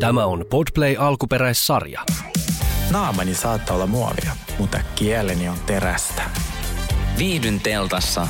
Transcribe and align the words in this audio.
Tämä 0.00 0.24
on 0.24 0.44
Podplay 0.50 0.96
alkuperäissarja. 0.98 2.02
Naamani 2.90 3.34
saattaa 3.34 3.76
olla 3.76 3.86
muovia, 3.86 4.36
mutta 4.58 4.80
kieleni 4.94 5.48
on 5.48 5.58
terästä. 5.66 6.22
Viihdyn 7.18 7.60
teltassa, 7.60 8.28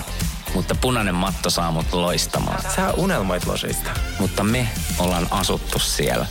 mutta 0.54 0.74
punainen 0.80 1.14
matto 1.14 1.51
saa 1.51 1.71
mut 1.71 1.93
loistamaan. 1.93 2.62
Sä 2.77 2.93
unelmoit 2.93 3.46
losista. 3.46 3.90
Mutta 4.19 4.45
me 4.45 4.69
ollaan 4.98 5.27
asuttu 5.30 5.79
siellä. 5.79 6.26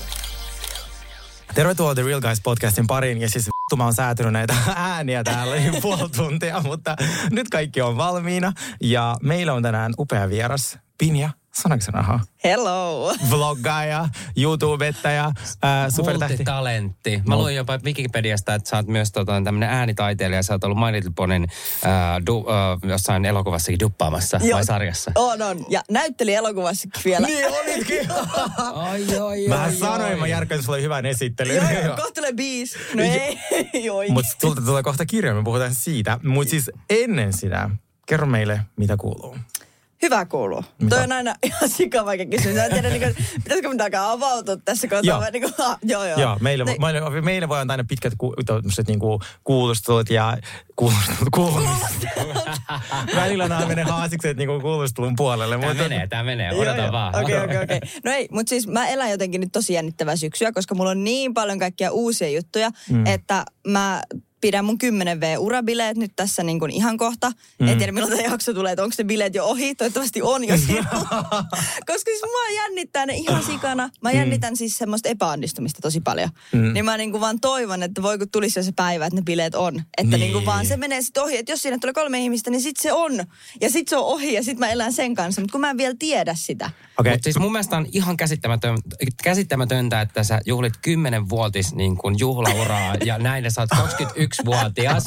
Tervetuloa 1.56 1.96
The 1.96 2.04
Real 2.04 2.22
Guys 2.22 2.42
podcastin 2.42 2.88
pariin 2.88 3.22
ja 3.22 3.30
siis 3.30 3.46
vittu 3.46 3.78
mä 3.78 3.84
oon 3.84 3.94
säätynyt 3.94 4.34
näitä 4.34 4.56
ääniä 4.76 5.24
täällä 5.24 5.56
niin 5.56 5.82
puoli 5.82 6.10
tuntia, 6.10 6.62
mutta 6.62 6.96
nyt 7.32 7.50
kaikki 7.50 7.82
on 7.82 7.98
valmiina 7.98 8.54
ja 8.82 9.18
meillä 9.24 9.54
on 9.54 9.64
tänään 9.64 9.94
upea 10.00 10.30
vieras, 10.30 10.78
Pinja 10.98 11.30
Sanonko 11.62 11.86
rahaa? 11.92 12.20
Hello! 12.44 13.14
Vloggaaja, 13.30 14.10
YouTubettaja, 14.38 15.32
supertähti. 15.90 16.34
Multitalentti. 16.34 17.22
Mä 17.28 17.38
luin 17.38 17.56
jopa 17.56 17.80
Wikipediasta, 17.86 18.54
että 18.54 18.70
sä 18.70 18.76
oot 18.76 18.88
myös 18.88 19.12
tota, 19.12 19.42
tämmönen 19.44 19.70
äänitaiteilija. 19.70 20.44
Sä 20.44 20.54
oot 20.54 20.64
ollut 20.64 20.78
My 20.78 20.92
Little 20.92 21.12
Ponin 21.16 21.48
ää, 21.84 22.22
du, 22.26 22.46
ää, 22.50 22.78
jossain 22.90 23.26
elokuvassakin 23.26 23.80
duppaamassa 23.80 24.40
Joo. 24.44 24.56
vai 24.56 24.66
sarjassa. 24.66 25.12
On, 25.16 25.42
on. 25.42 25.66
Ja 25.70 25.82
näytteli 25.90 26.34
elokuvassakin 26.34 27.02
vielä. 27.06 27.28
Niin 27.28 27.48
olitkin! 27.48 28.08
Ai, 28.74 29.04
ai, 29.20 29.48
Mä 29.48 29.72
sanoin, 29.80 30.20
mä 30.20 30.28
Jarkko, 30.28 30.56
että 30.56 30.66
sulla 30.66 30.76
oli 30.76 30.84
hyvän 30.84 31.06
esittelyn. 31.06 31.56
Joo, 31.56 31.84
joo, 31.86 31.96
kohta 31.96 32.12
tulee 32.16 32.34
biisi. 32.34 32.78
No 32.94 33.04
ei, 33.04 33.40
joo. 33.86 34.04
Mutta 34.10 34.32
tulta 34.42 34.62
tulee 34.62 34.84
kohta 34.84 35.06
kirja, 35.06 35.34
me 35.34 35.44
puhutaan 35.44 35.74
siitä. 35.76 36.20
Mutta 36.24 36.52
siis 36.52 36.72
ennen 36.90 37.34
sitä, 37.34 37.70
kerro 38.06 38.28
meille, 38.28 38.62
mitä 38.78 38.98
kuuluu. 38.98 39.38
Hyvä 40.02 40.26
kuuluu. 40.26 40.64
Mitä? 40.82 40.96
Toi 40.96 41.04
on 41.04 41.12
aina 41.12 41.36
ihan 41.44 41.70
sikavaikea 41.70 42.26
kysymys. 42.26 42.58
En 42.58 42.72
tiedä, 42.72 42.90
niin 42.90 43.02
kuin, 43.02 43.16
pitäisikö 43.44 43.70
minä 43.70 43.84
alkaa 43.84 44.12
avautua 44.12 44.58
tässä 44.66 44.88
kohtaa. 44.88 45.08
Joo. 45.08 45.20
vai 45.20 45.32
Niin 45.32 45.42
kuin, 45.44 45.54
ah, 45.68 45.78
joo, 45.84 46.06
joo. 46.06 46.20
Joo, 46.20 46.38
meille, 46.42 46.64
Ne- 46.64 46.76
meille, 46.80 47.22
meille 47.22 47.50
voi 47.50 47.60
antaa 47.60 47.74
aina 47.74 47.84
pitkät 47.90 48.14
ku, 48.18 48.34
tommoset 48.46 48.88
niinku 48.88 49.22
kuulustelut 49.44 50.10
ja 50.10 50.38
kuulustelut, 50.76 51.30
kuulustelut. 51.34 52.38
Välillä 53.16 53.48
nämä 53.48 53.66
menee 53.66 53.84
haasikset 53.84 54.38
niinku 54.38 54.60
kuulustelun 54.60 55.14
puolelle. 55.16 55.58
Tää 55.58 55.68
mutta- 55.70 55.84
menee, 55.84 56.08
tää 56.08 56.24
menee. 56.24 56.52
Joo, 56.52 56.62
Odota 56.62 56.78
joo. 56.82 56.92
vaan. 56.92 57.16
Okei, 57.24 57.40
okei, 57.44 57.58
okei. 57.64 57.80
No 58.04 58.12
ei, 58.12 58.28
mutta 58.32 58.50
siis 58.50 58.68
mä 58.68 58.88
elän 58.88 59.12
jotenkin 59.12 59.42
nyt 59.42 59.52
tosi 59.52 59.74
jännittävää 59.74 60.16
syksyä, 60.16 60.52
koska 60.52 60.76
mulla 60.76 60.90
on 60.90 61.04
niin 61.04 61.34
paljon 61.34 61.60
kaikkia 61.60 61.92
uusia 61.92 62.30
juttuja, 62.30 62.70
mm. 62.90 63.06
että 63.06 63.46
mä 63.68 64.02
pidän 64.42 64.66
mun 64.66 64.78
10V-urabileet 64.84 65.98
nyt 65.98 66.12
tässä 66.16 66.44
niin 66.44 66.60
kuin 66.60 66.72
ihan 66.72 66.98
kohta. 66.98 67.32
Mm. 67.60 67.68
En 67.68 67.78
tiedä 67.78 67.92
milloin 67.92 68.14
tämä 68.18 68.30
jakso 68.32 68.54
tulee, 68.54 68.72
että 68.72 68.84
onko 68.84 68.96
ne 68.98 69.04
bileet 69.04 69.36
jo 69.36 69.46
ohi. 69.46 69.76
Toivottavasti 69.76 70.22
on 70.22 70.48
jo. 70.48 70.56
Koska 71.90 72.12
siis 72.12 72.22
mua 72.22 72.62
jännittää 72.62 73.06
ne 73.06 73.14
ihan 73.16 73.44
sikana. 73.44 73.90
Mä 74.02 74.12
jännitän 74.12 74.56
siis 74.56 74.78
semmoista 74.78 75.10
epäonnistumista 75.10 75.82
tosi 75.82 76.02
paljon. 76.02 76.30
Mm. 76.52 76.74
Niin 76.74 76.86
mä 76.86 76.98
niin 76.98 77.12
kuin 77.12 77.22
vaan 77.22 77.40
toivon, 77.40 77.84
että 77.84 78.02
voi 78.02 78.18
kun 78.18 78.30
tulisi 78.30 78.60
jo 78.60 78.64
se 78.64 78.72
päivä, 78.72 79.06
että 79.06 79.20
ne 79.20 79.24
bileet 79.24 79.56
on. 79.56 79.82
Että 79.98 80.18
niin. 80.18 80.20
Niin. 80.20 80.34
kuin 80.34 80.46
vaan 80.46 80.66
se 80.66 80.78
menee 80.78 81.02
sitten 81.02 81.24
ohi. 81.24 81.38
Että 81.38 81.52
jos 81.52 81.62
siinä 81.62 81.78
tulee 81.82 81.94
kolme 81.94 82.20
ihmistä, 82.20 82.50
niin 82.50 82.62
sit 82.62 82.78
se 82.78 82.94
on. 82.94 83.12
Ja 83.62 83.70
sit 83.70 83.88
se 83.88 83.98
on 83.98 84.06
ohi 84.06 84.34
ja 84.34 84.44
sit 84.44 84.60
mä 84.60 84.70
elän 84.70 84.94
sen 84.94 85.16
kanssa. 85.16 85.42
Mutta 85.42 85.52
kun 85.52 85.62
mä 85.62 85.70
en 85.70 85.78
vielä 85.78 85.96
tiedä 86.00 86.36
sitä. 86.36 86.72
Okei, 86.98 87.14
Mutta 87.14 87.24
siis 87.24 87.40
mun 87.40 87.52
mielestä 87.52 87.78
on 87.78 87.86
ihan 87.92 88.18
käsittämätön, 88.18 88.78
käsittämätöntä, 89.24 90.02
että 90.02 90.24
sä 90.24 90.42
juhlit 90.46 90.74
10-vuotis 90.78 91.76
niin 91.76 91.98
kuin 91.98 92.16
juhlauraa 92.20 92.96
ja 93.06 93.18
näin 93.18 93.52
sä 93.52 93.62
oot 93.62 93.70
21-vuotias. 94.26 95.04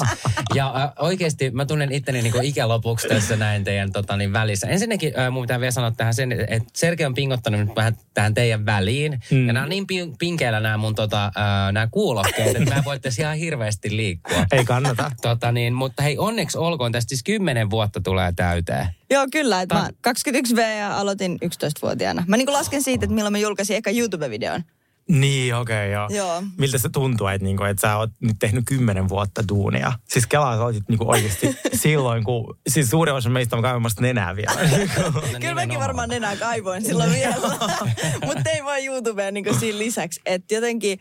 Ja 0.54 0.74
äh, 0.76 0.90
oikeasti 0.98 1.50
mä 1.50 1.66
tunnen 1.66 1.92
itteni 1.92 2.22
niin 2.22 2.42
ikälopuksi 2.42 3.08
tässä 3.08 3.36
näin 3.36 3.64
teidän 3.64 3.92
tota, 3.92 4.16
niin 4.16 4.32
välissä. 4.32 4.66
Ensinnäkin 4.66 5.18
äh, 5.18 5.32
mun 5.32 5.42
pitää 5.42 5.60
vielä 5.60 5.70
sanoa 5.70 5.90
tähän 5.90 6.14
sen, 6.14 6.32
että 6.32 6.70
Sergei 6.76 7.06
on 7.06 7.14
pingottanut 7.14 7.60
nyt 7.60 7.76
vähän 7.76 7.96
tähän 8.14 8.34
teidän 8.34 8.66
väliin. 8.66 9.20
Mm. 9.30 9.46
Ja 9.46 9.52
nämä 9.52 9.64
on 9.64 9.70
niin 9.70 9.84
pin- 9.92 10.16
pinkeillä 10.18 10.60
nämä 10.60 10.76
mun 10.76 10.94
tota, 10.94 11.24
äh, 11.26 11.72
nämä 11.72 11.86
kuulokkeet, 11.90 12.56
että 12.56 12.70
mä 12.70 12.78
en 12.78 12.84
voi 12.84 13.00
tässä 13.00 13.22
ihan 13.22 13.36
hirveästi 13.36 13.96
liikkua. 13.96 14.46
ei 14.52 14.64
kannata. 14.64 15.10
Tota, 15.22 15.52
niin, 15.52 15.74
mutta 15.74 16.02
hei, 16.02 16.18
onneksi 16.18 16.58
olkoon. 16.58 16.92
Tästä 16.92 17.08
siis 17.08 17.22
10 17.22 17.70
vuotta 17.70 18.00
tulee 18.00 18.32
täyteen. 18.36 18.86
Joo, 19.10 19.26
kyllä. 19.32 19.62
Että 19.62 19.74
Tää- 19.74 19.84
mä 19.84 20.12
21V 20.58 20.78
ja 20.78 20.98
aloitin 20.98 21.38
11-vuotiaana. 21.44 22.24
Mä 22.26 22.36
niin 22.36 22.52
lasken 22.52 22.82
siitä, 22.82 23.04
että 23.04 23.14
milloin 23.14 23.32
mä 23.32 23.38
julkaisin 23.38 23.76
eka 23.76 23.90
YouTube-videon. 23.90 24.62
Niin, 25.08 25.54
okei, 25.54 25.76
okay, 25.76 25.92
joo. 25.92 26.08
Joo. 26.26 26.42
Miltä 26.58 26.78
se 26.78 26.88
tuntuu, 26.88 27.26
että, 27.26 27.44
niinku, 27.44 27.64
että 27.64 27.80
sä 27.80 27.96
oot 27.96 28.10
nyt 28.20 28.36
tehnyt 28.38 28.64
kymmenen 28.66 29.08
vuotta 29.08 29.48
duunia? 29.48 29.92
Siis 30.08 30.26
Kelaa 30.26 30.56
sä 30.56 30.64
olit 30.64 30.88
niinku 30.88 31.10
oikeasti 31.10 31.58
silloin, 31.82 32.24
kun... 32.24 32.58
Siis 32.68 32.90
suurin 32.90 33.14
osa 33.14 33.30
meistä 33.30 33.56
on 33.56 33.62
kaivamassa 33.62 34.02
nenää 34.02 34.36
vielä. 34.36 34.54
Kyllä 35.40 35.54
mäkin 35.54 35.78
varmaan 35.78 36.12
enää 36.12 36.36
kaivoin 36.36 36.84
silloin 36.84 37.12
vielä. 37.12 37.36
Mutta 38.26 38.50
ei 38.50 38.64
vaan 38.64 38.84
YouTubeen 38.84 39.34
niin 39.34 39.60
siinä 39.60 39.78
lisäksi. 39.78 40.20
Että 40.26 40.54
jotenkin 40.54 41.00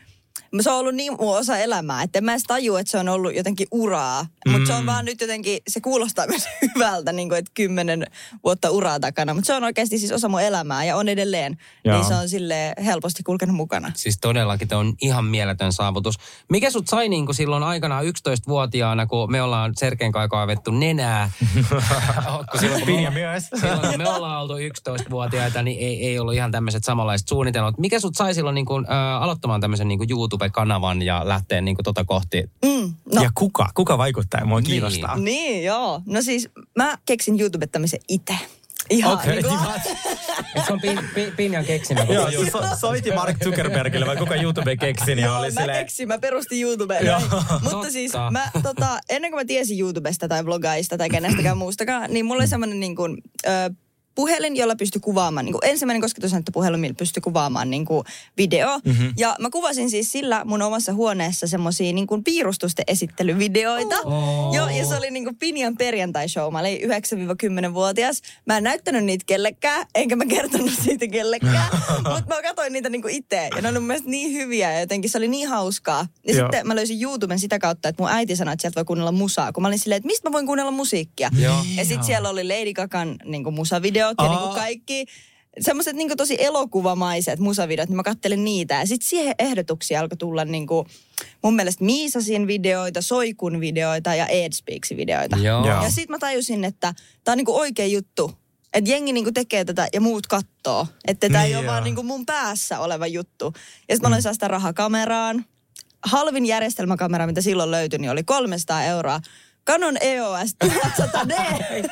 se 0.61 0.71
on 0.71 0.79
ollut 0.79 0.95
niin 0.95 1.11
mun 1.19 1.37
osa 1.37 1.57
elämää, 1.57 2.03
että 2.03 2.19
en 2.19 2.23
mä 2.23 2.31
edes 2.31 2.43
tajua, 2.43 2.79
että 2.79 2.91
se 2.91 2.97
on 2.97 3.09
ollut 3.09 3.35
jotenkin 3.35 3.67
uraa. 3.71 4.25
Mutta 4.47 4.67
se 4.67 4.73
on 4.73 4.85
vaan 4.85 5.05
nyt 5.05 5.21
jotenkin, 5.21 5.59
se 5.67 5.81
kuulostaa 5.81 6.27
myös 6.37 6.47
hyvältä, 6.61 7.11
niin 7.11 7.29
kuin, 7.29 7.39
että 7.39 7.51
kymmenen 7.53 8.07
vuotta 8.43 8.69
uraa 8.69 8.99
takana. 8.99 9.33
Mutta 9.33 9.47
se 9.47 9.53
on 9.53 9.63
oikeasti 9.63 9.97
siis 9.97 10.11
osa 10.11 10.29
mun 10.29 10.41
elämää 10.41 10.83
ja 10.83 10.95
on 10.95 11.09
edelleen. 11.09 11.57
Joo. 11.85 11.97
Niin 11.97 12.07
se 12.07 12.15
on 12.15 12.29
sille 12.29 12.73
helposti 12.85 13.23
kulkenut 13.23 13.55
mukana. 13.55 13.91
Siis 13.95 14.17
todellakin, 14.19 14.67
tämä 14.67 14.79
on 14.79 14.93
ihan 15.01 15.25
mieletön 15.25 15.73
saavutus. 15.73 16.15
Mikä 16.49 16.69
sut 16.69 16.87
sai 16.87 17.09
niin 17.09 17.25
kuin 17.25 17.35
silloin 17.35 17.63
aikanaan 17.63 18.05
11-vuotiaana, 18.05 19.05
kun 19.05 19.31
me 19.31 19.41
ollaan 19.41 19.73
Serkeen 19.77 20.11
kai 20.11 20.27
kaivettu 20.27 20.71
nenää? 20.71 21.31
silloin, 22.59 22.85
kun 22.85 22.93
me, 22.93 23.09
myös. 23.09 23.43
silloin, 23.61 23.89
kun 23.89 23.97
me 23.97 24.09
ollaan 24.09 24.41
oltu 24.41 24.53
11-vuotiaita, 24.53 25.63
niin 25.63 25.79
ei, 25.79 26.07
ei 26.07 26.19
ollut 26.19 26.33
ihan 26.33 26.51
tämmöiset 26.51 26.83
samanlaiset 26.83 27.27
suunnitelmat. 27.27 27.77
Mikä 27.77 27.99
sut 27.99 28.15
sai 28.15 28.33
silloin 28.33 28.55
niin 28.55 28.65
kuin, 28.65 28.85
äh, 28.91 29.23
aloittamaan 29.23 29.61
tämmöisen 29.61 29.87
niin 29.87 29.99
kuin 29.99 30.09
YouTube-kanavan 30.37 31.01
ja 31.01 31.21
lähteä 31.27 31.61
niin 31.61 31.75
kuin 31.75 31.83
tota 31.83 32.03
kohti? 32.03 32.43
Mm, 32.65 32.93
no, 33.13 33.23
Ja 33.23 33.29
kuka? 33.35 33.69
Kuka 33.73 33.97
vaikuttaa? 33.97 34.45
Mua 34.45 34.59
Niin. 34.59 34.67
kiinnostaa. 34.67 35.17
Niin, 35.17 35.63
joo. 35.63 36.01
No 36.05 36.21
siis 36.21 36.49
mä 36.75 36.97
keksin 37.05 37.39
YouTubettamisen 37.41 37.99
itse. 38.07 38.37
Ihan 38.89 39.13
Okei, 39.13 39.33
niin 39.33 39.45
kuin, 39.45 39.59
Se 40.67 40.73
on 40.73 40.81
pin, 40.81 40.99
pin, 41.13 41.33
Pinjan 41.37 41.65
keksimä. 41.65 42.01
Joo, 42.09 42.31
se 42.31 42.51
so, 42.51 42.61
soiti 42.79 43.11
Mark 43.11 43.37
Zuckerbergille 43.43 44.05
vai 44.05 44.17
kuka 44.17 44.35
YouTube 44.35 44.75
keksi, 44.75 45.15
niin 45.15 45.25
Joo, 45.25 45.37
oli 45.39 45.51
mä 45.51 45.61
silleen... 45.61 45.79
keksin, 45.85 46.07
mä 46.07 46.17
perustin 46.19 46.61
YouTubeen. 46.61 47.05
Joo. 47.05 47.19
näin. 47.19 47.31
Mutta 47.51 47.69
Totta. 47.69 47.91
siis 47.91 48.11
mä, 48.31 48.51
tota, 48.63 48.99
ennen 49.09 49.31
kuin 49.31 49.41
mä 49.41 49.45
tiesin 49.45 49.79
YouTubesta 49.79 50.27
tai 50.27 50.45
vlogaista 50.45 50.97
tai 50.97 51.09
kenestäkään 51.09 51.57
muustakaan, 51.57 52.13
niin 52.13 52.25
mulla 52.25 52.41
oli 52.41 52.47
semmoinen 52.47 52.79
niin 52.79 52.95
kuin, 52.95 53.17
ö, 53.47 53.49
puhelin, 54.17 54.55
jolla 54.55 54.75
pystyi 54.75 55.01
kuvaamaan, 55.01 55.45
niin 55.45 55.53
kuin 55.53 55.65
ensimmäinen 55.65 56.09
puhelin, 56.53 56.79
millä 56.79 56.93
pystyi 56.93 57.21
kuvaamaan 57.21 57.69
niin 57.69 57.85
kuin 57.85 58.03
video. 58.37 58.79
Mm-hmm. 58.85 59.13
Ja 59.17 59.35
mä 59.39 59.49
kuvasin 59.49 59.89
siis 59.89 60.11
sillä 60.11 60.45
mun 60.45 60.61
omassa 60.61 60.93
huoneessa 60.93 61.47
semmoisia 61.47 61.93
niin 61.93 62.07
kuin 62.07 62.23
piirustusten 62.23 62.83
esittelyvideoita. 62.87 63.95
Oh. 64.05 64.55
Joo, 64.55 64.69
ja 64.69 64.85
se 64.85 64.95
oli 64.95 65.11
niin 65.11 65.23
kuin 65.23 65.35
Pinjan 65.35 65.77
perjantai-show. 65.77 66.53
Mä 66.53 66.59
olin 66.59 66.79
9-10-vuotias. 66.81 68.21
Mä 68.45 68.57
en 68.57 68.63
näyttänyt 68.63 69.05
niitä 69.05 69.23
kellekään, 69.27 69.85
enkä 69.95 70.15
mä 70.15 70.25
kertonut 70.25 70.71
siitä 70.83 71.07
kellekään. 71.07 71.67
Mutta 72.13 72.35
mä 72.35 72.41
katsoin 72.41 72.73
niitä 72.73 72.89
niin 72.89 73.01
kuin 73.01 73.13
itse. 73.13 73.49
Ja 73.55 73.61
ne 73.61 73.69
oli 73.69 73.79
mun 73.79 73.87
mielestä 73.87 74.09
niin 74.09 74.33
hyviä 74.33 74.73
ja 74.73 74.79
jotenkin 74.79 75.11
se 75.11 75.17
oli 75.17 75.27
niin 75.27 75.49
hauskaa. 75.49 76.07
Ja 76.27 76.33
Joo. 76.33 76.45
sitten 76.45 76.67
mä 76.67 76.75
löysin 76.75 77.03
YouTuben 77.03 77.39
sitä 77.39 77.59
kautta, 77.59 77.89
että 77.89 78.03
mun 78.03 78.11
äiti 78.11 78.35
sanoi, 78.35 78.53
että 78.53 78.61
sieltä 78.61 78.75
voi 78.75 78.85
kuunnella 78.85 79.11
musaa. 79.11 79.51
Kun 79.53 79.61
mä 79.61 79.67
olin 79.67 79.79
silleen, 79.79 79.97
että 79.97 80.07
mistä 80.07 80.29
mä 80.29 80.33
voin 80.33 80.45
kuunnella 80.45 80.71
musiikkia. 80.71 81.29
Joo. 81.39 81.65
Ja 81.75 81.85
sitten 81.85 82.03
siellä 82.03 82.29
oli 82.29 82.43
Lady 82.43 82.73
Gagan 82.73 83.15
niin 83.25 83.43
kuin 83.43 83.55
musavideot 84.15 84.17
ja 84.17 84.29
niin 84.29 84.49
kuin 84.49 84.55
kaikki 84.55 85.05
semmoiset 85.59 85.95
niin 85.95 86.07
kuin 86.07 86.17
tosi 86.17 86.43
elokuvamaiset 86.43 87.39
musavideot, 87.39 87.89
niin 87.89 87.95
mä 87.95 88.03
kattelin 88.03 88.43
niitä. 88.43 88.73
Ja 88.73 88.85
sitten 88.85 89.09
siihen 89.09 89.35
ehdotuksia 89.39 89.99
alkoi 89.99 90.17
tulla 90.17 90.45
niin 90.45 90.67
kuin, 90.67 90.87
mun 91.43 91.55
mielestä 91.55 91.83
Miisasin 91.83 92.47
videoita, 92.47 93.01
Soikun 93.01 93.59
videoita 93.59 94.15
ja 94.15 94.27
Edspeaksin 94.27 94.97
videoita. 94.97 95.37
Joo. 95.37 95.65
Ja 95.65 95.89
sitten 95.89 96.09
mä 96.09 96.19
tajusin, 96.19 96.63
että 96.63 96.93
tämä 97.23 97.33
on 97.33 97.37
niinku 97.37 97.55
oikea 97.55 97.85
juttu. 97.85 98.31
Että 98.73 98.91
jengi 98.91 99.13
niinku 99.13 99.31
tekee 99.31 99.65
tätä 99.65 99.87
ja 99.93 100.01
muut 100.01 100.27
kattoo. 100.27 100.87
Että 101.07 101.29
tämä 101.29 101.43
ei 101.43 101.49
Niin 101.49 101.57
ole 101.57 101.65
joo. 101.65 101.73
vaan 101.73 101.83
niinku 101.83 102.03
mun 102.03 102.25
päässä 102.25 102.79
oleva 102.79 103.07
juttu. 103.07 103.45
Ja 103.45 103.95
sitten 103.95 104.01
mä 104.01 104.07
aloin 104.07 104.21
saada 104.21 104.33
sitä 104.33 104.47
rahaa 104.47 104.73
kameraan. 104.73 105.45
Halvin 106.05 106.45
järjestelmäkamera, 106.45 107.27
mitä 107.27 107.41
silloin 107.41 107.71
löytyi, 107.71 107.99
niin 107.99 108.11
oli 108.11 108.23
300 108.23 108.83
euroa. 108.83 109.19
Canon 109.67 109.97
EOS 110.01 110.55
1100D. 110.65 111.33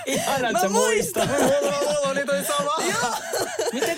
Ihana, 0.05 0.51
Mä 0.51 0.69
muistan. 0.69 1.27
Mulla 1.29 2.09
oli 2.09 2.25
toi 2.25 2.43
sama. 2.45 2.75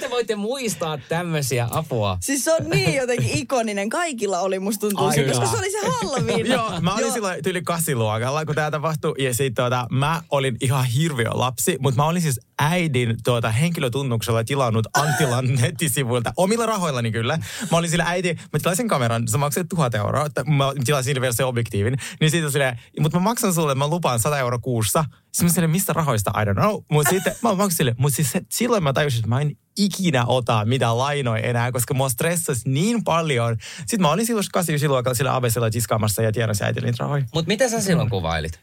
Te 0.07 0.12
voitte 0.12 0.36
muistaa 0.36 0.98
tämmöisiä 0.98 1.68
apua? 1.71 2.18
Siis 2.21 2.44
se 2.44 2.54
on 2.54 2.69
niin 2.69 2.95
jotenkin 2.95 3.38
ikoninen. 3.38 3.89
Kaikilla 3.89 4.39
oli, 4.39 4.59
musta 4.59 4.88
tuntuu, 4.88 5.12
se, 5.12 5.24
koska 5.24 5.45
se 5.45 5.57
oli 5.57 5.71
se 5.71 5.77
halvin. 5.88 6.45
Joo, 6.45 6.81
mä 6.81 6.95
olin 6.95 7.12
silloin 7.12 7.44
tyyli 7.44 7.62
kasiluokalla, 7.62 8.45
kun 8.45 8.56
tämä 8.56 8.71
tapahtui. 8.71 9.13
Ja 9.19 9.33
sit 9.33 9.54
tuota, 9.54 9.88
mä 9.92 10.21
olin 10.30 10.57
ihan 10.62 10.86
hirviö 10.86 11.30
lapsi, 11.33 11.77
mutta 11.80 12.01
mä 12.01 12.07
olin 12.07 12.21
siis 12.21 12.39
äidin 12.59 13.15
tuota, 13.24 13.51
henkilötunnuksella 13.51 14.44
tilannut 14.44 14.88
Antilan 14.94 15.48
nettisivuilta, 15.62 16.33
omilla 16.38 16.65
rahoillani 16.65 17.12
kyllä. 17.12 17.38
Mä 17.71 17.77
olin 17.77 17.89
sillä 17.89 18.06
äiti, 18.07 18.33
mä 18.53 18.60
tilasin 18.60 18.88
kameran, 18.88 19.27
se 19.27 19.38
maksoi 19.38 19.63
tuhat 19.69 19.95
euroa, 19.95 20.25
että 20.25 20.44
mä 20.44 20.74
tilasin 20.86 21.06
sille 21.10 21.21
vielä 21.21 21.33
se 21.33 21.44
objektiivin. 21.44 21.98
Niin 22.21 22.31
siitä 22.31 22.50
silleen, 22.50 22.80
mutta 23.00 23.18
mä 23.18 23.24
maksan 23.24 23.53
sulle, 23.53 23.75
mä 23.75 23.88
lupaan 23.88 24.19
100 24.19 24.39
euroa 24.39 24.60
kuussa. 24.60 25.06
Sitten 25.31 25.45
mä 25.45 25.53
silleen, 25.53 25.71
mistä 25.71 25.94
rahoista, 25.94 26.31
I 26.42 26.45
don't 26.45 26.62
know. 26.62 26.81
Mutta 26.92 27.10
sitten 27.10 27.36
mä 27.42 27.53
maksin 27.53 27.77
sille, 27.77 27.95
mutta 27.98 28.15
siis 28.15 28.31
se, 28.31 28.42
silloin 28.51 28.83
mä 28.83 28.94
tajusin, 28.94 29.19
että 29.19 29.30
mä 29.30 29.42
en 29.42 29.57
ikinä 29.77 30.25
ota 30.25 30.65
mitään 30.65 30.97
lainoja 30.97 31.44
enää, 31.44 31.71
koska 31.71 31.94
mua 31.94 32.09
stressasi 32.09 32.69
niin 32.69 33.03
paljon. 33.03 33.57
Sitten 33.77 34.01
mä 34.01 34.12
olin 34.12 34.25
silloin 34.25 34.45
89 34.51 34.89
luokalla 34.89 35.15
sillä 35.15 35.35
Avesella 35.35 35.69
tiskaamassa 35.69 36.21
ja 36.21 36.31
tienasin 36.31 36.65
äitille 36.65 36.88
niitä 36.88 37.03
rahoja. 37.03 37.24
Mutta 37.33 37.47
miten 37.47 37.69
sä 37.69 37.81
silloin 37.81 38.09
kuvailit? 38.09 38.59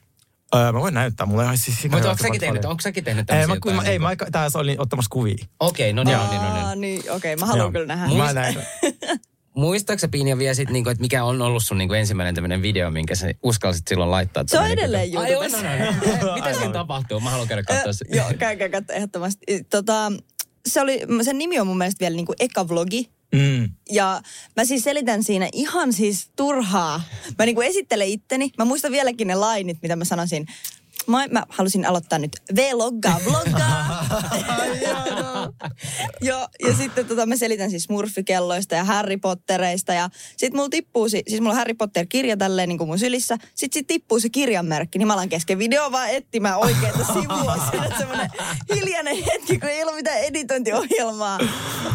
Öö, 0.54 0.72
mä 0.72 0.80
voin 0.80 0.94
näyttää, 0.94 1.26
mulla 1.26 1.48
on 1.48 1.58
siis 1.58 1.82
Mutta 1.90 2.10
onko 2.10 2.22
säkin 2.22 2.40
tehnyt, 2.40 2.64
onko 2.64 2.80
säkin 2.80 3.04
tehnyt 3.04 3.30
ei, 3.30 3.40
tämmöisiä 3.46 3.74
mä, 3.74 3.82
mä, 3.82 3.88
ei, 3.88 3.98
mä 3.98 4.10
taas 4.32 4.56
olin 4.56 4.80
ottamassa 4.80 5.08
kuvia. 5.10 5.36
Okei, 5.60 5.92
no 5.92 6.04
niin, 6.04 6.18
no 6.18 6.30
niin, 6.30 6.42
no 6.42 6.68
niin. 6.68 6.80
niin, 6.80 7.12
okei, 7.12 7.36
mä 7.36 7.46
haluan 7.46 7.72
kyllä 7.72 7.86
nähdä. 7.86 8.14
Mä 8.14 8.32
näin. 8.32 8.58
Muistaaksä 9.54 10.08
Pinja 10.08 10.38
vielä 10.38 10.54
sit, 10.54 10.70
niinku, 10.70 10.90
että 10.90 11.00
mikä 11.00 11.24
on 11.24 11.42
ollut 11.42 11.64
sun 11.64 11.78
niinku 11.78 11.94
ensimmäinen 11.94 12.34
tämmöinen 12.34 12.62
video, 12.62 12.90
minkä 12.90 13.14
sä 13.14 13.26
uskalsit 13.42 13.88
silloin 13.88 14.10
laittaa? 14.10 14.44
Se 14.46 14.58
on 14.58 14.66
edelleen 14.66 15.02
niinku- 15.02 15.20
Ai, 15.20 15.32
YouTubessa. 15.32 15.58
on, 15.58 16.22
on, 16.22 16.28
on. 16.28 16.34
Mitä 16.34 16.54
siinä 16.54 16.72
tapahtuu? 16.72 17.20
Mä 17.20 17.30
haluan 17.30 17.48
käydä 17.48 17.62
katsoa 17.62 17.90
Ö, 17.90 17.92
se. 17.92 18.04
Joo, 18.08 18.26
käykää 18.38 18.68
katsoa 18.68 18.96
ehdottomasti. 18.96 19.44
Tota, 19.70 20.12
se 20.68 20.80
oli, 20.80 21.00
sen 21.22 21.38
nimi 21.38 21.60
on 21.60 21.66
mun 21.66 21.78
mielestä 21.78 22.00
vielä 22.00 22.16
niin 22.16 22.26
kuin 22.26 22.36
eka 22.40 22.68
vlogi. 22.68 23.10
Mm. 23.34 23.70
Ja 23.90 24.22
mä 24.56 24.64
siis 24.64 24.84
selitän 24.84 25.22
siinä 25.22 25.48
ihan 25.52 25.92
siis 25.92 26.28
turhaa. 26.36 27.02
Mä 27.38 27.46
niin 27.46 27.54
kuin 27.54 27.66
esittelen 27.66 28.08
itteni. 28.08 28.50
Mä 28.58 28.64
muistan 28.64 28.92
vieläkin 28.92 29.28
ne 29.28 29.34
lainit, 29.34 29.78
mitä 29.82 29.96
mä 29.96 30.04
sanoisin. 30.04 30.46
Mä, 31.06 31.26
mä 31.30 31.42
halusin 31.48 31.86
aloittaa 31.86 32.18
nyt 32.18 32.30
vloggaa, 32.74 33.20
vloggaa. 33.24 34.04
Joo, 36.20 36.48
ja 36.66 36.74
sitten 36.74 37.06
tota, 37.06 37.26
mä 37.26 37.36
selitän 37.36 37.70
siis 37.70 37.82
smurfikelloista 37.82 38.74
ja 38.74 38.84
Harry 38.84 39.16
Pottereista. 39.16 39.92
Ja 39.94 40.08
sit 40.36 40.54
mulla 40.54 40.68
tippuu, 40.68 41.08
si- 41.08 41.22
siis 41.28 41.40
mulla 41.40 41.52
on 41.52 41.58
Harry 41.58 41.74
Potter-kirja 41.74 42.36
tälleen 42.36 42.68
niin 42.68 42.78
kuin 42.78 42.88
mun 42.88 42.98
sylissä. 42.98 43.36
Sit 43.54 43.72
sit 43.72 43.86
tippuu 43.86 44.20
se 44.20 44.28
kirjanmerkki, 44.28 44.98
niin 44.98 45.06
mä 45.06 45.12
alan 45.14 45.28
kesken 45.28 45.58
video 45.58 45.92
vaan 45.92 46.10
etsimään 46.10 46.58
oikeita 46.58 47.04
sivua. 47.04 47.56
Siinä 47.70 47.86
on 47.86 47.92
semmonen 47.98 48.30
hiljainen 48.74 49.16
hetki, 49.16 49.58
kun 49.58 49.68
ei 49.68 49.82
ollut 49.82 49.94
mitään 49.94 50.18
editointiohjelmaa. 50.18 51.38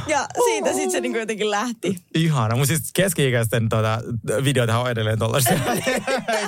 Ja 0.07 0.27
siitä 0.43 0.73
sit 0.73 0.91
se 0.91 1.01
niin 1.01 1.11
kuin 1.11 1.19
jotenkin 1.19 1.51
lähti. 1.51 1.95
Ihana. 2.15 2.55
Mun 2.55 2.67
siis 2.67 2.81
keski-ikäisten 2.93 3.69
tota, 3.69 4.01
videoita 4.43 4.79
on 4.79 4.91
edelleen 4.91 5.19
tollaisia. 5.19 5.57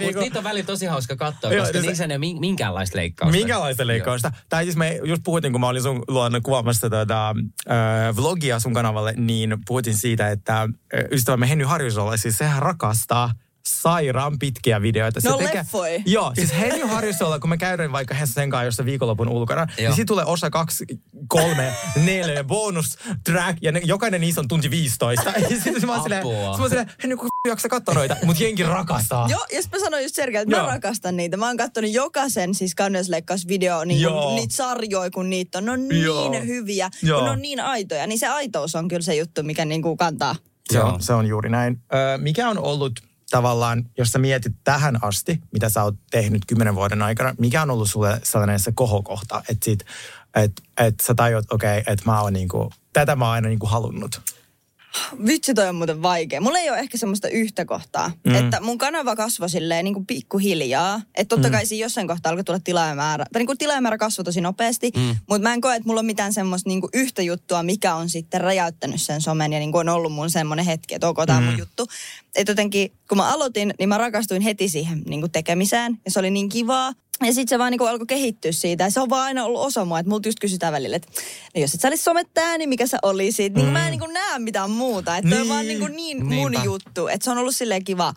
Mutta 0.03 0.19
niitä 0.19 0.37
on 0.39 0.43
välillä 0.43 0.65
tosi 0.65 0.85
hauska 0.85 1.15
katsoa, 1.15 1.49
Niin 1.49 1.59
koska 1.59 1.81
se- 1.81 1.87
niissä 1.87 2.05
ole 2.05 2.17
min- 2.17 2.39
minkäänlaista 2.51 2.97
leikkausta. 2.97 3.37
Minkälaista 3.37 3.87
leikkausta? 3.87 4.31
Tai 4.49 4.63
siis 4.63 4.75
me 4.75 4.99
just 5.03 5.21
puhuttiin, 5.23 5.51
kun 5.51 5.61
mä 5.61 5.67
olin 5.67 5.81
sun 5.81 6.03
luona 6.07 6.41
kuvaamassa 6.41 6.89
tätä 6.89 7.27
äh, 7.27 8.15
vlogia 8.15 8.59
sun 8.59 8.73
kanavalle, 8.73 9.13
niin 9.17 9.57
puhuttiin 9.67 9.97
siitä, 9.97 10.29
että 10.29 10.69
ystävämme 11.11 11.49
Henny 11.49 11.63
Harjusola, 11.63 12.17
siis 12.17 12.37
sehän 12.37 12.61
rakastaa 12.61 13.31
sairaan 13.81 14.39
pitkiä 14.39 14.81
videoita. 14.81 15.21
Se 15.21 15.29
No 15.29 15.37
leffoi. 15.37 16.01
Joo, 16.05 16.31
siis 16.35 16.59
Henny 16.59 16.85
Harjusola, 16.85 17.39
kun 17.39 17.49
me 17.49 17.57
käydään 17.57 17.91
vaikka 17.91 18.15
sen 18.25 18.49
kanssa 18.49 18.65
jossain 18.65 18.85
viikonlopun 18.85 19.29
ulkona, 19.29 19.61
Joo. 19.61 19.87
niin 19.89 19.95
siitä 19.95 20.07
tulee 20.07 20.25
osa 20.25 20.49
kaksi, 20.49 20.85
kolme, 21.27 21.73
neljä, 22.05 22.43
bonus 22.43 22.97
track, 23.23 23.57
ja 23.61 23.71
ne, 23.71 23.81
jokainen 23.83 24.21
niistä 24.21 24.41
on 24.41 24.47
tunti 24.47 24.69
15. 24.69 25.31
Ja 25.41 25.49
sitten 25.49 25.85
mä 25.85 25.93
oon 25.93 26.03
silleen, 26.03 26.27
mä 26.27 26.49
oon 26.49 26.69
silleen, 26.69 26.91
Henny, 27.03 27.17
kun 27.17 27.29
jaksa 27.47 27.69
katsoa 27.69 27.93
noita, 27.93 28.15
mutta 28.23 28.43
jengi 28.43 28.63
rakastaa. 28.63 29.27
Joo, 29.29 29.45
ja 29.53 29.61
sit 29.61 29.71
mä 29.71 29.79
sanoin 29.79 30.03
just 30.03 30.15
Sergei, 30.15 30.41
että 30.41 30.55
mä 30.55 30.61
Joo. 30.61 30.71
rakastan 30.71 31.17
niitä. 31.17 31.37
Mä 31.37 31.47
oon 31.47 31.57
kattonut 31.57 31.91
jokaisen 31.91 32.55
siis 32.55 32.75
kauneusleikkausvideo, 32.75 33.83
niin 33.83 34.01
Joo. 34.01 34.21
kuin, 34.23 34.35
niitä 34.35 34.55
sarjoja, 34.55 35.11
kun 35.11 35.29
niitä 35.29 35.57
on. 35.57 35.65
Ne 35.65 35.71
on 35.71 35.87
niin 35.87 36.03
Joo. 36.03 36.31
hyviä, 36.45 36.89
Joo. 37.03 37.19
kun 37.19 37.25
ne 37.25 37.31
on 37.31 37.41
niin 37.41 37.59
aitoja. 37.59 38.07
Niin 38.07 38.19
se 38.19 38.27
aitous 38.27 38.75
on 38.75 38.87
kyllä 38.87 39.01
se 39.01 39.15
juttu, 39.15 39.43
mikä 39.43 39.65
niin 39.65 39.81
kuin 39.81 39.97
kantaa. 39.97 40.35
Se 40.71 40.77
Joo. 40.77 40.87
on, 40.89 41.01
se 41.01 41.13
on 41.13 41.25
juuri 41.27 41.49
näin. 41.49 41.81
Ö, 41.93 42.17
mikä 42.17 42.49
on 42.49 42.57
ollut 42.57 42.99
tavallaan, 43.31 43.89
jos 43.97 44.11
sä 44.11 44.19
mietit 44.19 44.53
tähän 44.63 45.03
asti, 45.03 45.39
mitä 45.51 45.69
sä 45.69 45.83
oot 45.83 45.95
tehnyt 46.11 46.45
kymmenen 46.47 46.75
vuoden 46.75 47.01
aikana, 47.01 47.35
mikä 47.37 47.61
on 47.61 47.71
ollut 47.71 47.89
sulle 47.89 48.19
sellainen 48.23 48.59
se 48.59 48.71
kohokohta, 48.71 49.43
että 49.49 49.65
sit, 49.65 49.79
et, 50.35 50.51
et 50.77 50.99
sä 50.99 51.13
tajut, 51.13 51.51
okei, 51.51 51.79
okay, 51.79 51.93
että 51.93 52.05
mä 52.05 52.21
oon 52.21 52.33
niinku, 52.33 52.71
tätä 52.93 53.15
mä 53.15 53.25
oon 53.25 53.33
aina 53.33 53.47
niinku 53.47 53.65
halunnut. 53.65 54.21
Vitsi, 55.27 55.53
toi 55.53 55.67
on 55.67 55.75
muuten 55.75 56.01
vaikea. 56.01 56.41
Mulla 56.41 56.59
ei 56.59 56.69
ole 56.69 56.79
ehkä 56.79 56.97
semmoista 56.97 57.27
yhtä 57.27 57.65
kohtaa. 57.65 58.11
Mm. 58.25 58.35
Että 58.35 58.61
mun 58.61 58.77
kanava 58.77 59.15
kasvoi 59.15 59.49
silleen 59.49 59.85
niin 59.85 59.93
kuin 59.93 60.05
pikkuhiljaa. 60.05 61.01
Että 61.15 61.35
totta 61.35 61.49
kai 61.49 61.65
siinä 61.65 61.85
jossain 61.85 62.07
kohtaa 62.07 62.29
alkoi 62.29 62.43
tulla 62.43 62.59
tilaajamäärä. 62.59 63.25
Tai 63.33 63.39
niin 63.39 63.47
kuin 63.47 63.57
tilaajamäärä 63.57 63.97
kasvoi 63.97 64.23
tosi 64.23 64.41
nopeasti. 64.41 64.91
Mm. 64.95 65.15
Mutta 65.29 65.47
mä 65.47 65.53
en 65.53 65.61
koe, 65.61 65.75
että 65.75 65.87
mulla 65.87 65.99
on 65.99 66.05
mitään 66.05 66.33
semmoista 66.33 66.69
niin 66.69 66.81
kuin 66.81 66.89
yhtä 66.93 67.21
juttua, 67.21 67.63
mikä 67.63 67.95
on 67.95 68.09
sitten 68.09 68.41
räjäyttänyt 68.41 69.01
sen 69.01 69.21
somen. 69.21 69.53
Ja 69.53 69.59
niin 69.59 69.71
kuin 69.71 69.89
on 69.89 69.95
ollut 69.95 70.13
mun 70.13 70.29
semmoinen 70.29 70.65
hetki, 70.65 70.95
että 70.95 71.07
ok, 71.07 71.17
tää 71.27 71.37
on 71.37 71.43
mun 71.43 71.57
juttu. 71.57 71.87
Että 72.35 72.51
jotenkin, 72.51 72.91
kun 73.11 73.17
mä 73.17 73.33
aloitin, 73.33 73.73
niin 73.79 73.89
mä 73.89 73.97
rakastuin 73.97 74.41
heti 74.41 74.69
siihen 74.69 75.01
niin 75.07 75.19
kuin 75.19 75.31
tekemiseen. 75.31 75.97
Ja 76.05 76.11
se 76.11 76.19
oli 76.19 76.31
niin 76.31 76.49
kivaa. 76.49 76.93
Ja 77.21 77.33
sitten 77.33 77.47
se 77.47 77.59
vaan 77.59 77.71
niinku 77.71 77.85
alkoi 77.85 78.07
kehittyä 78.07 78.51
siitä. 78.51 78.83
Ja 78.83 78.89
se 78.89 78.99
on 78.99 79.09
vaan 79.09 79.23
aina 79.23 79.45
ollut 79.45 79.61
osa 79.61 79.85
mua. 79.85 79.99
Että 79.99 80.09
multa 80.09 80.27
just 80.27 80.39
kysytään 80.39 80.73
välillä, 80.73 80.95
että 80.95 81.11
no 81.55 81.61
jos 81.61 81.73
et 81.73 81.81
sä 81.81 81.87
olisi 81.87 82.03
somettaa, 82.03 82.57
niin 82.57 82.69
mikä 82.69 82.87
sä 82.87 82.97
olisit? 83.03 83.53
Niin 83.55 83.65
mm. 83.65 83.71
mä 83.71 83.87
en 83.87 83.91
niinku 83.91 84.07
näe 84.07 84.39
mitään 84.39 84.71
muuta. 84.71 85.17
Että 85.17 85.29
niin. 85.29 85.41
on 85.41 85.49
vaan 85.49 85.67
niinku 85.67 85.87
niin 85.87 86.25
mun 86.25 86.51
Niinpä. 86.51 86.65
juttu. 86.65 87.07
Että 87.07 87.23
se 87.23 87.31
on 87.31 87.37
ollut 87.37 87.55
silleen 87.55 87.83
kiva, 87.83 88.13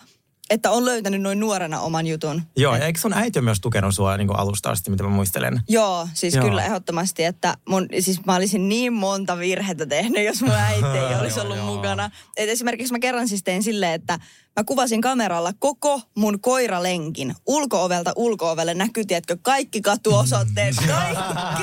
että 0.55 0.71
on 0.71 0.85
löytänyt 0.85 1.23
noin 1.23 1.41
nuorena 1.41 1.81
oman 1.81 2.07
jutun. 2.07 2.43
Joo, 2.57 2.77
ja 2.77 2.87
eikö 2.87 3.01
sun 3.01 3.13
äiti 3.13 3.41
myös 3.41 3.61
tukenut 3.61 3.95
sua 3.95 4.17
niinku 4.17 4.35
alusta 4.35 4.71
asti, 4.71 4.91
mitä 4.91 5.03
mä 5.03 5.09
muistelen? 5.09 5.61
Joo, 5.69 6.09
siis 6.15 6.35
Joo. 6.35 6.45
Joo. 6.45 6.51
kyllä 6.51 6.65
ehdottomasti, 6.65 7.25
että 7.25 7.57
mun, 7.69 7.89
siis 8.01 8.25
mä 8.25 8.35
olisin 8.35 8.69
niin 8.69 8.93
monta 8.93 9.39
virhettä 9.39 9.87
tehnyt, 9.87 10.25
jos 10.25 10.43
mun 10.43 10.51
äiti 10.51 10.87
ei 10.87 11.15
olisi 11.21 11.41
ollut 11.41 11.57
Joo. 11.57 11.67
mukana. 11.67 12.11
Et 12.37 12.49
esimerkiksi 12.49 12.93
mä 12.93 12.99
kerran 12.99 13.29
siis 13.29 13.43
tein 13.43 13.63
silleen, 13.63 13.93
että 13.93 14.19
mä 14.57 14.65
kuvasin 14.65 15.01
kameralla 15.01 15.53
koko 15.59 16.01
mun 16.17 16.41
koiralenkin. 16.41 17.35
Ulkoovelta 17.47 18.13
ulkoovelle 18.17 18.75
näkyy, 18.75 19.05
tiedätkö, 19.05 19.37
kaikki 19.43 19.81
katuosoitteet, 19.81 20.77
kaikki. 20.87 21.63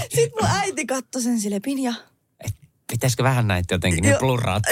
Sitten 0.00 0.32
mun 0.40 0.50
äiti 0.50 0.86
katsoi 0.86 1.22
sen 1.22 1.40
sille, 1.40 1.60
Pinja, 1.60 1.94
Pitäisikö 2.92 3.22
vähän 3.22 3.48
näitä 3.48 3.74
jotenkin, 3.74 4.02
ne 4.02 4.10
Joo. 4.10 4.18
blurraat? 4.18 4.62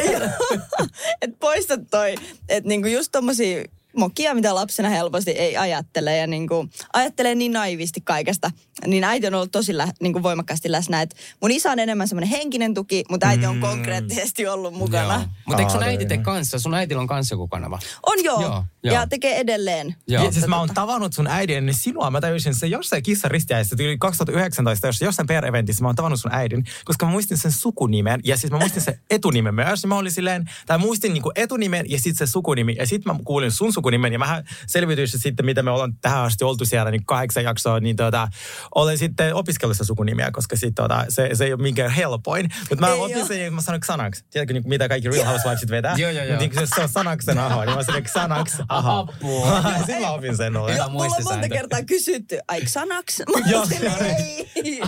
että 1.22 1.36
poista 1.40 1.78
toi, 1.90 2.14
että 2.48 2.68
niinku 2.68 2.88
just 2.88 3.08
tommosia 3.12 3.64
mokia, 3.96 4.34
mitä 4.34 4.54
lapsena 4.54 4.88
helposti 4.88 5.30
ei 5.30 5.56
ajattele 5.56 6.16
ja 6.16 6.26
niinku 6.26 6.68
ajattelee 6.92 7.34
niin 7.34 7.52
naivisti 7.52 8.00
kaikesta. 8.00 8.50
Niin 8.86 9.04
äiti 9.04 9.26
on 9.26 9.34
ollut 9.34 9.52
tosi 9.52 9.76
lä, 9.76 9.88
niinku 10.00 10.22
voimakkaasti 10.22 10.72
läsnä. 10.72 11.02
Et 11.02 11.14
mun 11.42 11.50
isä 11.50 11.70
on 11.70 11.78
enemmän 11.78 12.08
semmoinen 12.08 12.30
henkinen 12.30 12.74
tuki, 12.74 13.04
mutta 13.10 13.26
äiti 13.26 13.46
on 13.46 13.60
konkreettisesti 13.60 14.46
ollut 14.46 14.74
mukana. 14.74 15.30
Mutta 15.46 15.62
eikö 15.62 15.72
sun 15.72 15.82
äiti 15.82 16.06
tee 16.06 16.18
kanssa? 16.18 16.58
Sun 16.58 16.74
äitillä 16.74 17.00
on 17.00 17.06
kanssa 17.06 17.34
joku 17.34 17.48
kanava. 17.48 17.78
On 18.06 18.24
joo, 18.24 18.40
Joo, 18.40 18.64
joo. 18.82 18.94
ja 18.94 19.06
tekee 19.06 19.36
edelleen. 19.36 19.94
Joo. 20.08 20.24
Ja 20.24 20.32
siis 20.32 20.46
mä 20.46 20.58
oon 20.58 20.68
tavannut 20.74 21.12
sun 21.12 21.26
äidin 21.26 21.56
ennen 21.56 21.74
sinua. 21.74 22.10
Mä 22.10 22.20
tajusin 22.20 22.54
se 22.54 22.66
jossain 22.66 23.02
kissaristiäisessä, 23.02 23.76
tyyli 23.76 23.98
2019, 23.98 24.86
jos 24.86 25.00
jossain 25.00 25.28
PR-eventissä 25.28 25.82
mä 25.82 25.88
oon 25.88 25.96
tavannut 25.96 26.20
sun 26.20 26.34
äidin, 26.34 26.64
koska 26.84 27.06
mä 27.06 27.12
muistin 27.12 27.38
sen 27.38 27.52
sukunimen 27.52 28.20
ja 28.24 28.36
siis 28.36 28.50
mä 28.50 28.58
muistin 28.58 28.82
sen 28.82 29.00
etunimen 29.10 29.54
myös. 29.54 29.82
Ja 29.82 29.88
mä 29.88 29.98
olin 29.98 30.12
silleen, 30.12 30.50
tai 30.66 30.78
muistin 30.78 31.12
niinku 31.12 31.32
etunimen 31.34 31.90
ja 31.90 31.98
sitten 31.98 32.26
se 32.26 32.30
sukunimi. 32.30 32.74
Ja 32.78 32.86
sitten 32.86 33.12
mä 33.14 33.20
kuulin 33.24 33.52
sun 33.52 33.72
sukunimen 33.72 33.81
ja 34.12 34.18
mä 34.18 34.42
selvityin 34.66 35.08
se 35.08 35.18
sitten, 35.18 35.46
mitä 35.46 35.62
me 35.62 35.70
ollaan 35.70 35.94
tähän 36.00 36.22
asti 36.22 36.44
oltu 36.44 36.64
siellä, 36.64 36.90
niin 36.90 37.04
kahdeksan 37.04 37.44
jaksoa, 37.44 37.80
niin 37.80 37.96
tota, 37.96 38.28
olen 38.74 38.98
sitten 38.98 39.34
opiskellut 39.34 39.76
sitä 39.76 39.84
sukunimiä, 39.84 40.30
koska 40.30 40.56
sit, 40.56 40.74
tota, 40.74 41.04
se, 41.08 41.30
se 41.32 41.44
ei 41.44 41.52
ole 41.52 41.62
minkään 41.62 41.90
helpoin. 41.90 42.48
Mutta 42.70 42.86
mä 42.86 42.92
Ei 42.92 43.00
opin 43.00 43.16
oo. 43.16 43.26
sen 43.26 43.44
ja 43.44 43.50
mä 43.50 43.60
sanoin 43.60 43.80
Xanax. 43.80 44.22
Tiedätkö, 44.30 44.52
niin, 44.54 44.68
mitä 44.68 44.88
kaikki 44.88 45.08
Real 45.08 45.26
Housewivesit 45.26 45.70
vetää? 45.76 45.94
Joo, 45.96 46.10
joo, 46.10 46.24
joo. 46.24 46.38
Niin, 46.38 46.54
se, 46.54 46.66
se 46.74 46.82
on 46.82 46.88
Xanaxen 46.88 47.38
aho, 47.38 47.64
niin 47.64 47.76
mä 47.76 47.82
sanoin 47.82 48.04
Xanax, 48.04 48.60
aha. 48.68 48.98
Apua. 48.98 49.62
Sitten 49.78 50.00
mä 50.00 50.10
opin 50.10 50.36
sen 50.36 50.52
Joo, 50.54 50.88
mulla 50.90 51.04
on 51.04 51.24
monta 51.24 51.48
kertaa 51.48 51.82
kysytty, 51.82 52.38
ai 52.48 52.66
sanaks? 52.66 53.18
Mä 53.18 53.50
Joo, 53.50 53.66
ei. 54.00 54.82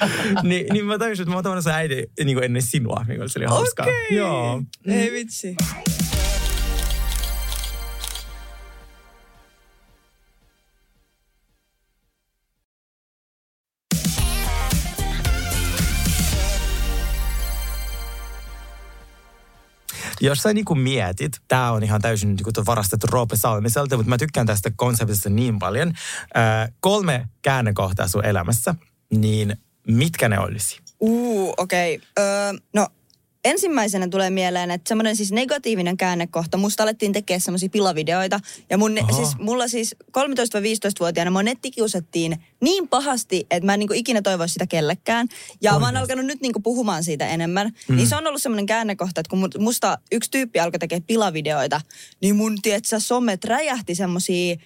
niin, 0.42 0.66
niin 0.72 0.84
mä 0.84 0.98
tajusin, 0.98 1.22
että 1.22 1.30
mä 1.30 1.36
oon 1.36 1.44
tavannut 1.44 1.64
sun 1.64 1.72
äiti 1.72 2.06
niin 2.24 2.36
kuin 2.36 2.44
ennen 2.44 2.62
sinua, 2.62 3.04
niin 3.08 3.18
kuin 3.18 3.28
se 3.28 3.38
oli 3.38 3.46
hauskaa. 3.46 3.86
Okei. 3.86 4.16
Joo. 4.16 4.62
Ei 4.86 5.12
vitsi. 5.12 5.56
Jos 20.20 20.38
sä 20.38 20.52
niin 20.52 20.64
kuin 20.64 20.78
mietit, 20.78 21.32
tää 21.48 21.72
on 21.72 21.82
ihan 21.82 22.00
täysin 22.00 22.28
niin 22.28 22.44
kuin 22.44 22.66
varastettu 22.66 23.06
Roope 23.06 23.36
Salmiselta, 23.36 23.96
mutta 23.96 24.10
mä 24.10 24.18
tykkään 24.18 24.46
tästä 24.46 24.70
konseptista 24.76 25.30
niin 25.30 25.58
paljon. 25.58 25.88
Äh, 26.36 26.72
kolme 26.80 27.28
käännekohtaa 27.42 28.08
sun 28.08 28.24
elämässä, 28.24 28.74
niin 29.10 29.56
mitkä 29.86 30.28
ne 30.28 30.38
olisi? 30.38 30.80
Uu, 31.00 31.54
okei. 31.56 31.94
Okay. 31.96 32.24
Öö, 32.26 32.52
no 32.74 32.86
ensimmäisenä 33.44 34.08
tulee 34.08 34.30
mieleen, 34.30 34.70
että 34.70 34.88
semmoinen 34.88 35.16
siis 35.16 35.32
negatiivinen 35.32 35.96
käännekohta. 35.96 36.56
Musta 36.56 36.82
alettiin 36.82 37.12
tekemään 37.12 37.40
semmoisia 37.40 37.68
pilavideoita. 37.68 38.40
Ja 38.70 38.78
mun, 38.78 38.98
Aha. 38.98 39.12
siis 39.12 39.38
mulla 39.38 39.68
siis 39.68 39.96
13-15-vuotiaana 40.18 41.30
mua 41.30 41.42
nettikiusattiin 41.42 42.36
niin 42.60 42.88
pahasti, 42.88 43.46
että 43.50 43.66
mä 43.66 43.74
en 43.74 43.80
niinku 43.80 43.94
ikinä 43.94 44.22
toivoisi 44.22 44.52
sitä 44.52 44.66
kellekään. 44.66 45.28
Ja 45.60 45.78
mä 45.78 45.86
oon 45.86 45.96
alkanut 45.96 46.26
nyt 46.26 46.40
niinku 46.40 46.60
puhumaan 46.60 47.04
siitä 47.04 47.28
enemmän. 47.28 47.72
Mm. 47.88 47.96
Niin 47.96 48.08
se 48.08 48.16
on 48.16 48.26
ollut 48.26 48.42
semmoinen 48.42 48.66
käännekohta, 48.66 49.20
että 49.20 49.30
kun 49.30 49.38
mu- 49.44 49.60
musta 49.60 49.98
yksi 50.12 50.30
tyyppi 50.30 50.60
alkoi 50.60 50.78
tekemään 50.78 51.06
pilavideoita, 51.06 51.80
niin 52.22 52.36
mun, 52.36 52.62
tietsä, 52.62 53.00
somet 53.00 53.44
räjähti 53.44 53.94
semmoisia 53.94 54.56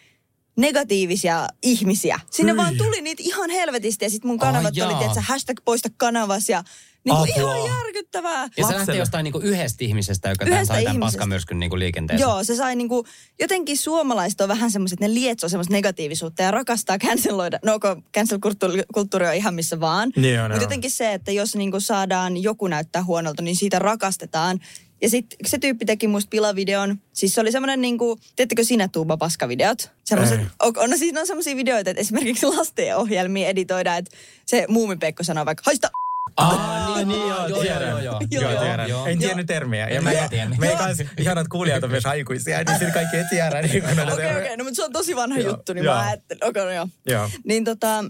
negatiivisia 0.56 1.48
ihmisiä. 1.62 2.20
Sinne 2.30 2.52
Hyi. 2.52 2.56
vaan 2.56 2.76
tuli 2.76 3.00
niitä 3.00 3.22
ihan 3.26 3.50
helvetisti 3.50 4.04
ja 4.04 4.10
sitten 4.10 4.28
mun 4.28 4.38
kanavat 4.38 4.74
Ai 4.76 4.82
oli, 4.82 4.94
tiedätkö, 4.94 5.20
hashtag 5.20 5.60
poista 5.64 5.88
kanavas 5.96 6.48
ja 6.48 6.64
niin 7.04 7.16
kuin 7.16 7.32
Apua. 7.32 7.56
ihan 7.56 7.76
järkyttävää. 7.76 8.48
Ja 8.56 8.66
se 8.66 8.74
lähtee 8.74 8.96
jostain 8.96 9.24
niinku 9.24 9.38
yhdestä 9.38 9.84
ihmisestä, 9.84 10.28
joka 10.28 10.44
tämän 10.44 10.56
Yhdestä 10.56 10.74
sai 10.74 10.84
tämän 10.84 11.00
paskamyrskyn 11.00 11.58
niinku 11.58 11.78
liikenteeseen. 11.78 12.28
Joo, 12.28 12.44
se 12.44 12.56
sai 12.56 12.76
niinku, 12.76 13.06
jotenkin 13.40 13.76
suomalaiset 13.76 14.40
on 14.40 14.48
vähän 14.48 14.70
semmoiset, 14.70 15.00
ne 15.00 15.14
lietsoo 15.14 15.48
semmoista 15.48 15.72
negatiivisuutta 15.72 16.42
ja 16.42 16.50
rakastaa 16.50 16.98
canceloida. 16.98 17.58
No, 17.64 17.78
cancel-kulttuuri 18.16 19.28
on 19.28 19.34
ihan 19.34 19.54
missä 19.54 19.80
vaan. 19.80 20.12
Niin 20.16 20.40
on, 20.40 20.50
Mutta 20.50 20.64
jotenkin 20.64 20.90
se, 20.90 21.12
että 21.12 21.32
jos 21.32 21.56
niinku 21.56 21.80
saadaan 21.80 22.42
joku 22.42 22.66
näyttää 22.66 23.04
huonolta, 23.04 23.42
niin 23.42 23.56
siitä 23.56 23.78
rakastetaan. 23.78 24.60
Ja 25.02 25.10
sitten 25.10 25.38
se 25.46 25.58
tyyppi 25.58 25.84
teki 25.84 26.08
musta 26.08 26.28
pilavideon. 26.30 26.98
Siis 27.12 27.34
se 27.34 27.40
oli 27.40 27.52
semmoinen 27.52 27.80
niinku, 27.80 28.18
teettekö 28.36 28.64
sinä 28.64 28.88
Tuuba 28.88 29.16
paskavideot? 29.16 29.90
Semmoiset, 30.04 30.40
Ei. 30.40 30.46
on, 30.62 30.72
on, 30.76 30.90
no 30.90 30.96
siis 30.96 31.18
on 31.18 31.26
semmoisia 31.26 31.56
videoita, 31.56 31.90
että 31.90 32.00
esimerkiksi 32.00 32.46
lastenohjelmia 32.46 33.48
editoidaan, 33.48 33.98
että 33.98 34.16
se 34.46 34.66
muumipeikko 34.68 35.22
sanoo 35.22 35.44
vaikka, 35.44 35.62
haista 35.66 35.90
Ah, 36.36 36.96
niin, 36.96 37.08
Niin, 37.08 37.20
joo, 37.28 37.46
joo, 37.46 37.62
joo, 37.62 37.80
joo, 37.80 37.98
joo. 37.98 38.20
Joo, 38.30 38.50
Joo, 38.50 38.60
tiedän. 38.62 38.88
Joo. 38.88 39.06
En 39.06 39.18
tiennyt 39.18 39.46
termiä. 39.46 39.88
Ja 39.88 39.96
En 39.96 40.04
me, 40.04 40.28
me 40.58 40.76
kanssa 40.78 41.04
ihanat 41.18 41.48
kuulijat 41.48 41.84
on 41.84 41.90
myös 41.90 42.06
aikuisia, 42.06 42.58
niin 42.58 42.68
sitten 42.78 42.92
kaikki 42.92 43.16
ei 43.16 43.24
tiedä. 43.30 43.62
Niin 43.62 43.84
Okei, 43.84 44.02
okei, 44.12 44.16
termejä. 44.16 44.56
no 44.56 44.64
mutta 44.64 44.76
se 44.76 44.84
on 44.84 44.92
tosi 44.92 45.16
vanha 45.16 45.38
Joo, 45.38 45.50
juttu, 45.50 45.72
niin 45.72 45.84
joo. 45.84 45.94
mä 45.94 46.00
ajattelin, 46.00 46.44
okei, 46.44 46.62
okay, 46.62 46.64
no 46.64 46.70
joo. 46.76 46.88
Joo. 47.06 47.30
Niin 47.44 47.64
tota, 47.64 48.04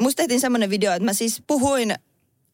musta 0.00 0.16
tehtiin 0.16 0.40
semmoinen 0.40 0.70
video, 0.70 0.92
että 0.92 1.04
mä 1.04 1.12
siis 1.12 1.42
puhuin 1.46 1.94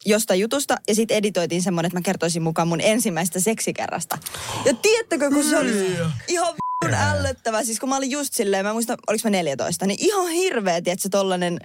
jostain 0.06 0.40
jutusta 0.40 0.76
ja 0.88 0.94
sitten 0.94 1.16
editoitiin 1.16 1.62
semmoinen, 1.62 1.88
että 1.88 1.98
mä 1.98 2.02
kertoisin 2.02 2.42
mukaan 2.42 2.68
mun 2.68 2.80
ensimmäistä 2.80 3.40
seksikerrasta. 3.40 4.18
Ja 4.64 4.74
tiedättekö, 4.74 5.30
kun 5.30 5.44
se 5.44 5.56
oli 5.58 5.96
ihan 6.28 6.54
v***n 6.54 6.94
ällöttävä, 6.94 7.64
siis 7.64 7.80
kun 7.80 7.88
mä 7.88 7.96
olin 7.96 8.10
just 8.10 8.34
silleen, 8.34 8.66
mä 8.66 8.72
muistan, 8.72 8.98
oliko 9.06 9.20
mä 9.24 9.30
14, 9.30 9.86
niin 9.86 9.98
ihan 10.00 10.28
hirveä, 10.28 10.82
tiedätkö, 10.82 11.08
tollanen... 11.10 11.58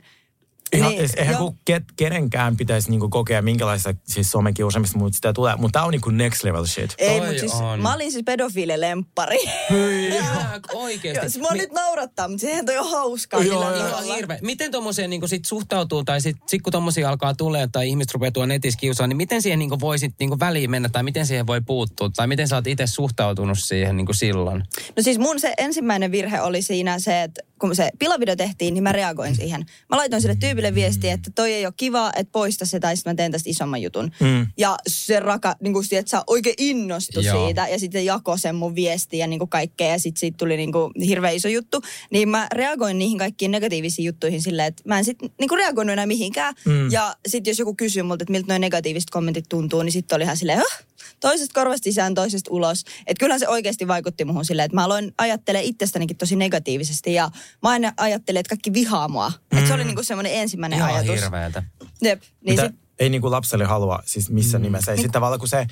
Ihan, 0.74 0.89
niin, 0.89 1.01
niin, 1.01 1.10
eihän 1.18 1.34
joo. 1.34 1.51
ku, 1.51 1.58
ket, 1.65 1.84
kenenkään 1.96 2.58
pitäisi 2.58 2.89
niinku 2.89 3.10
kokea 3.10 3.42
minkälaista 3.42 3.94
siis 4.03 4.32
somekiusaamista 4.32 4.98
mutta 4.98 5.15
sitä 5.15 5.34
tulee. 5.34 5.56
Mutta 5.56 5.80
tämä 5.80 5.86
on 5.86 5.92
niinku 5.92 6.10
next 6.10 6.44
level 6.44 6.65
shit. 6.65 6.96
Ei, 6.98 7.22
mutta 7.22 7.39
siis 7.39 7.53
on. 7.53 7.80
mä 7.80 7.94
olin 7.94 8.12
siis 8.12 8.24
pedofiililemppari. 8.25 9.38
Oikeesti. 10.74 11.18
Joo, 11.18 11.30
siis 11.30 11.39
mua 11.39 11.53
nyt 11.53 11.72
naurattaa, 11.72 12.27
mutta 12.27 12.42
sehän 12.42 12.65
toi 12.65 12.77
on 12.77 12.92
hauskaa. 12.92 13.44
Joo, 13.44 13.62
joo. 13.62 13.75
Ihan 13.75 13.92
tavalla. 13.92 14.15
hirveä. 14.15 14.39
Miten 14.42 14.72
tuommoiseen 14.72 15.10
niin 15.10 15.30
sit 15.30 15.46
suhtautuu, 15.46 16.03
tai 16.03 16.22
sit, 16.22 16.38
sit 16.48 16.62
kun 16.62 16.72
tuommoisia 16.72 17.10
alkaa 17.10 17.34
tulee, 17.34 17.68
tai 17.72 17.89
ihmiset 17.89 18.13
rupeaa 18.13 18.32
tuolla 18.32 18.48
netissä 18.48 18.80
kiusaa, 18.80 19.08
niin 19.08 19.18
miten 19.18 19.42
siihen 19.42 19.60
niin 19.60 19.80
voi 19.80 20.00
sit, 20.00 20.15
niin 20.20 20.39
väliin 20.39 20.72
mennä, 20.72 20.89
tai 20.89 21.03
miten 21.03 21.27
siihen 21.27 21.48
voi 21.48 21.62
puuttua, 21.62 22.10
tai 22.15 22.27
miten 22.27 22.48
sä 22.48 22.56
oot 22.56 22.68
itse 22.68 22.88
suhtautunut 22.88 23.58
siihen 23.60 23.98
niin 23.98 24.08
silloin? 24.12 24.63
No 24.96 25.03
siis 25.03 25.20
mun 25.20 25.39
se 25.39 25.53
ensimmäinen 25.58 26.12
virhe 26.12 26.42
oli 26.42 26.62
siinä 26.62 27.00
se, 27.00 27.24
että 27.24 27.42
kun 27.63 27.75
se 27.75 27.89
pilavideo 28.00 28.36
tehtiin, 28.36 28.74
niin 28.74 28.84
mä 28.84 28.91
reagoin 28.91 29.36
siihen. 29.36 29.65
Mä 29.89 29.98
laitoin 29.98 30.22
sille 30.22 30.36
tyypille 30.36 30.75
viestiä, 30.75 31.13
että 31.13 31.32
toi 31.36 31.53
ei 31.53 31.65
ole 31.65 31.74
kiva, 31.77 32.12
että 32.15 32.32
poista 32.32 32.65
se 32.65 32.79
tai 32.79 32.98
sitten 32.98 33.12
mä 33.12 33.15
teen 33.15 33.32
tästä 33.32 33.50
isomman 33.50 33.82
jutun. 33.82 34.12
Mm. 34.20 34.48
Ja 34.58 34.77
se 34.88 35.20
raka, 35.20 35.55
niin 35.60 35.74
kuin, 35.74 35.86
että 35.91 36.10
sä 36.10 36.24
oikein 36.27 36.55
innostui 36.58 37.25
Joo. 37.25 37.46
siitä 37.46 37.67
ja 37.67 37.79
sitten 37.79 38.05
jakoi 38.05 38.39
sen 38.39 38.55
mun 38.55 38.75
viestiä 38.75 39.20
ja 39.20 39.27
niin 39.27 39.39
kuin 39.39 39.50
kaikkea 39.50 39.88
ja 39.88 40.00
sitten 40.00 40.20
siitä 40.20 40.38
tuli 40.38 40.58
niin 40.58 40.72
kuin 40.72 40.91
hirveä 41.05 41.32
iso 41.32 41.48
juttu. 41.48 41.82
Niin 42.12 42.29
mä 42.29 42.48
reagoin 42.53 42.98
niihin 43.00 43.17
kaikkiin 43.17 43.51
negatiivisiin 43.51 44.05
juttuihin 44.05 44.41
silleen, 44.41 44.67
että 44.67 44.84
mä 44.86 44.98
en 44.98 45.05
sitten 45.05 45.29
niin 45.39 45.50
kuin 45.50 45.60
reagoinut 45.60 45.93
enää 45.93 46.05
mihinkään. 46.05 46.53
Mm. 46.65 46.91
Ja 46.91 47.15
sitten 47.27 47.51
jos 47.51 47.60
joku 47.60 47.75
kysyy 47.75 48.03
multa, 48.03 48.24
että 48.24 48.32
miltä 48.32 48.48
noin 48.48 48.62
negatiiviset 48.62 49.10
kommentit 49.10 49.46
tuntuu, 49.50 49.84
niin 49.84 49.91
sitten 49.91 50.15
oli 50.15 50.24
ihan 50.24 50.38
silleen, 50.38 50.58
"Höh, 50.58 50.86
toisesta 51.20 51.53
korvasta 51.53 51.84
sisään, 51.84 52.13
toisesta 52.13 52.51
ulos. 52.51 52.84
Että 53.08 53.20
kyllähän 53.20 53.39
se 53.39 53.48
oikeasti 53.48 53.88
vaikutti 53.88 54.25
muhun 54.25 54.46
silleen, 54.46 54.65
että 54.65 54.75
mä 54.75 54.86
aloin 54.86 55.13
ajattelemaan 55.17 55.65
itsestänikin 55.65 56.17
tosi 56.17 56.36
negatiivisesti 56.36 57.13
ja 57.13 57.32
mä 57.62 57.69
aina 57.69 57.93
ajattelin, 57.98 58.39
että 58.39 58.50
kaikki 58.50 58.74
vihaa 58.74 59.07
mua. 59.07 59.29
Mm. 59.29 59.57
Että 59.57 59.67
se 59.67 59.74
oli 59.74 59.83
niinku 59.83 60.03
semmoinen 60.03 60.33
ensimmäinen 60.33 60.79
Ihan 60.79 60.93
ajatus. 60.93 61.22
hirveätä. 61.22 61.63
Jep. 62.01 62.22
Niin 62.22 62.31
Mitä 62.41 62.65
sit, 62.65 62.75
ei 63.00 63.10
niinku 63.10 63.31
lapselle 63.31 63.65
halua 63.65 64.00
siis 64.05 64.29
missään 64.29 64.62
mm. 64.62 64.63
nimessä. 64.63 64.91
Ja 64.91 64.95
sitten 64.95 65.12
tavallaan 65.12 65.39
kun 65.39 65.48
se, 65.48 65.67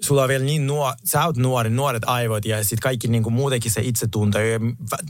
sulla 0.00 0.22
on 0.22 0.28
vielä 0.28 0.44
niin 0.44 0.66
nuo, 0.66 0.94
sä 1.04 1.24
oot 1.24 1.36
nuori, 1.36 1.70
nuoret 1.70 2.02
aivot 2.06 2.44
ja 2.44 2.62
sitten 2.62 2.78
kaikki 2.82 3.08
niinku 3.08 3.30
muutenkin 3.30 3.72
se 3.72 3.80
itsetunto, 3.80 4.38
ja 4.40 4.60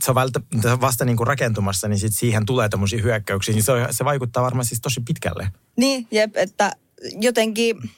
on 0.09 0.15
välttä, 0.15 0.41
vasta 0.81 1.05
niinku 1.05 1.25
rakentumassa, 1.25 1.89
niin 1.89 1.99
sit 1.99 2.15
siihen 2.15 2.47
tulee 2.47 2.69
tämmöisiä 2.69 3.03
hyökkäyksiä, 3.03 3.55
niin 3.55 3.63
se, 3.63 3.73
on, 3.73 3.87
se 3.91 4.05
vaikuttaa 4.05 4.43
varmaan 4.43 4.65
siis 4.65 4.81
tosi 4.81 5.01
pitkälle. 5.01 5.49
niin, 5.77 6.07
jep, 6.11 6.37
että 6.37 6.73
jotenkin 7.21 7.91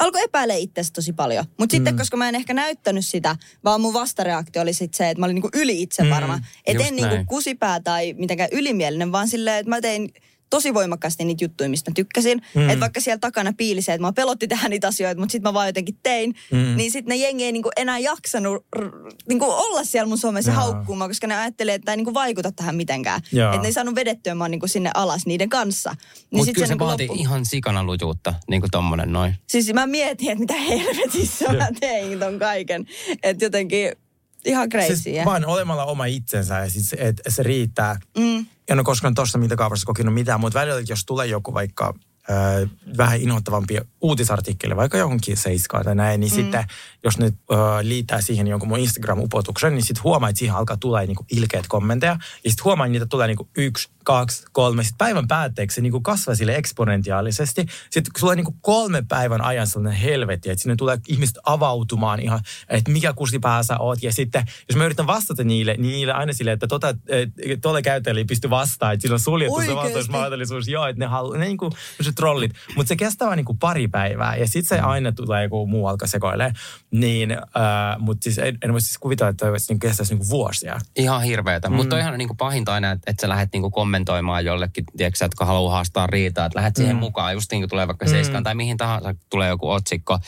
alkoi 0.00 0.22
epäilee 0.22 0.58
itsestä 0.58 0.94
tosi 0.94 1.12
paljon. 1.12 1.44
Mutta 1.58 1.74
sitten, 1.74 1.96
koska 1.96 2.16
mä 2.16 2.28
en 2.28 2.34
ehkä 2.34 2.54
näyttänyt 2.54 3.06
sitä, 3.06 3.36
vaan 3.64 3.80
mun 3.80 3.94
vastareaktio 3.94 4.62
oli 4.62 4.72
sitten 4.72 4.96
se, 4.96 5.10
että 5.10 5.20
mä 5.20 5.26
olin 5.26 5.34
niinku 5.34 5.50
yli 5.54 5.82
itsevarma. 5.82 6.36
Mm, 6.36 6.42
että 6.66 6.82
just 6.82 6.88
en 6.88 6.96
niinku 6.96 7.24
kusipää 7.26 7.80
tai 7.80 8.14
mitenkään 8.18 8.48
ylimielinen, 8.52 9.12
vaan 9.12 9.28
silleen, 9.28 9.56
että 9.56 9.70
mä 9.70 9.80
tein 9.80 10.12
tosi 10.52 10.74
voimakkaasti 10.74 11.24
niitä 11.24 11.44
juttuja, 11.44 11.70
mistä 11.70 11.90
mä 11.90 11.94
tykkäsin. 11.94 12.42
Mm. 12.54 12.68
Että 12.68 12.80
vaikka 12.80 13.00
siellä 13.00 13.18
takana 13.18 13.52
piili 13.56 13.82
se, 13.82 13.92
että 13.92 14.06
mä 14.06 14.12
pelotti 14.12 14.48
tehdä 14.48 14.68
niitä 14.68 14.88
asioita, 14.88 15.20
mutta 15.20 15.32
sitten 15.32 15.48
mä 15.48 15.54
vaan 15.54 15.68
jotenkin 15.68 15.98
tein, 16.02 16.34
mm. 16.50 16.76
niin 16.76 16.90
sitten 16.90 17.08
ne 17.08 17.16
jengi 17.16 17.44
ei 17.44 17.52
niinku 17.52 17.70
enää 17.76 17.98
jaksanut 17.98 18.66
r- 18.76 19.12
niinku 19.28 19.44
olla 19.44 19.84
siellä 19.84 20.08
mun 20.08 20.18
somessa 20.18 20.50
Joo. 20.50 20.60
haukkumaan, 20.60 21.10
koska 21.10 21.26
ne 21.26 21.36
ajattelee, 21.36 21.74
että 21.74 21.84
tämä 21.84 21.92
ei 21.92 21.96
niinku 21.96 22.14
vaikuta 22.14 22.52
tähän 22.52 22.76
mitenkään. 22.76 23.20
Että 23.24 23.58
ne 23.62 23.66
ei 23.66 23.72
saanut 23.72 23.94
vedettyä 23.94 24.34
mua 24.34 24.48
niinku 24.48 24.68
sinne 24.68 24.90
alas 24.94 25.26
niiden 25.26 25.48
kanssa. 25.48 25.90
Niin 25.90 26.26
Mutta 26.30 26.44
sit 26.44 26.54
kyllä 26.54 26.66
se 26.66 26.72
niinku 26.72 26.84
vaatii 26.84 27.08
loppu- 27.08 27.20
ihan 27.20 27.46
sikana 27.46 27.84
lujuutta, 27.84 28.34
niin 28.50 28.60
kuin 28.60 28.70
tommonen 28.70 29.12
noin. 29.12 29.34
Siis 29.46 29.72
mä 29.74 29.86
mietin, 29.86 30.30
että 30.30 30.40
mitä 30.40 30.54
helvetissä 30.54 31.52
mä 31.52 31.68
tein 31.80 32.18
ton 32.18 32.38
kaiken. 32.38 32.86
Että 33.22 33.44
jotenkin 33.44 33.92
ihan 34.44 34.68
crazy. 34.68 34.96
Siis 34.96 35.24
vaan 35.24 35.46
olemalla 35.46 35.84
oma 35.84 36.04
itsensä 36.04 36.58
ja 36.58 36.70
sit 36.70 36.88
se, 36.88 36.96
et, 37.00 37.20
se 37.28 37.42
riittää. 37.42 37.98
Mm. 38.18 38.46
En 38.68 38.78
ole 38.78 38.84
koskaan 38.84 39.14
tuossa 39.14 39.38
mitakaavassa 39.38 39.86
kokenut 39.86 40.14
mitään, 40.14 40.40
mutta 40.40 40.58
välillä 40.58 40.82
jos 40.88 41.04
tulee 41.04 41.26
joku 41.26 41.54
vaikka 41.54 41.94
ö, 42.30 42.68
vähän 42.96 43.20
inhottavampi 43.20 43.78
uutisartikkeli, 44.00 44.76
vaikka 44.76 44.98
johonkin 44.98 45.36
seiskaan 45.36 45.84
tai 45.84 45.94
näin, 45.94 46.20
niin 46.20 46.32
mm. 46.32 46.36
sitten 46.36 46.64
jos 47.04 47.18
ne 47.18 47.26
ö, 47.26 47.56
liittää 47.82 48.20
siihen 48.20 48.46
jonkun 48.46 48.68
mun 48.68 48.78
Instagram-upotuksen, 48.78 49.70
niin 49.74 49.82
sitten 49.82 50.04
huomaa, 50.04 50.28
että 50.28 50.38
siihen 50.38 50.56
alkaa 50.56 50.76
tulla 50.76 51.00
niinku 51.00 51.26
ilkeät 51.30 51.64
kommentteja. 51.68 52.16
Ja 52.44 52.50
sitten 52.50 52.64
huomaa, 52.64 52.86
että 52.86 52.92
niitä 52.92 53.06
tulee 53.06 53.26
niinku 53.26 53.48
yksi, 53.56 53.88
kaksi, 54.04 54.44
kolme. 54.52 54.82
Sitten 54.82 54.98
päivän 54.98 55.28
päätteeksi 55.28 55.74
se 55.74 55.80
niinku 55.80 56.00
kasvaa 56.00 56.34
sille 56.34 56.56
eksponentiaalisesti. 56.56 57.66
Sitten 57.90 58.12
kun 58.12 58.20
tulee 58.20 58.36
niinku 58.36 58.56
kolme 58.60 59.02
päivän 59.08 59.40
ajan 59.40 59.66
sellainen 59.66 60.00
helvetti, 60.00 60.50
että 60.50 60.62
sinne 60.62 60.76
tulee 60.76 60.98
ihmiset 61.08 61.38
avautumaan 61.44 62.20
ihan, 62.20 62.40
että 62.68 62.90
mikä 62.90 63.12
kusipää 63.12 63.62
sä 63.62 63.78
oot. 63.78 64.02
Ja 64.02 64.12
sitten, 64.12 64.44
jos 64.68 64.76
mä 64.76 64.84
yritän 64.84 65.06
vastata 65.06 65.44
niille, 65.44 65.74
niin 65.78 65.92
niille 65.92 66.12
aina 66.12 66.32
silleen, 66.32 66.54
että 66.54 66.66
tota, 66.66 66.94
tuolle 67.62 67.82
käyttäjälle 67.82 68.20
ei 68.20 68.24
pysty 68.24 68.50
vastaan, 68.50 68.94
että 68.94 69.02
sillä 69.02 69.14
on 69.14 69.20
suljettu 69.20 69.60
se 69.60 69.60
Oikeesti? 69.60 69.84
vastausmahdollisuus. 69.84 70.68
Joo, 70.68 70.86
että 70.86 71.00
ne 71.00 71.06
haluaa, 71.06 71.38
ne 71.38 71.44
niinku, 71.44 71.70
se 72.00 72.12
trollit. 72.12 72.52
Mutta 72.76 72.88
se 72.88 72.96
kestää 72.96 73.26
vaan 73.26 73.36
niinku 73.36 73.54
pari 73.54 73.88
päivää 73.88 74.36
ja 74.36 74.46
sitten 74.46 74.78
se 74.78 74.82
aina 74.82 75.12
tulee 75.12 75.42
joku 75.42 75.66
muu 75.66 75.86
alkaa 75.86 76.08
sekoilee. 76.08 76.52
Niin, 76.90 77.32
äh, 77.32 77.38
mutta 77.98 78.24
siis 78.24 78.38
en, 78.38 78.58
en 78.64 78.72
voi 78.72 78.80
siis 78.80 78.98
kuvitella, 78.98 79.30
että 79.30 79.46
se 79.56 79.76
kestäisi 79.80 80.14
niinku 80.14 80.28
vuosia. 80.28 80.78
Ihan 80.96 81.22
hirveetä. 81.22 81.68
Mm. 81.68 81.74
Mutta 81.74 81.96
on 81.96 82.18
niinku 82.18 82.34
pahinta 82.34 82.74
aina, 82.74 82.90
että, 82.90 83.10
että 83.10 83.20
sä 83.20 83.28
lähdet 83.28 83.48
niinku 83.52 83.70
kommentoimaan 83.92 84.44
jollekin, 84.44 84.84
tiedätkö, 84.96 85.24
jotka 85.24 85.44
haluaa 85.44 85.72
haastaa 85.72 86.06
riitaa, 86.06 86.46
että 86.46 86.58
lähdet 86.58 86.76
siihen 86.76 86.96
mukaan, 86.96 87.34
just 87.34 87.50
niin 87.52 87.62
kuin 87.62 87.70
tulee 87.70 87.86
vaikka 87.88 88.08
seiskaan 88.08 88.44
tai 88.44 88.54
mihin 88.54 88.76
tahansa 88.76 89.14
tulee 89.30 89.48
joku 89.48 89.70
otsikko. 89.70 90.18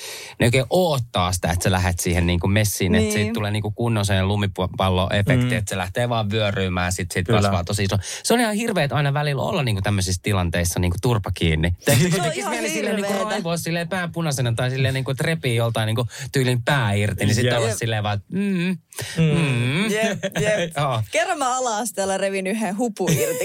Ne 0.40 0.47
oikein 0.47 0.64
oottaa 0.71 1.33
sitä, 1.33 1.50
että 1.50 1.62
sä 1.64 1.71
lähdet 1.71 2.00
siihen 2.00 2.26
niinku 2.26 2.47
messiin, 2.49 2.92
niin. 2.92 3.04
että 3.04 3.14
Niin. 3.14 3.25
siitä 3.25 3.35
tulee 3.35 3.50
niinku 3.50 3.71
kunnon 3.71 4.06
sen 4.06 4.28
lumipallo-efekti, 4.28 5.44
mm. 5.44 5.52
että 5.52 5.68
se 5.71 5.76
lähtee 5.76 6.09
vaan 6.09 6.30
vyöryymään, 6.30 6.92
sit 6.92 7.11
siitä 7.12 7.26
Kyllä. 7.26 7.42
kasvaa 7.42 7.64
tosi 7.64 7.85
iso. 7.85 7.97
Se 8.23 8.35
on 8.35 8.40
ihan 8.40 8.54
hirveet 8.54 8.92
aina 8.92 9.14
välillä 9.14 9.42
olla 9.42 9.62
niinku 9.62 9.83
tämmöisissä 9.83 10.21
tilanteissa 10.23 10.80
niinku 10.80 10.97
turpa 11.02 11.30
kiinni. 11.35 11.73
Tekisi 11.85 12.11
Se 12.11 12.16
on 12.16 12.23
tekis 12.23 12.38
ihan 12.38 12.50
mieli 12.52 12.71
silleen 12.71 12.97
hirveetä. 12.97 13.25
raivoa 13.25 13.56
silleen 13.56 13.88
pään 13.88 14.12
punaisena 14.12 14.52
tai 14.52 14.71
silleen 14.71 14.94
niinku, 14.94 15.11
että 15.11 15.25
repii 15.25 15.56
joltain 15.56 15.87
niinku 15.87 16.06
tyylin 16.33 16.62
pää 16.64 16.92
irti, 16.92 17.25
niin 17.26 17.35
sitten 17.35 17.59
olla 17.59 17.75
silleen 17.75 18.02
vaan, 18.02 18.16
että 18.18 18.26
mm, 18.33 18.78
mm. 19.18 19.90
Jep, 19.90 20.18
jep. 20.40 20.73
Joo. 20.78 21.02
Kerran 21.11 21.38
mä 21.38 21.56
ala-asteella 21.56 22.16
revin 22.18 22.47
yhden 22.47 22.78
hupu 22.78 23.09
irti. 23.09 23.44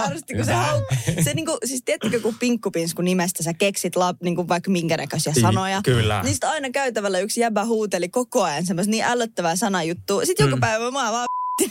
Ärsytti, 0.00 0.34
kun 0.34 0.44
se, 0.44 0.52
hauk- 0.52 1.22
se 1.24 1.34
niinku, 1.34 1.58
siis 1.64 1.82
tiedättekö, 1.84 2.20
kun 2.20 2.34
pinkkupinsku 2.40 3.02
nimestä 3.02 3.42
sä 3.42 3.54
keksit 3.54 3.96
lap, 3.96 4.16
niinku 4.22 4.48
vaikka 4.48 4.70
minkä 4.70 4.96
näköisiä 4.96 5.32
I- 5.36 5.40
sanoja. 5.40 5.80
kyllä. 5.84 6.22
Niin 6.22 6.34
sit 6.34 6.44
aina 6.44 6.70
käytävällä 6.70 7.18
yksi 7.18 7.40
jäbä 7.40 7.64
huuteli 7.64 8.08
koko 8.08 8.42
ajan 8.42 8.66
semmoista 8.66 8.90
niin 8.90 9.04
ällöttävää 9.04 9.56
sanajuttua. 9.56 10.24
Sitten 10.24 10.46
joku 10.46 10.60
päivä 10.60 10.84
mä 10.90 11.12
vaan 11.12 11.26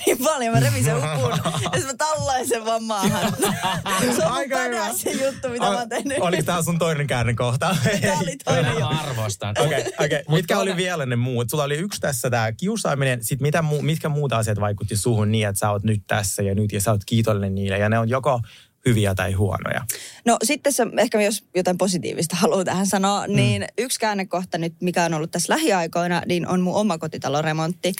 niin 0.05 0.17
paljon, 0.17 0.53
mä 0.53 0.59
revin 0.59 0.83
sen 0.83 0.95
hupun 0.95 1.31
ja 1.79 1.85
mä 1.85 1.93
tallain 1.97 2.47
sen 2.47 2.65
vaan 2.65 2.83
maahan. 2.83 3.33
se 4.15 4.25
on 4.25 4.31
Aika 4.31 4.63
hyvä. 4.63 4.93
se 4.93 5.11
juttu, 5.11 5.49
mitä 5.49 5.65
mä 5.65 5.77
oon 5.77 5.89
tehnyt. 5.89 6.17
Oliko 6.21 6.43
tämä 6.43 6.61
sun 6.61 6.79
toinen 6.79 7.07
käännekohta? 7.07 7.75
Tää 8.01 8.17
oli 8.21 8.37
toinen 8.45 8.65
Mä 8.65 8.71
juttu. 8.71 8.85
arvostan. 9.09 9.55
Okei, 9.59 9.79
okay, 9.81 10.05
okay. 10.05 10.23
mitkä 10.27 10.59
oli 10.59 10.65
tuolla- 10.69 10.77
vielä 10.77 11.05
ne 11.05 11.15
muut? 11.15 11.49
Sulla 11.49 11.63
oli 11.63 11.75
yksi 11.75 12.01
tässä 12.01 12.29
tämä 12.29 12.51
kiusaaminen. 12.51 13.23
Sitten 13.23 13.45
mitä 13.47 13.61
muu, 13.61 13.81
mitkä 13.81 14.09
muut 14.09 14.33
asiat 14.33 14.59
vaikutti 14.59 14.97
suhun 14.97 15.31
niin, 15.31 15.47
että 15.47 15.59
sä 15.59 15.71
oot 15.71 15.83
nyt 15.83 16.01
tässä 16.07 16.43
ja 16.43 16.55
nyt 16.55 16.71
ja 16.71 16.81
sä 16.81 16.91
oot 16.91 17.05
kiitollinen 17.05 17.55
niille. 17.55 17.77
Ja 17.77 17.89
ne 17.89 17.99
on 17.99 18.09
joko 18.09 18.41
hyviä 18.85 19.15
tai 19.15 19.33
huonoja. 19.33 19.85
No 20.25 20.37
sitten 20.43 20.73
se, 20.73 20.87
ehkä 20.97 21.21
jos 21.21 21.43
jotain 21.55 21.77
positiivista 21.77 22.35
haluaa 22.35 22.63
tähän 22.63 22.87
sanoa, 22.87 23.27
niin 23.27 23.65
yksi 23.77 23.99
käännekohta 23.99 24.57
nyt, 24.57 24.73
mikä 24.81 25.03
on 25.05 25.13
ollut 25.13 25.31
tässä 25.31 25.53
lähiaikoina, 25.53 26.21
niin 26.25 26.47
on 26.47 26.61
mun 26.61 26.75
omakotitaloremontti. 26.75 27.93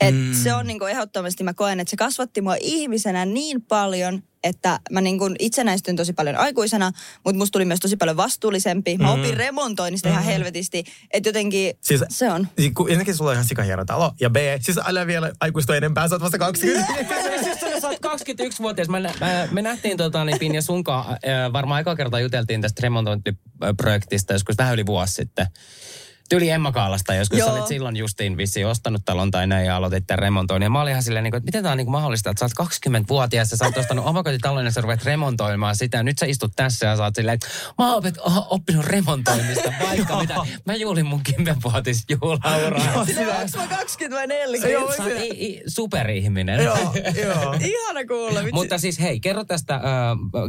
Et 0.00 0.14
mm. 0.14 0.34
Se 0.34 0.54
on 0.54 0.66
niinku 0.66 0.84
ehdottomasti, 0.84 1.44
mä 1.44 1.54
koen, 1.54 1.80
että 1.80 1.90
se 1.90 1.96
kasvatti 1.96 2.40
mua 2.40 2.56
ihmisenä 2.60 3.24
niin 3.24 3.62
paljon, 3.62 4.22
että 4.44 4.80
mä 4.90 5.00
niinku 5.00 5.30
itsenäistyn 5.38 5.96
tosi 5.96 6.12
paljon 6.12 6.36
aikuisena, 6.36 6.92
mutta 7.24 7.38
musta 7.38 7.52
tuli 7.52 7.64
myös 7.64 7.80
tosi 7.80 7.96
paljon 7.96 8.16
vastuullisempi. 8.16 8.98
Mä 8.98 9.14
mm. 9.14 9.20
opin 9.20 9.36
remontoinnista 9.36 10.08
mm. 10.08 10.12
ihan 10.12 10.24
helvetisti, 10.24 10.84
että 11.10 11.28
jotenkin 11.28 11.74
siis, 11.80 12.04
se 12.08 12.30
on. 12.30 12.48
Siis, 12.58 12.72
ensinnäkin 12.80 13.16
sulla 13.16 13.30
on 13.30 13.34
ihan 13.34 13.44
sikahieno 13.44 13.84
talo, 13.84 14.12
ja 14.20 14.30
B, 14.30 14.36
siis 14.60 14.78
älä 14.86 15.06
vielä 15.06 15.32
aikuistua 15.40 15.76
enempää, 15.76 16.08
sä 16.08 16.14
oot 16.14 16.22
vasta 16.22 16.38
20. 16.38 16.92
siis 17.44 17.60
sä 17.82 17.88
oot 17.88 17.98
21-vuotias. 18.06 18.88
Mä, 18.88 19.00
mä, 19.00 19.48
me 19.50 19.62
nähtiin 19.62 19.96
tota, 19.96 20.24
niin 20.24 20.38
Pinja 20.38 20.62
sunkaan, 20.62 21.12
äh, 21.12 21.52
varmaan 21.52 21.76
aika 21.76 21.96
kertaa 21.96 22.20
juteltiin 22.20 22.60
tästä 22.60 22.80
remontointiprojektista 22.82 24.32
joskus 24.32 24.58
vähän 24.58 24.74
yli 24.74 24.86
vuosi 24.86 25.14
sitten. 25.14 25.46
Tyli 26.28 26.50
Emma 26.50 26.72
Kaalasta 26.72 27.14
joskus. 27.14 27.38
Joo. 27.38 27.48
Sä 27.48 27.54
olit 27.54 27.66
silloin 27.66 27.96
justiin 27.96 28.36
vissi 28.36 28.64
ostanut 28.64 29.02
talon 29.04 29.30
tai 29.30 29.46
näin 29.46 29.66
ja 29.66 29.76
aloitit 29.76 30.06
tämän 30.06 30.18
remontoinnin. 30.18 30.66
Ja 30.66 30.70
mä 30.70 30.80
olin 30.80 30.90
ihan 30.90 31.02
silleen, 31.02 31.24
niin 31.24 31.34
että 31.34 31.46
miten 31.46 31.62
tämä 31.62 31.72
on 31.72 31.78
niin 31.78 31.90
mahdollista, 31.90 32.30
että 32.30 32.48
sä 32.48 32.62
oot 32.62 32.68
20-vuotias 32.68 33.50
ja 33.50 33.56
sä 33.56 33.64
oot 33.64 33.76
ostanut 33.76 34.06
omakotitalon 34.06 34.64
ja 34.64 34.70
sä 34.70 34.80
ruvet 34.80 35.04
remontoimaan 35.04 35.76
sitä. 35.76 36.02
Nyt 36.02 36.18
sä 36.18 36.26
istut 36.26 36.52
tässä 36.56 36.86
ja 36.86 36.96
sä 36.96 37.02
oot 37.02 37.14
silleen, 37.14 37.34
että 37.34 37.46
mä 37.78 37.94
oon 37.94 38.02
oppinut 38.50 38.84
remontoinnista 38.84 39.72
vaikka 39.86 40.20
mitä. 40.20 40.34
Mä 40.66 40.74
juulin 40.74 41.06
mun 41.06 41.20
10-vuotis 41.28 42.04
juhlauraa. 42.10 42.92
Onko 42.94 43.12
mä 43.56 43.76
20 43.76 44.16
vai 44.16 44.26
40? 44.26 44.96
Sä 44.96 45.02
oot 45.02 45.20
superihminen. 45.66 46.64
Joo, 46.64 46.76
joo. 47.22 47.54
Ihana 47.74 48.06
kuulla. 48.08 48.40
Mutta 48.52 48.78
siis 48.78 49.00
hei, 49.00 49.20
kerro 49.20 49.44
tästä, 49.44 49.74
äh, 49.74 49.82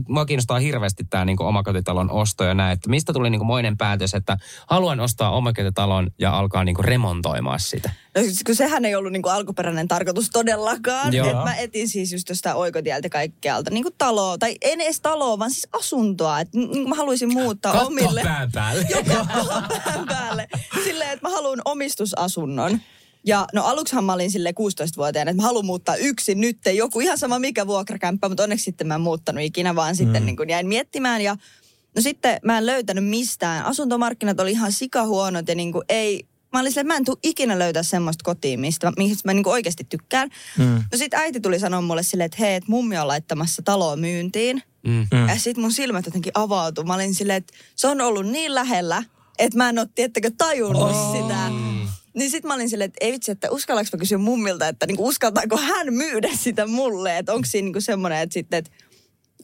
mua 0.07 0.25
kiinnostaa 0.25 0.59
hirveästi 0.59 1.03
tämä 1.09 1.25
niin 1.25 1.41
omakotitalon 1.41 2.11
osto 2.11 2.43
ja 2.43 2.53
näin, 2.53 2.73
että 2.73 2.89
mistä 2.89 3.13
tuli 3.13 3.29
niin 3.29 3.39
kuin 3.39 3.47
moinen 3.47 3.77
päätös, 3.77 4.13
että 4.13 4.37
haluan 4.67 4.99
ostaa 4.99 5.31
omakotitalon 5.31 5.64
talon 5.71 6.11
ja 6.19 6.37
alkaa 6.37 6.63
niinku 6.63 6.81
remontoimaan 6.81 7.59
sitä? 7.59 7.91
No 8.15 8.21
siis 8.21 8.43
kun 8.45 8.55
sehän 8.55 8.85
ei 8.85 8.95
ollut 8.95 9.11
niinku 9.11 9.29
alkuperäinen 9.29 9.87
tarkoitus 9.87 10.29
todellakaan. 10.29 11.15
Että 11.15 11.43
mä 11.43 11.55
etin 11.55 11.89
siis 11.89 12.11
just 12.11 12.27
tuosta 12.27 12.55
oikotieltä 12.55 13.09
kaikkealta 13.09 13.71
niinku 13.71 13.91
taloa, 13.97 14.37
tai 14.37 14.55
en 14.61 14.81
edes 14.81 15.01
taloa, 15.01 15.39
vaan 15.39 15.51
siis 15.51 15.67
asuntoa. 15.73 16.39
Että 16.39 16.57
niinku 16.57 16.89
mä 16.89 16.95
haluaisin 16.95 17.33
muuttaa 17.33 17.73
Katto 17.73 17.87
omille. 17.87 18.23
pään 18.23 18.51
päälle. 18.51 18.85
Joo, 18.89 19.25
pään 19.85 20.05
päälle. 20.07 20.47
Silleen, 20.83 21.11
että 21.11 21.27
mä 21.27 21.35
haluan 21.35 21.61
omistusasunnon. 21.65 22.79
Ja 23.27 23.47
no 23.53 23.63
aluksihan 23.63 24.03
mä 24.03 24.13
olin 24.13 24.31
sille 24.31 24.51
16-vuotiaana, 24.51 25.31
että 25.31 25.41
mä 25.41 25.47
haluan 25.47 25.65
muuttaa 25.65 25.95
yksin 25.95 26.41
nyt. 26.41 26.57
Joku 26.73 26.99
ihan 26.99 27.17
sama 27.17 27.39
mikä 27.39 27.67
vuokrakämppä, 27.67 28.29
mutta 28.29 28.43
onneksi 28.43 28.63
sitten 28.63 28.87
mä 28.87 28.95
en 28.95 29.01
muuttanut 29.01 29.43
ikinä, 29.43 29.75
vaan 29.75 29.95
sitten 29.95 30.21
mm. 30.21 30.25
niin 30.25 30.37
kuin 30.37 30.49
jäin 30.49 30.67
miettimään. 30.67 31.21
Ja 31.21 31.35
No 31.95 32.01
sitten 32.01 32.39
mä 32.43 32.57
en 32.57 32.65
löytänyt 32.65 33.05
mistään. 33.05 33.65
Asuntomarkkinat 33.65 34.39
oli 34.39 34.51
ihan 34.51 34.71
sikahuonot 34.71 35.47
ja 35.47 35.55
niin 35.55 35.71
kuin 35.71 35.83
ei, 35.89 36.25
mä 36.53 36.59
olin 36.59 36.71
silleen, 36.71 36.85
että 36.85 36.93
mä 36.93 36.97
en 36.97 37.05
tule 37.05 37.17
ikinä 37.23 37.59
löytää 37.59 37.83
semmoista 37.83 38.23
kotiin, 38.23 38.59
mistä, 38.59 38.91
mistä 38.97 39.29
mä 39.29 39.33
niin 39.33 39.43
kuin 39.43 39.53
oikeasti 39.53 39.83
tykkään. 39.83 40.29
Mm. 40.57 40.83
No 40.91 40.97
sitten 40.97 41.19
äiti 41.19 41.39
tuli 41.39 41.59
sanoa 41.59 41.81
mulle 41.81 42.03
silleen, 42.03 42.25
että 42.25 42.37
hei, 42.39 42.55
että 42.55 42.71
mummi 42.71 42.97
on 42.97 43.07
laittamassa 43.07 43.61
taloa 43.61 43.95
myyntiin. 43.95 44.63
Mm. 44.87 45.07
Ja 45.27 45.39
sitten 45.39 45.61
mun 45.61 45.71
silmät 45.71 46.05
jotenkin 46.05 46.31
avautui. 46.35 46.85
Mä 46.85 46.93
olin 46.93 47.15
silleen, 47.15 47.37
että 47.37 47.53
se 47.75 47.87
on 47.87 48.01
ollut 48.01 48.27
niin 48.27 48.55
lähellä, 48.55 49.03
että 49.39 49.57
mä 49.57 49.69
en 49.69 49.79
ole 49.79 49.87
tiettäkö 49.95 50.31
tajunnut 50.37 50.91
oh. 50.91 51.15
sitä. 51.15 51.49
Niin 52.13 52.31
sit 52.31 52.43
mä 52.43 52.53
olin 52.53 52.69
silleen, 52.69 52.87
että 52.87 53.05
ei 53.05 53.11
vitsi, 53.11 53.31
että 53.31 53.51
uskallanko 53.51 53.89
mä 53.93 53.99
kysyä 53.99 54.17
mummilta, 54.17 54.67
että 54.67 54.87
niinku 54.87 55.07
uskaltaako 55.07 55.57
hän 55.57 55.93
myydä 55.93 56.29
sitä 56.39 56.67
mulle. 56.67 57.17
Että 57.17 57.33
onko 57.33 57.45
siinä 57.45 57.65
niinku 57.65 57.81
semmoinen, 57.81 58.19
että 58.19 58.33
sitten, 58.33 58.59
että 58.59 58.71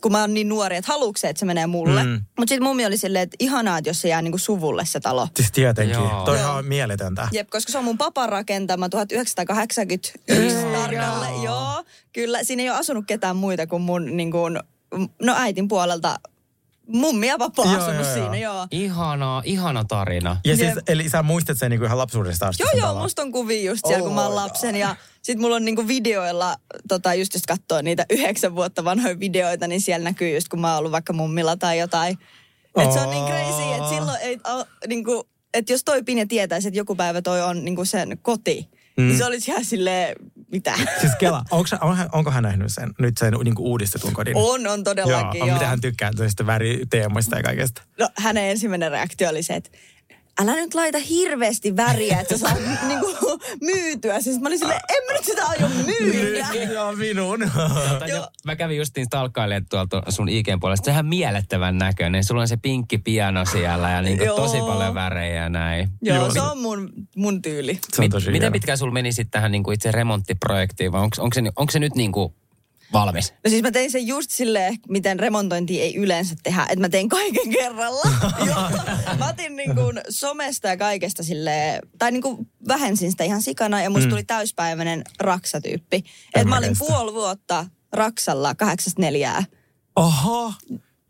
kun 0.02 0.12
mä 0.12 0.22
oon 0.22 0.34
niin 0.34 0.50
nuori, 0.50 0.76
että 0.76 0.92
haluuks 0.92 1.24
että 1.24 1.40
se 1.40 1.46
menee 1.46 1.68
mulle. 1.68 2.04
Mm. 2.04 2.22
Mutta 2.38 2.50
sitten 2.52 2.64
mummi 2.64 2.86
oli 2.86 2.98
silleen, 2.98 3.24
että 3.24 3.36
ihanaa, 3.40 3.78
että 3.78 3.90
jos 3.90 4.02
se 4.02 4.08
jää 4.08 4.22
niinku 4.22 4.38
suvulle 4.38 4.86
se 4.86 5.00
talo. 5.00 5.28
Siis 5.36 5.52
tietenkin. 5.52 5.94
Joo. 5.94 6.26
Toi 6.26 6.44
on 6.44 6.66
mieletöntä. 6.66 7.28
Jep, 7.32 7.50
koska 7.50 7.72
se 7.72 7.78
on 7.78 7.84
mun 7.84 7.98
papan 7.98 8.30
rakentama 8.30 8.90
1981 8.90 10.14
tarkalle. 10.74 11.44
Joo, 11.44 11.84
kyllä. 12.14 12.44
Siinä 12.44 12.64
ei 12.64 12.70
ole 12.70 12.78
asunut 12.78 13.06
ketään 13.08 13.36
muita 13.36 13.68
kuin 13.68 13.82
mun 13.82 14.18
niin 14.18 14.32
kuin, 14.32 14.60
no 15.22 15.36
äitin 15.38 15.68
puolelta 15.68 16.20
mummi 16.92 17.28
ja 17.28 17.40
vapaa 17.40 17.66
joo, 17.66 17.84
asunut 17.84 18.06
joo, 18.06 18.14
siinä, 18.14 18.38
joo. 18.38 18.68
Ihana, 18.72 19.42
ihana 19.46 19.84
tarina. 19.84 20.38
Ja 20.46 20.56
siis, 20.56 20.74
eli 20.88 21.10
sä 21.10 21.24
muistat 21.24 21.58
sen 21.58 21.72
niinku 21.72 21.86
ihan 21.86 21.98
lapsuudesta 21.98 22.48
asti? 22.48 22.64
Joo, 22.64 22.72
joo, 22.86 23.02
musta 23.02 23.22
on 23.22 23.32
kuvia 23.32 23.72
just 23.72 23.88
siellä, 23.88 24.02
oh, 24.02 24.08
kun 24.08 24.16
mä 24.16 24.26
oon 24.26 24.36
lapsen. 24.36 24.76
Ja 24.76 24.96
sit 25.22 25.40
mulla 25.40 25.56
on 25.56 25.66
niinku 25.66 25.88
videoilla, 25.88 26.56
tota, 26.88 27.14
just 27.14 27.34
jos 27.34 27.44
katsoo 27.48 27.82
niitä 27.82 28.06
yhdeksän 28.10 28.56
vuotta 28.56 28.84
vanhoja 28.84 29.20
videoita, 29.20 29.68
niin 29.68 29.82
siellä 29.82 30.04
näkyy 30.04 30.36
just, 30.36 30.48
kun 30.48 30.62
mä 30.62 30.70
oon 30.70 30.80
ollut 30.80 30.92
vaikka 30.92 31.14
mummilla 31.14 31.58
tai 31.58 31.80
jotain. 31.80 32.18
Oh. 32.76 32.84
Et 32.84 32.92
se 32.92 33.00
on 33.00 33.10
niin 33.10 33.26
crazy, 33.26 33.72
että 33.72 33.90
silloin 33.90 34.18
ei, 34.22 34.38
a, 34.44 34.66
niinku, 34.88 35.28
että 35.54 35.74
jos 35.74 35.84
toi 35.84 36.04
Pinja 36.04 36.28
tietäisi, 36.28 36.68
että 36.68 36.78
joku 36.78 36.96
päivä 36.96 37.22
toi 37.22 37.42
on 37.42 37.66
niinku 37.66 37.86
sen 37.86 38.18
koti, 38.22 38.70
Mm. 38.98 39.08
Niin 39.08 39.18
se 39.18 39.26
olisi 39.26 39.52
ihan 39.52 39.66
silleen, 39.66 40.16
mitä? 40.52 40.74
Siis 41.02 41.16
Kela, 41.20 41.44
onko, 41.52 41.70
on, 41.82 41.98
onko 42.12 42.32
hän 42.32 42.44
nähnyt 42.44 42.68
sen, 42.70 42.92
nyt 43.00 43.18
sen 43.18 43.34
niin 43.44 43.56
kuin 43.56 43.68
uudistetun 43.68 44.14
kodin? 44.14 44.38
On, 44.38 44.68
on 44.68 44.84
todellakin, 44.84 45.40
joo. 45.40 45.48
joo. 45.48 45.56
Mitä 45.56 45.68
hän 45.68 45.82
tykkää 45.82 46.12
tästä 46.18 46.46
väriteemoista 46.46 47.38
ja 47.38 47.44
kaikesta? 47.44 47.82
No 48.00 48.10
hänen 48.18 48.44
ensimmäinen 48.44 48.92
reaktio 48.92 49.30
oli 49.30 49.44
se, 49.44 49.56
että 49.56 49.70
älä 50.40 50.56
nyt 50.56 50.74
laita 50.74 50.98
hirveästi 50.98 51.76
väriä, 51.76 52.20
että 52.20 52.38
sä 52.38 52.48
saat 52.48 52.60
niinku 52.88 53.40
myytyä. 53.62 54.22
Siis 54.22 54.40
mä 54.40 54.48
olin 54.48 54.60
silleen, 54.60 54.82
en 54.90 55.06
mä 55.06 55.14
nyt 55.14 55.26
sitä 55.26 55.46
aio 55.46 55.70
myydä. 55.86 56.48
Joo, 56.74 56.92
minun. 56.92 57.52
mä 58.46 58.56
kävin 58.56 58.78
justiin 58.78 59.06
stalkkailemaan 59.06 59.66
tuolta 59.70 60.04
sun 60.10 60.30
IGn 60.30 60.60
puolesta. 60.60 60.86
Sehän 60.86 61.06
miellettävän 61.06 61.78
näköinen. 61.78 62.24
Sulla 62.24 62.42
on 62.42 62.48
se 62.48 62.58
pinkki 62.58 62.98
piano 62.98 63.46
siellä 63.46 63.90
ja 63.90 64.02
niinku 64.02 64.26
tosi 64.26 64.58
paljon 64.58 64.94
värejä 64.94 65.42
ja 65.44 65.50
näin. 65.50 65.90
Joo, 66.02 66.18
Joo. 66.18 66.32
se 66.32 66.42
on 66.42 66.58
mun, 66.58 66.90
mun 67.16 67.42
tyyli. 67.42 67.80
Se 67.94 68.02
on 68.02 68.10
tosi 68.10 68.32
Miten 68.32 68.52
pitkään 68.52 68.78
sulla 68.78 68.94
meni 68.94 69.12
sitten 69.12 69.32
tähän 69.32 69.52
niinku 69.52 69.72
itse 69.72 69.92
remonttiprojektiin 69.92 70.92
vai 70.92 71.02
onko, 71.02 71.16
onko, 71.20 71.34
se, 71.34 71.42
onko 71.56 71.72
se 71.72 71.80
nyt 71.80 71.96
niinku 71.96 72.36
valmis? 72.94 73.34
No 73.44 73.50
siis 73.50 73.62
mä 73.62 73.72
tein 73.72 73.92
sen 73.92 74.08
just 74.08 74.32
silleen, 74.32 74.78
miten 74.90 75.20
remontointi 75.20 75.82
ei 75.82 75.96
yleensä 75.96 76.36
tehdä, 76.44 76.62
että 76.62 76.80
mä 76.80 76.90
tein 76.90 77.10
kaiken 77.10 77.50
kerralla. 77.50 78.10
mä 79.20 79.30
otin 79.30 79.56
niin 79.56 79.76
kuin 79.76 80.02
somesta 80.10 80.68
ja 80.68 80.78
kaikesta 80.78 81.24
silleen, 81.24 81.82
tai 82.00 82.12
niin 82.12 82.22
kuin 82.22 82.48
vähensin 82.68 83.12
sitä 83.12 83.24
ihan 83.24 83.42
sikana 83.42 83.82
ja 83.82 83.90
musta 83.90 84.06
mm. 84.06 84.10
tuli 84.10 84.24
täyspäiväinen 84.24 85.04
raksatyyppi. 85.20 86.04
Että 86.36 86.48
mä 86.48 86.58
olin 86.58 86.76
puoli 86.78 87.14
vuotta 87.14 87.66
raksalla 87.92 88.56
kahdeksasta 88.56 89.02
neljää. 89.02 89.44
Oho. 89.96 90.54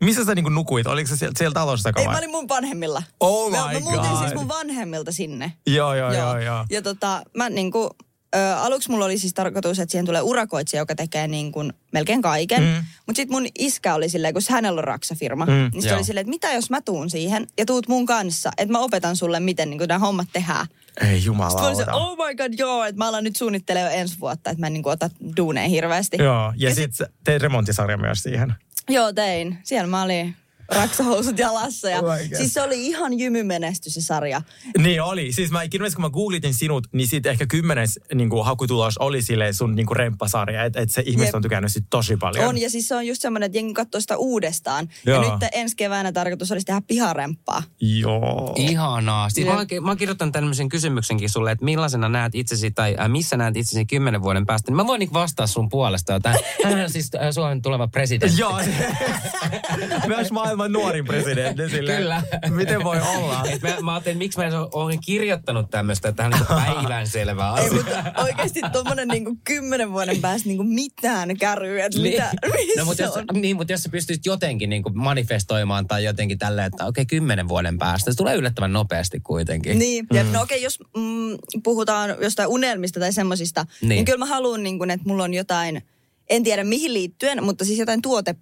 Missä 0.04 0.24
sä 0.24 0.34
niinku 0.34 0.50
nukuit? 0.50 0.86
Oliko 0.86 1.08
se 1.08 1.16
siellä, 1.16 1.34
siellä 1.36 1.54
talossa 1.54 1.90
Ei, 1.96 2.06
mä 2.06 2.18
olin 2.18 2.30
mun 2.30 2.48
vanhemmilla. 2.48 3.02
Oh 3.20 3.50
my 3.50 3.56
mä, 3.56 3.72
mä 3.72 3.80
muutin 3.80 4.18
siis 4.18 4.34
mun 4.34 4.48
vanhemmilta 4.48 5.12
sinne. 5.12 5.52
Joo, 5.66 5.94
joo, 5.94 6.12
joo. 6.12 6.26
joo, 6.26 6.38
joo. 6.38 6.66
Ja 6.70 6.82
tota, 6.82 7.22
mä 7.36 7.50
niinku, 7.50 7.90
Ö, 8.36 8.56
aluksi 8.56 8.90
mulla 8.90 9.04
oli 9.04 9.18
siis 9.18 9.34
tarkoitus, 9.34 9.78
että 9.78 9.90
siihen 9.90 10.06
tulee 10.06 10.22
urakoitsija, 10.22 10.80
joka 10.80 10.94
tekee 10.94 11.28
niin 11.28 11.52
kuin 11.52 11.72
melkein 11.92 12.22
kaiken. 12.22 12.62
Mm. 12.62 12.84
Mutta 13.06 13.16
sitten 13.16 13.36
mun 13.36 13.46
iskä 13.58 13.94
oli 13.94 14.08
silleen, 14.08 14.34
kun 14.34 14.42
hänellä 14.50 14.78
on 14.78 14.84
raksafirma, 14.84 15.46
mm, 15.46 15.70
niin 15.72 15.82
se 15.82 15.94
oli 15.94 16.04
silleen, 16.04 16.22
että 16.22 16.30
mitä 16.30 16.52
jos 16.52 16.70
mä 16.70 16.80
tuun 16.80 17.10
siihen 17.10 17.46
ja 17.58 17.66
tuut 17.66 17.88
mun 17.88 18.06
kanssa, 18.06 18.50
että 18.58 18.72
mä 18.72 18.78
opetan 18.78 19.16
sulle, 19.16 19.40
miten 19.40 19.70
niin 19.70 19.80
nämä 19.88 19.98
hommat 19.98 20.28
tehdään. 20.32 20.66
Ei 21.00 21.24
jumala. 21.24 21.74
se, 21.74 21.84
oh 21.92 22.16
my 22.16 22.34
god, 22.34 22.58
joo, 22.58 22.84
että 22.84 22.98
mä 22.98 23.08
alan 23.08 23.24
nyt 23.24 23.36
suunnittelemaan 23.36 23.92
jo 23.92 23.98
ensi 24.00 24.20
vuotta, 24.20 24.50
että 24.50 24.60
mä 24.60 24.66
en 24.66 24.72
niin 24.72 24.82
kuin 24.82 24.92
ota 24.92 25.10
duuneen 25.36 25.70
hirveästi. 25.70 26.16
Joo, 26.20 26.52
ja, 26.56 26.68
ja 26.68 26.74
sitten 26.74 27.06
sit 27.06 27.16
tein 27.24 27.40
remonttisarja 27.40 27.96
myös 27.96 28.22
siihen. 28.22 28.54
Joo, 28.88 29.12
tein. 29.12 29.58
Siellä 29.62 29.86
mä 29.86 30.02
olin 30.02 30.36
raksahousut 30.74 31.38
jalassa. 31.38 31.90
Ja, 31.90 31.98
oh 31.98 32.14
siis 32.36 32.54
se 32.54 32.62
oli 32.62 32.86
ihan 32.86 33.18
jymymenestys 33.18 33.94
se 33.94 34.00
sarja. 34.00 34.42
Niin 34.78 35.02
oli. 35.02 35.32
Siis 35.32 35.50
mä, 35.50 35.60
kun 35.94 36.02
mä 36.02 36.10
googlitin 36.10 36.54
sinut, 36.54 36.86
niin 36.92 37.08
sitten 37.08 37.32
ehkä 37.32 37.46
kymmenes 37.46 38.00
niin 38.14 38.30
kuin, 38.30 38.44
hakutulos 38.44 38.98
oli 38.98 39.22
sille 39.22 39.52
sun 39.52 39.74
niin 39.74 39.86
kuin 39.86 39.96
remppasarja. 39.96 40.64
Että 40.64 40.80
et 40.80 40.90
se 40.90 41.02
ihmiset 41.06 41.34
on 41.34 41.42
tykännyt 41.42 41.72
sit 41.72 41.84
tosi 41.90 42.16
paljon. 42.16 42.48
On 42.48 42.58
ja 42.58 42.70
siis 42.70 42.88
se 42.88 42.94
on 42.94 43.06
just 43.06 43.22
semmoinen, 43.22 43.46
että 43.46 43.58
jengi 43.58 43.74
katsoo 43.74 44.00
sitä 44.00 44.16
uudestaan. 44.16 44.88
Joo. 45.06 45.22
Ja 45.22 45.32
nyt 45.32 45.50
ensi 45.52 45.76
keväänä 45.76 46.12
tarkoitus 46.12 46.52
olisi 46.52 46.66
tehdä 46.66 46.82
piharemppaa. 46.86 47.62
Joo. 47.80 48.54
Ihanaa. 48.56 49.30
Siis 49.30 49.46
mä, 49.46 49.52
mä 49.80 49.88
oon 49.88 49.96
kirjoittanut 49.96 50.32
tämmöisen 50.32 50.68
kysymyksenkin 50.68 51.30
sulle, 51.30 51.50
että 51.50 51.64
millaisena 51.64 52.08
näet 52.08 52.34
itsesi 52.34 52.70
tai 52.70 52.96
äh, 53.00 53.08
missä 53.08 53.36
näet 53.36 53.56
itsesi 53.56 53.86
kymmenen 53.86 54.22
vuoden 54.22 54.46
päästä. 54.46 54.70
Niin 54.70 54.76
mä 54.76 54.86
voin 54.86 54.98
niin 54.98 55.12
vastaa 55.12 55.46
sun 55.46 55.68
puolesta. 55.68 56.20
Hän 56.64 56.80
on 56.80 56.90
siis 56.90 57.10
äh, 57.14 57.30
Suomen 57.30 57.62
tuleva 57.62 57.88
presidentti. 57.88 58.40
Joo. 58.40 58.60
Myös 60.06 60.32
maailman 60.32 60.61
maailman 60.62 60.72
nuorin 60.72 61.04
presidentti. 61.04 61.68
Sille, 61.76 61.96
Kyllä. 61.96 62.22
Miten 62.50 62.84
voi 62.84 63.00
olla? 63.16 63.44
Et 63.48 63.62
mä, 63.62 63.76
mä 63.82 63.92
ajattelin, 63.92 64.18
miksi 64.18 64.38
mä 64.38 64.44
olen 64.72 64.98
kirjoittanut 65.00 65.70
tämmöistä, 65.70 66.08
että 66.08 66.22
hän 66.22 66.32
on 66.34 66.38
niin 66.38 66.48
päivänselvä 66.48 67.50
asia. 67.50 67.64
Ei, 67.64 67.70
mutta 67.70 68.12
oikeasti 68.16 68.60
tuommoinen 68.72 69.08
niin 69.08 69.24
kymmenen 69.44 69.92
vuoden 69.92 70.20
päästä 70.20 70.48
niin 70.48 70.66
mitään 70.66 71.36
kärryä, 71.38 71.86
että 71.86 71.98
niin. 71.98 72.12
mitä, 72.12 72.32
no, 72.76 72.84
mutta 72.84 73.02
jos, 73.02 73.14
niin, 73.32 73.56
mutta 73.56 73.72
jos 73.72 73.82
sä 73.82 73.88
pystyisit 73.88 74.26
jotenkin 74.26 74.70
niin 74.70 74.82
kuin 74.82 74.98
manifestoimaan 74.98 75.86
tai 75.86 76.04
jotenkin 76.04 76.38
tälleen, 76.38 76.66
että 76.66 76.86
okei, 76.86 77.02
okay, 77.02 77.18
kymmenen 77.18 77.48
vuoden 77.48 77.78
päästä. 77.78 78.10
Se 78.10 78.16
tulee 78.16 78.36
yllättävän 78.36 78.72
nopeasti 78.72 79.20
kuitenkin. 79.20 79.78
Niin, 79.78 80.06
mm. 80.10 80.16
ja 80.16 80.24
no 80.24 80.42
okei, 80.42 80.56
okay, 80.56 80.64
jos 80.64 80.78
mm, 80.96 81.62
puhutaan 81.62 82.16
jostain 82.20 82.48
unelmista 82.48 83.00
tai 83.00 83.12
semmosista, 83.12 83.66
niin. 83.80 83.88
niin 83.88 84.04
kyllä 84.04 84.18
mä 84.18 84.26
haluan, 84.26 84.62
niin 84.62 84.90
että 84.90 85.08
mulla 85.08 85.24
on 85.24 85.34
jotain, 85.34 85.82
en 86.30 86.42
tiedä 86.42 86.64
mihin 86.64 86.94
liittyen, 86.94 87.44
mutta 87.44 87.64
siis 87.64 87.78
jotain 87.78 88.02
tuote 88.02 88.34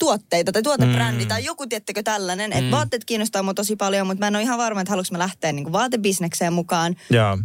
tuotteita 0.00 0.52
tai 0.52 0.62
tuotebrändi 0.62 1.24
mm. 1.24 1.28
tai 1.28 1.44
joku, 1.44 1.66
tiettekö 1.66 2.02
tällainen. 2.02 2.52
Että 2.52 2.70
vaatteet 2.70 3.04
kiinnostaa 3.04 3.42
mua 3.42 3.54
tosi 3.54 3.76
paljon, 3.76 4.06
mutta 4.06 4.20
mä 4.20 4.28
en 4.28 4.36
ole 4.36 4.42
ihan 4.42 4.58
varma, 4.58 4.80
että 4.80 4.90
haluanko 4.90 5.08
mä 5.12 5.18
lähteä 5.18 5.52
niin 5.52 5.64
kuin 5.64 5.72
vaatebisnekseen 5.72 6.52
mukaan. 6.52 6.96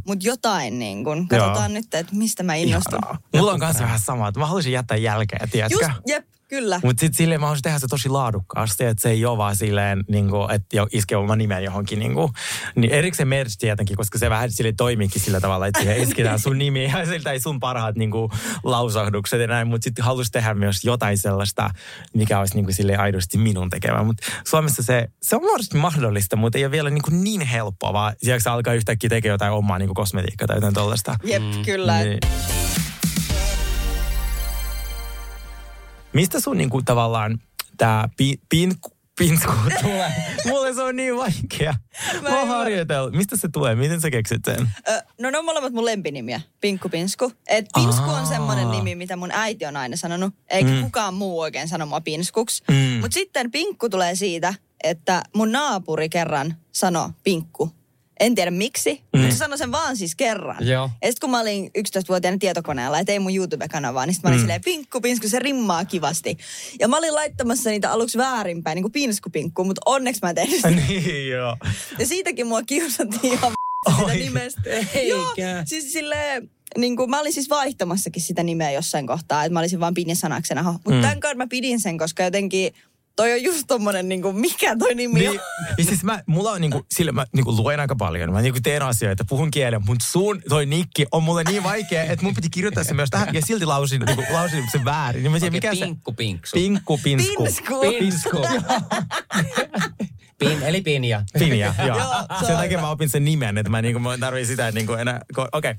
Mutta 0.06 0.28
jotain 0.28 0.80
niin 0.80 1.04
kuin. 1.04 1.28
Katsotaan 1.28 1.74
nyt, 1.74 1.94
että 1.94 2.16
mistä 2.16 2.44
mä 2.44 2.56
innostun. 2.56 3.00
Ihanaa. 3.00 3.20
Mulla 3.36 3.54
on 3.54 3.60
kanssa 3.60 3.84
vähän 3.84 4.00
sama, 4.00 4.28
että 4.28 4.40
mä 4.40 4.46
haluaisin 4.46 4.74
jättää 4.74 4.98
jälkeä, 4.98 5.48
tiedätkö? 5.52 5.86
Just, 5.86 6.00
jep, 6.08 6.26
kyllä. 6.56 6.80
Mutta 6.84 7.00
sitten 7.00 7.18
silleen 7.18 7.40
mä 7.42 7.46
haluaisin 7.46 7.64
tehdä 7.64 7.80
se 7.80 7.88
tosi 7.88 8.10
laadukkaasti, 8.10 8.86
että 8.86 9.02
se 9.02 9.10
ei 9.10 9.26
ole 9.26 9.38
vaan 9.38 9.56
silleen, 9.56 10.04
niin 10.08 10.30
kuin, 10.30 10.52
että 10.52 10.76
jo 10.76 10.88
iskee 10.92 11.18
oma 11.18 11.36
nimen 11.36 11.64
johonkin. 11.64 12.00
Niin, 12.00 12.14
kuin, 12.14 12.32
niin 12.76 12.92
erikseen 12.92 13.28
merch 13.28 13.58
tietenkin, 13.58 13.98
koska 13.98 14.18
se 14.18 14.30
vähän 14.30 14.52
sille 14.52 14.74
toimiikin 14.78 15.22
sillä 15.22 15.40
tavalla, 15.40 15.68
että 15.68 15.80
siihen 15.80 16.02
isketään 16.02 16.40
sun 16.40 16.58
nimi 16.58 16.84
ja 16.84 17.06
siltä 17.06 17.32
ei 17.32 17.40
sun 17.40 17.60
parhaat 17.60 17.96
niin 17.96 18.12
kuin, 18.12 18.32
lausahdukset 18.64 19.42
ja 19.42 19.48
näin. 19.48 19.68
Mutta 19.68 19.84
sitten 19.84 20.06
haluaisin 20.06 20.32
tehdä 20.32 20.54
myös 20.54 20.84
jotain 20.84 21.18
sellaista, 21.18 21.70
mikä 22.14 22.40
olisi 22.40 22.56
niin 22.56 22.66
kuin, 22.66 22.76
silleen 22.76 23.00
aidosti 23.00 23.38
minun 23.38 23.70
tekemä. 23.70 24.04
Mutta 24.04 24.28
Suomessa 24.48 24.84
se, 24.84 25.08
se 25.22 25.36
on 25.36 25.42
varmasti 25.42 25.78
mahdollista, 25.78 26.36
mutta 26.36 26.58
ei 26.58 26.66
ole 26.66 26.72
vielä 26.72 26.90
niin, 26.90 27.04
kuin, 27.04 27.24
niin 27.24 27.42
helppoa, 27.42 27.94
vaan 27.94 28.14
sieltä 28.24 28.54
alkaa 28.54 28.74
yhtäkkiä 28.74 29.10
tekemään 29.10 29.34
jotain 29.34 29.52
omaa 29.52 29.80
niin 29.80 29.88
kuin 29.88 29.96
kosmetiikkaa 29.96 30.48
tai 30.48 30.58
jotain 30.58 30.74
tollaista. 30.74 31.16
Jep, 31.24 31.44
kyllä. 31.66 32.04
Niin. 32.04 32.20
Mistä 36.16 36.40
sun 36.40 36.58
niinku 36.58 36.82
tavallaan 36.82 37.40
tämä 37.78 38.10
pi, 38.18 38.40
pin, 38.50 38.74
pinsku 39.20 39.52
tulee? 39.82 40.12
Mulle 40.46 40.74
se 40.74 40.84
on 40.84 40.96
niin 40.96 41.18
vaikea. 41.18 41.76
Mä, 42.22 42.30
Mä 42.30 42.40
oon 42.40 42.48
harjoitellut. 42.48 43.14
Mistä 43.14 43.38
se 43.38 43.50
tulee? 43.50 43.76
Miten 43.76 44.02
sä 44.02 44.10
keksit 44.12 44.46
sen? 44.46 44.70
Ö, 44.88 45.04
no 45.22 45.32
ne 45.32 45.38
on 45.38 45.46
molemmat 45.46 45.74
mun 45.74 45.86
lempinimiä, 45.86 46.42
Pinkku 46.62 46.90
Pinsku. 46.90 47.32
Et 47.48 47.66
Pinsku 47.74 48.10
Aa. 48.10 48.20
on 48.20 48.28
semmoinen 48.28 48.72
nimi, 48.72 48.96
mitä 48.96 49.16
mun 49.16 49.32
äiti 49.32 49.66
on 49.66 49.78
aina 49.78 49.96
sanonut, 49.96 50.34
eikä 50.50 50.70
mm. 50.70 50.82
kukaan 50.82 51.14
muu 51.14 51.40
oikein 51.40 51.68
sano 51.68 51.86
mua 51.86 52.02
Pinskuksi. 52.02 52.64
Mm. 52.68 52.76
Mutta 53.02 53.14
sitten 53.14 53.52
Pinkku 53.52 53.90
tulee 53.90 54.16
siitä, 54.16 54.54
että 54.84 55.24
mun 55.34 55.52
naapuri 55.52 56.10
kerran 56.10 56.56
sanoi 56.72 57.10
Pinkku. 57.24 57.72
En 58.20 58.36
tiedä 58.36 58.52
miksi, 58.52 58.94
mm. 58.94 59.20
mutta 59.20 59.34
se 59.34 59.38
sanoi 59.38 59.58
sen 59.58 59.72
vaan 59.72 59.98
siis 59.98 60.16
kerran. 60.16 60.68
Joo. 60.68 60.90
Ja 61.02 61.12
sitten 61.12 61.22
kun 61.22 61.30
mä 61.30 61.40
olin 61.40 61.72
11-vuotiaana 61.78 62.38
tietokoneella 62.38 62.98
ja 62.98 63.06
tein 63.06 63.22
mun 63.22 63.36
YouTube-kanavaa, 63.36 64.06
niin 64.06 64.14
sitten 64.14 64.30
mä 64.30 64.34
olin 64.34 64.40
mm. 64.40 64.44
silleen, 64.44 64.62
pinkku, 64.62 65.02
pinsku, 65.02 65.30
se 65.30 65.40
rimmaa 65.40 65.86
kivasti. 65.86 66.38
Ja 66.80 66.88
mä 66.88 66.98
olin 66.98 67.16
laittamassa 67.16 67.70
niitä 67.70 67.92
aluksi 67.92 68.18
väärinpäin, 68.18 68.76
niin 68.76 68.84
kuin 68.84 68.92
pinsku, 68.92 69.30
pinkku, 69.30 69.64
mutta 69.64 69.82
onneksi 69.86 70.20
mä 70.24 70.34
tein 70.34 70.52
sitä. 70.52 70.70
niin 70.70 71.30
joo. 71.30 71.58
Ja 72.00 72.08
siitäkin 72.08 72.48
mua 72.48 72.64
kiusattiin 72.64 73.34
ihan 73.34 73.52
sitä 73.98 74.14
nimestä. 74.14 74.62
Eikä. 74.66 75.02
Joo, 75.02 75.34
siis 75.66 75.94
silleen, 75.94 76.50
niin 76.78 76.96
kuin, 76.96 77.10
mä 77.10 77.20
olin 77.20 77.34
siis 77.34 77.50
vaihtamassakin 77.50 78.22
sitä 78.22 78.44
nimeä 78.44 78.72
jossain 78.72 79.08
kohtaa, 79.08 79.44
että 79.44 79.54
mä 79.54 79.60
olisin 79.60 79.80
vaan 79.80 79.94
pinjesanaksena. 79.94 80.64
Mutta 80.64 80.92
mm. 80.92 81.02
tämän 81.02 81.20
kauden 81.20 81.38
mä 81.38 81.48
pidin 81.48 81.80
sen, 81.80 81.98
koska 81.98 82.24
jotenkin 82.24 82.74
toi 83.16 83.34
on 83.34 83.44
just 83.44 83.64
tommonen, 83.68 84.10
niin 84.10 84.22
kuin, 84.22 84.36
mikä 84.36 84.76
toi 84.78 84.96
nimi 84.96 85.20
Niin, 85.20 85.30
on. 85.30 85.40
ja 85.78 85.84
siis 85.84 86.04
mä, 86.04 86.24
mulla 86.26 86.52
on 86.52 86.62
niinku, 86.62 86.86
sille 86.92 87.12
mä 87.12 87.26
niinku 87.34 87.52
luen 87.56 87.80
aika 87.80 87.96
paljon. 87.96 88.32
Mä 88.32 88.42
niinku 88.42 88.60
teen 88.64 88.82
asioita, 88.82 89.26
puhun 89.30 89.52
kielen, 89.52 89.86
mutta 89.86 90.06
sun 90.06 90.42
toi 90.50 90.66
nikki 90.66 91.06
on 91.12 91.24
mulle 91.24 91.44
niin 91.44 91.64
vaikea, 91.64 92.04
että 92.04 92.26
mun 92.26 92.36
piti 92.36 92.50
kirjoittaa 92.50 92.84
se 92.84 92.94
myös 92.94 93.10
tähän 93.10 93.34
ja 93.34 93.42
silti 93.42 93.66
lausin, 93.66 94.02
niinku, 94.02 94.24
lausin 94.34 94.64
sen 94.72 94.86
väärin. 94.86 95.24
Niin 95.24 95.32
mä 95.32 95.40
tiedän, 95.40 95.54
mikä 95.54 95.76
se... 95.76 95.86
pinkku 95.86 96.14
pinksu. 96.14 96.54
Pinkku, 96.54 97.00
pinsku. 97.04 97.44
Pinsku. 97.44 97.82
Pinsku. 97.82 98.38
Pin, 100.40 100.64
eli 100.64 100.82
pinja. 100.82 101.24
Pinja, 101.40 101.74
joo. 101.88 101.98
Joo, 101.98 102.14
se 102.40 102.46
Sen 102.46 102.58
takia 102.58 102.82
mä 102.82 102.90
opin 102.90 103.10
sen 103.10 103.26
nimen, 103.26 103.58
että 103.58 103.70
mä, 103.70 103.82
niinku, 103.82 104.00
mä 104.00 104.14
en 104.14 104.20
tarvii 104.20 104.46
sitä 104.46 104.72
niinku 104.72 104.94
enää. 104.94 105.22
Okei, 105.38 105.48
okay. 105.54 105.76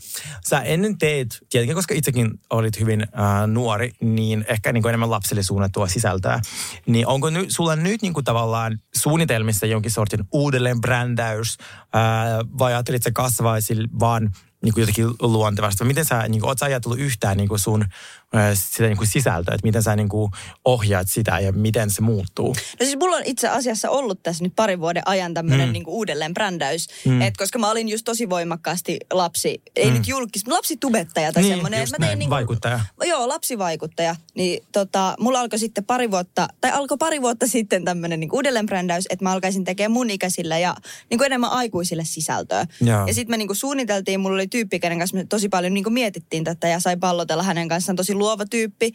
sä 0.48 0.60
ennen 0.60 0.98
teet, 0.98 1.38
tietenkin 1.50 1.76
koska 1.76 1.94
itsekin 1.94 2.30
olit 2.50 2.80
hyvin 2.80 3.00
äh, 3.02 3.46
nuori, 3.46 3.92
niin 4.00 4.44
ehkä 4.48 4.72
niinku 4.72 4.88
enemmän 4.88 5.10
lapsille 5.10 5.42
suunnattua 5.42 5.88
sisältöä. 5.88 6.40
Niin 6.86 7.06
onko 7.06 7.30
ny, 7.30 7.46
sulla 7.48 7.76
nyt 7.76 8.02
niinku 8.02 8.22
tavallaan 8.22 8.78
suunnitelmissa 9.02 9.66
jonkin 9.66 9.90
sortin 9.90 10.24
uudelleen 10.32 10.80
brändäys, 10.80 11.56
äh, 11.60 12.00
vai 12.58 12.72
ajattelit 12.72 13.02
sä 13.02 13.10
kasvaisi 13.14 13.74
vaan 14.00 14.30
niinku 14.62 14.80
jotenkin 14.80 15.06
luontevasti? 15.20 15.84
Miten 15.84 16.04
sä, 16.04 16.28
niinku, 16.28 16.46
oot 16.46 16.58
sä 16.58 16.66
ajatellut 16.66 16.98
yhtään 16.98 17.36
niinku 17.36 17.58
sun 17.58 17.82
äh, 18.36 18.50
sitä 18.54 18.82
niinku 18.88 19.04
sisältöä, 19.06 19.54
että 19.54 19.66
miten 19.66 19.82
sä 19.82 19.96
niinku 19.96 20.30
ohjaat 20.64 21.08
sitä 21.10 21.40
ja 21.40 21.52
miten 21.52 21.90
se 21.90 22.02
muuttuu? 22.02 22.48
No 22.48 22.86
siis 22.86 22.96
mulla 22.98 23.16
on 23.16 23.22
itse 23.24 23.48
asiassa 23.48 23.90
ollut 23.90 24.22
tässä 24.22 24.44
nyt 24.44 24.52
parin 24.56 24.80
vuoden 24.80 25.02
ajan 25.06 25.34
tämmöinen 25.34 25.68
mm. 25.68 25.72
niin 25.72 25.84
uudelleen 25.86 26.34
brändäys. 26.34 26.86
Mm. 27.04 27.22
Et 27.22 27.36
koska 27.36 27.58
mä 27.58 27.70
olin 27.70 27.88
just 27.88 28.04
tosi 28.04 28.30
voimakkaasti 28.30 28.98
lapsi, 29.12 29.62
ei 29.76 29.90
nyt 29.90 30.08
julkis, 30.08 30.46
lapsitubettaja 30.46 31.32
tai 31.32 31.42
Niin, 31.42 31.54
semmoinen. 31.54 31.80
että 31.82 31.94
mä 31.94 31.98
tein 31.98 32.08
näin, 32.08 32.18
niinku- 32.18 32.34
vaikuttaja. 32.34 32.80
Joo, 33.04 33.28
lapsivaikuttaja. 33.28 34.16
Niin 34.34 34.62
tota, 34.72 35.14
mulla 35.20 35.40
alkoi 35.40 35.58
sitten 35.58 35.84
pari 35.84 36.10
vuotta, 36.10 36.48
tai 36.60 36.70
alkoi 36.70 36.98
pari 36.98 37.22
vuotta 37.22 37.46
sitten 37.46 37.84
tämmöinen 37.84 38.20
niin 38.20 38.30
uudelleen 38.32 38.66
brändäys, 38.66 39.04
että 39.10 39.24
mä 39.24 39.32
alkaisin 39.32 39.64
tekemään 39.64 39.92
mun 39.92 40.10
ikäisille 40.10 40.60
ja 40.60 40.76
niin 41.10 41.18
kuin 41.18 41.26
enemmän 41.26 41.50
aikuisille 41.50 42.04
sisältöä. 42.04 42.66
Joo. 42.80 43.06
Ja 43.06 43.14
sitten 43.14 43.32
me 43.32 43.36
niin 43.36 43.48
kuin 43.48 43.56
suunniteltiin, 43.56 44.20
mulla 44.20 44.34
oli 44.34 44.45
tyyppi, 44.48 44.80
kenen 44.80 44.98
kanssa 44.98 45.16
me 45.16 45.24
tosi 45.24 45.48
paljon 45.48 45.74
niin 45.74 45.92
mietittiin 45.92 46.44
tätä 46.44 46.68
ja 46.68 46.80
sai 46.80 46.96
pallotella 46.96 47.42
hänen 47.42 47.68
kanssaan 47.68 47.96
tosi 47.96 48.14
luova 48.14 48.46
tyyppi. 48.46 48.92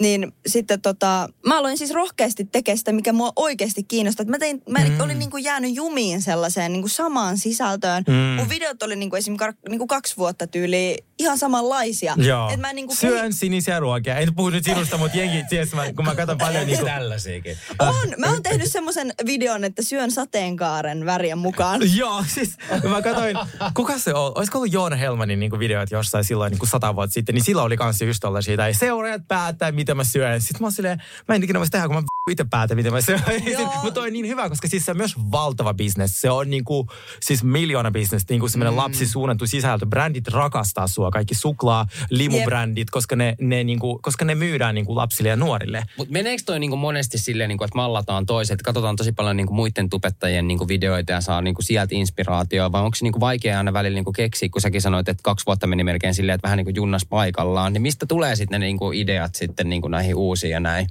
Niin 0.00 0.32
sitten 0.46 0.80
tota, 0.80 1.28
mä 1.46 1.58
aloin 1.58 1.78
siis 1.78 1.90
rohkeasti 1.90 2.44
tekemään 2.44 2.78
sitä, 2.78 2.92
mikä 2.92 3.12
mua 3.12 3.32
oikeasti 3.36 3.82
kiinnostaa. 3.82 4.26
Mä, 4.26 4.38
tein, 4.38 4.62
mä 4.70 4.78
mm. 4.78 5.00
olin 5.00 5.18
niin 5.18 5.30
kuin 5.30 5.44
jäänyt 5.44 5.74
jumiin 5.74 6.22
sellaiseen 6.22 6.72
niin 6.72 6.82
kuin 6.82 6.90
samaan 6.90 7.38
sisältöön. 7.38 8.04
Mm. 8.08 8.14
Mun 8.14 8.48
videot 8.48 8.82
oli 8.82 8.96
niin 8.96 9.10
kuin 9.10 9.18
esimerkiksi 9.18 9.62
niin 9.68 9.78
kuin 9.78 9.88
kaksi 9.88 10.16
vuotta 10.16 10.46
tyyliin 10.46 11.04
ihan 11.18 11.38
samanlaisia. 11.38 12.14
Joo. 12.16 12.50
Et 12.50 12.60
mä 12.60 12.72
niin 12.72 12.86
kuin 12.86 12.96
Syön 12.96 13.32
sinisiä 13.32 13.80
ruokia. 13.80 14.16
En 14.16 14.34
puhu 14.34 14.50
nyt 14.50 14.64
sinusta, 14.64 14.96
mutta 14.96 15.16
jengi, 15.16 15.44
ties, 15.48 15.74
mä, 15.74 15.92
kun 15.92 16.04
mä 16.04 16.14
katson 16.14 16.38
paljon 16.38 16.66
niin 16.66 16.78
kuin, 16.78 16.90
Tällaisiakin. 16.90 17.58
On. 17.78 18.14
Mä 18.18 18.30
oon 18.30 18.42
tehnyt 18.42 18.72
semmoisen 18.72 19.12
videon, 19.26 19.64
että 19.64 19.82
syön 19.82 20.10
sateenkaaren 20.10 21.06
värien 21.06 21.38
mukaan. 21.38 21.80
Joo, 21.96 22.24
siis 22.34 22.56
kun 22.82 22.90
mä 22.90 23.02
katsoin, 23.02 23.36
kuka 23.74 23.98
se 23.98 24.14
on? 24.14 24.32
Olisiko 24.34 24.58
ollut 24.58 24.72
Joona 24.72 24.96
Helmanin 24.96 25.40
niin 25.40 25.58
videot 25.58 25.90
jossain 25.90 26.24
silloin 26.24 26.50
niin 26.50 26.58
kuin 26.58 26.70
sata 26.70 26.96
vuotta 26.96 27.14
sitten, 27.14 27.34
niin 27.34 27.44
sillä 27.44 27.62
oli 27.62 27.76
kanssa 27.76 28.04
just 28.04 28.20
tollaisia, 28.20 28.56
tai 28.56 28.74
seuraajat 28.74 29.28
päättää, 29.28 29.72
mitä 29.72 29.94
mä 29.94 30.04
syön. 30.04 30.40
Sitten 30.40 30.60
mä 30.60 30.64
oon 30.64 30.72
silleen, 30.72 31.02
mä 31.28 31.34
en 31.34 31.42
ikinä 31.42 31.58
voisi 31.58 31.72
tehdä, 31.72 31.86
kun 31.86 31.96
mä 31.96 32.02
itse 32.30 32.44
päätän, 32.50 32.76
mitä 32.76 32.90
mä 32.90 33.00
syön. 33.00 33.20
Mutta 33.82 33.90
toi 33.90 34.06
on 34.06 34.12
niin 34.12 34.28
hyvä, 34.28 34.48
koska 34.48 34.68
siis 34.68 34.84
se 34.84 34.90
on 34.90 34.96
myös 34.96 35.14
valtava 35.30 35.74
bisnes. 35.74 36.20
Se 36.20 36.30
on 36.30 36.50
niin 36.50 36.64
kuin, 36.64 36.88
siis 37.20 37.44
miljoona 37.44 37.90
bisnes, 37.90 38.28
niin 38.28 38.40
kuin 38.40 38.50
semmoinen 38.50 38.72
mm. 38.72 38.78
lapsi 38.78 39.06
suunnattu 39.06 39.46
sisältö. 39.46 39.86
Brändit 39.86 40.28
rakastaa 40.28 40.86
sua, 40.86 41.05
kaikki 41.10 41.34
suklaa, 41.34 41.86
limubrändit, 42.10 42.90
koska 42.90 43.16
ne, 43.16 43.36
ne, 43.40 43.64
niin 43.64 43.78
kuin, 43.78 44.02
koska 44.02 44.24
ne 44.24 44.34
myydään 44.34 44.74
niin 44.74 44.86
kuin 44.86 44.96
lapsille 44.96 45.28
ja 45.28 45.36
nuorille. 45.36 45.82
Mutta 45.96 46.12
meneekö 46.12 46.42
toi 46.46 46.60
niinku 46.60 46.76
monesti 46.76 47.18
silleen, 47.18 47.48
niinku, 47.48 47.64
että 47.64 47.78
mallataan 47.78 48.26
toiset, 48.26 48.62
katsotaan 48.62 48.96
tosi 48.96 49.12
paljon 49.12 49.36
niinku 49.36 49.54
muiden 49.54 49.90
tubettajien 49.90 50.48
niinku 50.48 50.68
videoita 50.68 51.12
ja 51.12 51.20
saa 51.20 51.42
niinku 51.42 51.62
sieltä 51.62 51.94
inspiraatioa, 51.94 52.72
vai 52.72 52.82
onko 52.82 52.94
se 52.94 53.04
niinku 53.04 53.20
vaikea 53.20 53.58
aina 53.58 53.72
välillä 53.72 53.94
niinku 53.94 54.12
keksiä, 54.12 54.48
kun 54.48 54.60
säkin 54.60 54.82
sanoit, 54.82 55.08
että 55.08 55.22
kaksi 55.22 55.46
vuotta 55.46 55.66
meni 55.66 55.84
melkein 55.84 56.14
silleen, 56.14 56.34
että 56.34 56.46
vähän 56.46 56.56
niinku 56.56 56.72
junnas 56.74 57.06
paikallaan, 57.06 57.72
niin 57.72 57.82
mistä 57.82 58.06
tulee 58.06 58.36
sitten 58.36 58.60
ne 58.60 58.66
niinku 58.66 58.92
ideat 58.92 59.34
sitten 59.34 59.68
niinku 59.68 59.88
näihin 59.88 60.14
uusiin 60.14 60.50
ja 60.50 60.60
näin? 60.60 60.86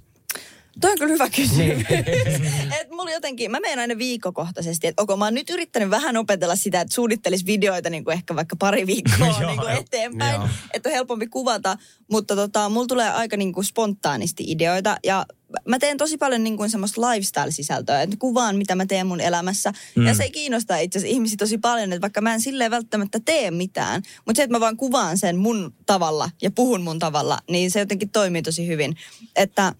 Toi 0.81 0.91
on 0.91 0.97
kyllä 0.97 1.11
hyvä 1.11 1.29
kysymys. 1.29 1.85
et 2.81 2.89
mulla 2.91 3.11
jotenkin, 3.11 3.51
mä 3.51 3.59
menen 3.59 3.79
aina 3.79 3.97
viikkokohtaisesti, 3.97 4.87
että 4.87 5.01
onko 5.01 5.17
mä 5.17 5.25
oon 5.25 5.33
nyt 5.33 5.49
yrittänyt 5.49 5.89
vähän 5.89 6.17
opetella 6.17 6.55
sitä, 6.55 6.81
että 6.81 6.93
suunnittelis 6.93 7.45
videoita 7.45 7.89
niin 7.89 8.03
kuin 8.03 8.13
ehkä 8.13 8.35
vaikka 8.35 8.55
pari 8.55 8.87
viikkoa 8.87 9.27
Joo, 9.41 9.49
niin 9.49 9.59
kuin 9.59 9.71
eteenpäin, 9.71 10.41
että 10.73 10.89
on 10.89 10.93
helpompi 10.93 11.27
kuvata, 11.27 11.77
mutta 12.11 12.35
tota, 12.35 12.69
mulla 12.69 12.87
tulee 12.87 13.09
aika 13.09 13.37
niin 13.37 13.53
kuin 13.53 13.65
spontaanisti 13.65 14.43
ideoita 14.47 14.97
ja 15.03 15.25
mä 15.67 15.79
teen 15.79 15.97
tosi 15.97 16.17
paljon 16.17 16.43
niin 16.43 16.57
kuin 16.57 16.69
semmoista 16.69 17.01
lifestyle-sisältöä, 17.01 18.01
että 18.01 18.15
kuvaan 18.19 18.55
mitä 18.55 18.75
mä 18.75 18.85
teen 18.85 19.07
mun 19.07 19.21
elämässä. 19.21 19.73
Mm. 19.95 20.07
Ja 20.07 20.13
se 20.13 20.29
kiinnostaa 20.29 20.77
itse 20.77 20.99
asiassa 20.99 21.15
ihmisiä 21.15 21.37
tosi 21.37 21.57
paljon, 21.57 21.93
että 21.93 22.01
vaikka 22.01 22.21
mä 22.21 22.33
en 22.33 22.41
silleen 22.41 22.71
välttämättä 22.71 23.19
tee 23.25 23.51
mitään, 23.51 24.01
mutta 24.25 24.37
se, 24.37 24.43
että 24.43 24.55
mä 24.55 24.59
vaan 24.59 24.77
kuvaan 24.77 25.17
sen 25.17 25.37
mun 25.37 25.73
tavalla 25.85 26.29
ja 26.41 26.51
puhun 26.51 26.81
mun 26.81 26.99
tavalla, 26.99 27.39
niin 27.49 27.71
se 27.71 27.79
jotenkin 27.79 28.09
toimii 28.09 28.41
tosi 28.41 28.67
hyvin. 28.67 28.95
Että 29.35 29.73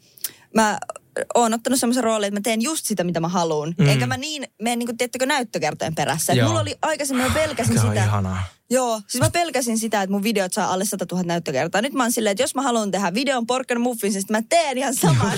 mä 0.56 0.78
oon 1.36 1.54
ottanut 1.54 1.80
semmoisen 1.80 2.04
roolin, 2.04 2.28
että 2.28 2.40
mä 2.40 2.44
teen 2.44 2.62
just 2.62 2.86
sitä, 2.86 3.04
mitä 3.04 3.20
mä 3.20 3.28
haluan. 3.28 3.76
Mm. 3.78 3.88
Enkä 3.88 4.08
mä 4.08 4.18
niin, 4.18 4.48
mene 4.62 4.76
niin 4.76 4.88
kuin, 4.88 4.98
tiettäkö, 4.98 5.26
näyttökertojen 5.26 5.96
perässä. 5.96 6.34
Mulla 6.44 6.60
oli 6.60 6.78
aikaisemmin, 6.82 7.28
mä 7.28 7.34
pelkäsin 7.34 7.80
sitä. 7.80 8.04
ihanaa. 8.04 8.44
Joo, 8.70 9.02
siis 9.08 9.22
mä 9.24 9.30
pelkäsin 9.30 9.78
sitä, 9.78 10.02
että 10.02 10.12
mun 10.12 10.24
videot 10.24 10.54
saa 10.54 10.74
alle 10.74 10.86
100 10.86 11.06
000 11.12 11.24
näyttökertaa. 11.24 11.82
Nyt 11.82 11.94
mä 11.94 12.04
oon 12.04 12.12
silleen, 12.12 12.32
että 12.32 12.44
jos 12.44 12.56
mä 12.56 12.62
haluan 12.62 12.92
tehdä 12.92 13.14
videon 13.14 13.48
porkkan 13.48 13.82
muffinsista, 13.82 14.34
mä 14.34 14.42
teen 14.50 14.78
ihan 14.78 14.96
saman. 14.96 15.38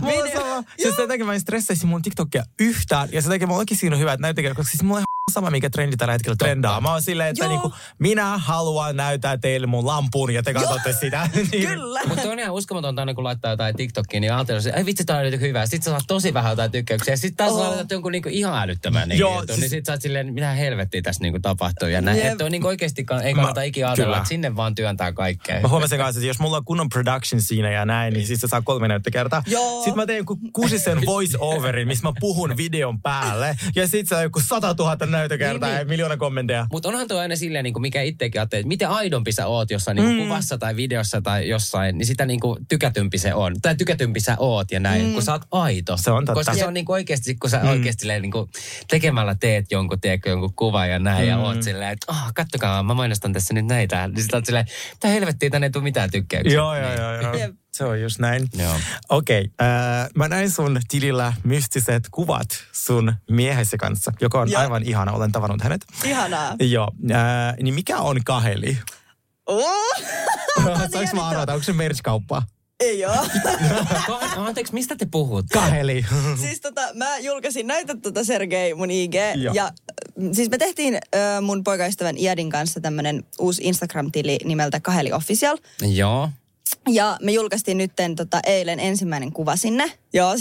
Mulla 0.00 0.22
on 0.22 0.30
sama. 0.32 0.64
Siis 0.82 0.96
sen 0.96 1.08
takia 1.08 1.24
mä 1.24 1.34
en 1.34 1.40
stressaisi 1.40 1.86
mun 1.86 2.02
TikTokia 2.02 2.44
yhtään. 2.60 3.08
Ja 3.12 3.22
sen 3.22 3.30
takia 3.30 3.46
mulla 3.46 3.60
onkin 3.60 3.76
siinä 3.76 3.96
hyvä, 3.96 4.12
että 4.12 4.22
näyttäkää, 4.22 4.54
koska 4.54 4.70
siis 4.70 4.82
mulla 4.82 4.96
on 4.98 5.00
ihan 5.00 5.32
sama, 5.32 5.50
mikä 5.50 5.70
trendi 5.70 5.96
tällä 5.96 6.12
hetkellä 6.12 6.36
trendaa. 6.36 6.80
Mä 6.80 6.92
oon 6.92 7.02
silleen, 7.02 7.28
että 7.28 7.44
Joo. 7.44 7.52
niinku, 7.52 7.72
minä 7.98 8.38
haluan 8.38 8.96
näyttää 8.96 9.38
teille 9.38 9.66
mun 9.66 9.86
lampun 9.86 10.34
ja 10.34 10.42
te 10.42 10.54
katsotte 10.54 10.92
sitä. 10.92 11.28
Niin. 11.52 11.68
Kyllä. 11.68 12.00
Mutta 12.08 12.30
on 12.30 12.38
ihan 12.38 12.54
uskomatonta 12.54 13.14
kun 13.14 13.24
laittaa 13.24 13.50
jotain 13.50 13.76
TikTokiin, 13.76 14.20
niin 14.20 14.32
ajatellaan, 14.34 14.66
että 14.66 14.78
ei 14.78 14.86
vitsi, 14.86 15.04
tää 15.04 15.18
on 15.18 15.24
nyt 15.24 15.40
hyvä. 15.40 15.66
Sitten 15.66 15.82
sä 15.82 15.90
saat 15.90 16.04
tosi 16.06 16.34
vähän 16.34 16.50
jotain 16.50 16.70
tykkäyksiä. 16.70 17.16
Sitten 17.16 17.36
taas 17.46 17.52
oh. 17.52 17.68
laitat 17.68 17.90
jonkun 17.90 18.12
niinku 18.12 18.28
ihan 18.32 18.62
älyttömän 18.62 19.08
niinku 19.08 19.20
Joo, 19.20 19.34
jutun, 19.40 19.46
siis- 19.46 19.60
niin 19.60 19.70
sitten 19.70 19.86
sä 19.86 19.92
oot 19.92 20.02
silleen, 20.02 20.34
mitä 20.34 20.52
helvettiä 20.52 21.02
tässä 21.02 21.22
niinku 21.22 21.38
tapahtuu 21.40 21.88
ja 21.88 22.00
Niin, 22.00 22.07
Näin, 22.08 22.18
Jep. 22.24 22.32
että 22.32 22.44
on 22.44 22.50
niin 22.50 22.66
oikeasti, 22.66 23.06
ei 23.24 23.34
kannata 23.34 23.60
Mä- 23.60 23.64
ikinä 23.64 23.86
ajatella, 23.86 24.06
kyllä. 24.06 24.16
että 24.16 24.28
sinne 24.28 24.56
vaan 24.56 24.74
työntää 24.74 25.12
kaikkea. 25.12 25.60
Mä 25.60 25.68
huomasin 25.68 25.98
kanssa, 25.98 26.18
että 26.20 26.28
jos 26.28 26.38
mulla 26.38 26.56
on 26.56 26.64
kunnon 26.64 26.88
production 26.88 27.42
siinä 27.42 27.70
ja 27.70 27.84
näin, 27.84 28.14
niin 28.14 28.26
siis 28.26 28.40
se 28.40 28.48
saa 28.48 28.62
kolme 28.62 28.88
näyttökertaa. 28.88 29.42
Joo. 29.46 29.76
Sitten 29.84 29.96
mä 29.96 30.06
teen 30.06 30.16
joku 30.16 30.38
kuusisen 30.52 30.98
voice 31.06 31.36
overin, 31.40 31.88
missä 31.88 32.08
mä 32.08 32.12
puhun 32.20 32.56
videon 32.56 33.02
päälle. 33.02 33.56
Ja 33.76 33.86
sit 33.88 34.08
se 34.08 34.14
on 34.16 34.22
joku 34.22 34.40
100 34.40 34.74
000 34.78 35.06
näyttökertaa 35.06 35.68
Niin, 35.68 35.74
ja 35.76 35.84
niin. 35.84 35.88
miljoona 35.88 36.16
kommentteja. 36.16 36.66
Mutta 36.72 36.88
onhan 36.88 37.08
tuo 37.08 37.18
aina 37.18 37.36
silleen, 37.36 37.64
niin 37.64 37.72
kuin 37.74 37.82
mikä 37.82 38.02
itsekin 38.02 38.40
ajattelee, 38.40 38.60
että 38.60 38.68
miten 38.68 38.88
aidompi 38.88 39.32
sä 39.32 39.46
oot 39.46 39.70
jossain 39.70 39.96
niin 39.96 40.08
mm. 40.08 40.22
kuvassa 40.22 40.58
tai 40.58 40.76
videossa 40.76 41.20
tai 41.20 41.48
jossain, 41.48 41.98
niin 41.98 42.06
sitä 42.06 42.26
niin 42.26 42.40
kuin 42.40 42.66
tykätympi 42.68 43.18
se 43.18 43.34
on. 43.34 43.60
Tai 43.62 43.76
tykätympi 43.76 44.20
sä 44.20 44.36
oot 44.38 44.72
ja 44.72 44.80
näin, 44.80 45.06
mm. 45.06 45.12
kun 45.12 45.22
sä 45.22 45.32
oot 45.32 45.42
aito. 45.50 45.96
Se 45.96 46.10
on 46.10 46.24
totta. 46.24 46.34
Koska 46.34 46.54
se 46.54 46.66
on 46.66 46.74
niin 46.74 46.84
kuin 46.84 46.94
oikeasti, 46.94 47.34
kun 47.34 47.50
sä 47.50 47.58
mm. 47.62 47.68
oikeasti 47.68 48.08
niin 48.20 48.32
kuin 48.32 48.50
tekemällä 48.88 49.34
teet 49.34 49.70
jonkun, 49.70 50.00
tiedätkö, 50.00 50.30
jonkun 50.30 50.54
kuvan 50.56 50.90
ja 50.90 50.98
näin, 50.98 51.22
mm. 51.22 51.28
ja 51.28 51.38
oot 51.38 51.62
silleen, 51.62 51.92
että 52.02 52.12
oh, 52.12 52.34
kattokaa, 52.34 52.82
mä 52.82 52.94
mainostan 52.94 53.32
tässä 53.32 53.54
nyt 53.54 53.66
näitä. 53.66 54.08
Niin 54.08 54.22
sit 54.22 54.34
oot 54.34 54.46
silleen, 54.46 54.66
mitä 54.92 55.08
helvettiä, 55.08 55.50
tänne 55.50 55.66
ei 55.66 55.70
tule 55.70 55.84
mitään 55.84 56.10
tykkäyksiä. 56.10 56.56
Joo, 56.56 56.76
joo, 56.76 56.92
joo, 56.92 57.20
joo. 57.20 57.34
Jep. 57.34 57.54
Se 57.72 57.84
on 57.84 58.00
just 58.00 58.18
näin. 58.18 58.48
Joo. 58.58 58.74
Okei, 59.08 59.40
okay, 59.40 59.68
äh, 59.68 60.08
mä 60.14 60.28
näin 60.28 60.50
sun 60.50 60.80
tilillä 60.88 61.32
mystiset 61.44 62.08
kuvat 62.10 62.48
sun 62.72 63.14
miehesi 63.30 63.78
kanssa, 63.78 64.12
joka 64.20 64.40
on 64.40 64.50
Joo. 64.50 64.60
aivan 64.60 64.82
ihana, 64.82 65.12
olen 65.12 65.32
tavannut 65.32 65.62
hänet. 65.62 65.84
Ihanaa. 66.04 66.56
Joo, 66.60 66.90
äh, 67.10 67.56
niin 67.62 67.74
mikä 67.74 67.98
on 67.98 68.24
kaheli? 68.24 68.78
Oh! 69.46 69.96
Saanko 70.92 71.16
mä 71.16 71.28
arvata, 71.28 71.52
onko 71.52 71.64
se 71.64 71.72
merch-kauppa? 71.72 72.42
Ei 72.80 73.04
oo. 73.04 73.26
Ka- 74.06 74.18
Anteeksi, 74.46 74.74
mistä 74.74 74.96
te 74.96 75.06
puhut? 75.10 75.46
Kaheli. 75.52 76.06
siis 76.42 76.60
tota, 76.60 76.82
mä 76.94 77.18
julkaisin, 77.18 77.66
näytä 77.66 77.96
tota 77.96 78.24
Sergei 78.24 78.74
mun 78.74 78.90
IG. 78.90 79.14
Joo. 79.36 79.54
Ja 79.54 79.72
mm, 80.16 80.34
siis 80.34 80.50
me 80.50 80.58
tehtiin 80.58 80.94
ö, 80.94 81.40
mun 81.40 81.64
poikaystävän 81.64 82.16
Iadin 82.18 82.50
kanssa 82.50 82.80
tämmönen 82.80 83.24
uusi 83.38 83.62
Instagram-tili 83.64 84.38
nimeltä 84.44 84.80
Kaheli 84.80 85.12
Official. 85.12 85.58
Joo. 85.94 86.28
Ja 86.88 87.18
me 87.22 87.32
julkaistiin 87.32 87.78
nytten 87.78 88.16
tota, 88.16 88.40
eilen 88.46 88.80
ensimmäinen 88.80 89.32
kuva 89.32 89.56
sinne. 89.56 89.92
Joo, 90.12 90.34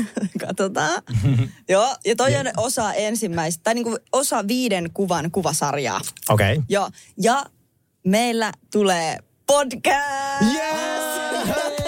katsotaan. 0.46 1.02
Joo, 1.68 1.96
ja 2.04 2.16
toi 2.16 2.36
on 2.36 2.46
osa 2.56 2.92
ensimmäistä, 2.92 3.60
tai 3.64 3.74
niinku 3.74 3.98
osa 4.12 4.48
viiden 4.48 4.90
kuvan 4.94 5.30
kuvasarjaa. 5.30 6.00
Okei. 6.28 6.52
Okay. 6.52 6.64
Joo, 6.68 6.90
ja 7.22 7.46
meillä 8.04 8.52
tulee 8.72 9.18
podcast! 9.46 10.42
Yes. 10.54 11.81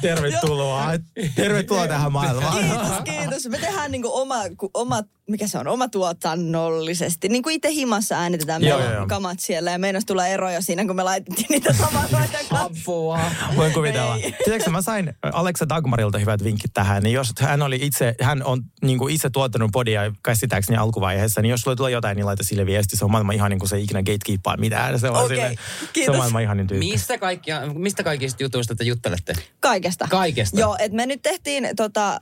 Tervetuloa. 0.00 0.90
Tervetuloa 1.34 1.88
tähän 1.88 2.12
maailmaan. 2.12 2.58
Kiitos, 2.58 3.00
kiitos. 3.04 3.46
Me 3.48 3.58
tehdään 3.58 3.90
niinku 3.90 4.10
oma, 4.12 4.36
ku, 4.56 4.70
oma, 4.74 5.02
mikä 5.30 5.46
se 5.46 5.58
on, 5.58 5.68
oma 5.68 5.88
tuotannollisesti. 5.88 7.28
Niin 7.28 7.42
kuin 7.42 7.54
itse 7.54 7.70
himassa 7.70 8.18
äänitetään. 8.18 8.64
Joo, 8.64 8.80
joo, 8.80 9.02
on 9.02 9.08
kamat 9.08 9.40
siellä 9.40 9.70
ja 9.70 9.78
meinas 9.78 10.04
tulla 10.04 10.26
eroja 10.26 10.60
siinä, 10.60 10.86
kun 10.86 10.96
me 10.96 11.02
laitettiin 11.02 11.46
niitä 11.50 11.74
tavaroita. 11.78 12.38
Apua. 12.64 13.20
Voin 13.56 13.72
kuvitella. 13.72 14.16
Ei. 14.16 14.34
Tiedätkö, 14.44 14.70
mä 14.70 14.82
sain 14.82 15.14
Alexa 15.32 15.68
Dagmarilta 15.68 16.18
hyvät 16.18 16.44
vinkit 16.44 16.70
tähän. 16.74 17.02
Niin 17.02 17.12
jos 17.12 17.32
hän 17.40 17.62
oli 17.62 17.78
itse, 17.82 18.14
hän 18.20 18.42
on 18.42 18.62
niin 18.82 18.98
kuin 18.98 19.14
itse 19.14 19.30
tuottanut 19.30 19.70
podia 19.72 20.12
käsittääkseni 20.24 20.78
alkuvaiheessa, 20.78 21.42
niin 21.42 21.50
jos 21.50 21.60
sulle 21.60 21.76
tulee 21.76 21.92
jotain, 21.92 22.16
niin 22.16 22.26
laita 22.26 22.44
sille 22.44 22.66
viesti. 22.66 22.96
Se 22.96 23.04
on 23.04 23.10
maailman 23.10 23.34
ihanin, 23.34 23.58
kun 23.58 23.68
se 23.68 23.76
ei 23.76 23.82
ikinä 23.82 24.02
gatekeepaa 24.02 24.56
mitään. 24.56 24.98
Se 24.98 25.10
on, 25.10 25.16
Okei, 25.16 25.36
silleen, 25.36 25.54
se 25.80 25.86
kiitos. 25.92 26.12
on 26.12 26.18
maailman 26.18 26.42
ihanin 26.42 26.66
tyyppi. 26.66 26.86
Mistä, 26.86 27.18
kaikkia, 27.18 27.66
mistä 27.66 28.02
kaikista 28.02 28.42
jutuista 28.42 28.74
te 28.74 28.84
juttelette? 28.84 29.34
Kaikesta. 29.60 30.06
Kaikesta? 30.10 30.60
Joo, 30.60 30.76
että 30.78 30.96
me 30.96 31.06
nyt 31.06 31.22
tehtiin 31.22 31.68
tota, 31.76 32.20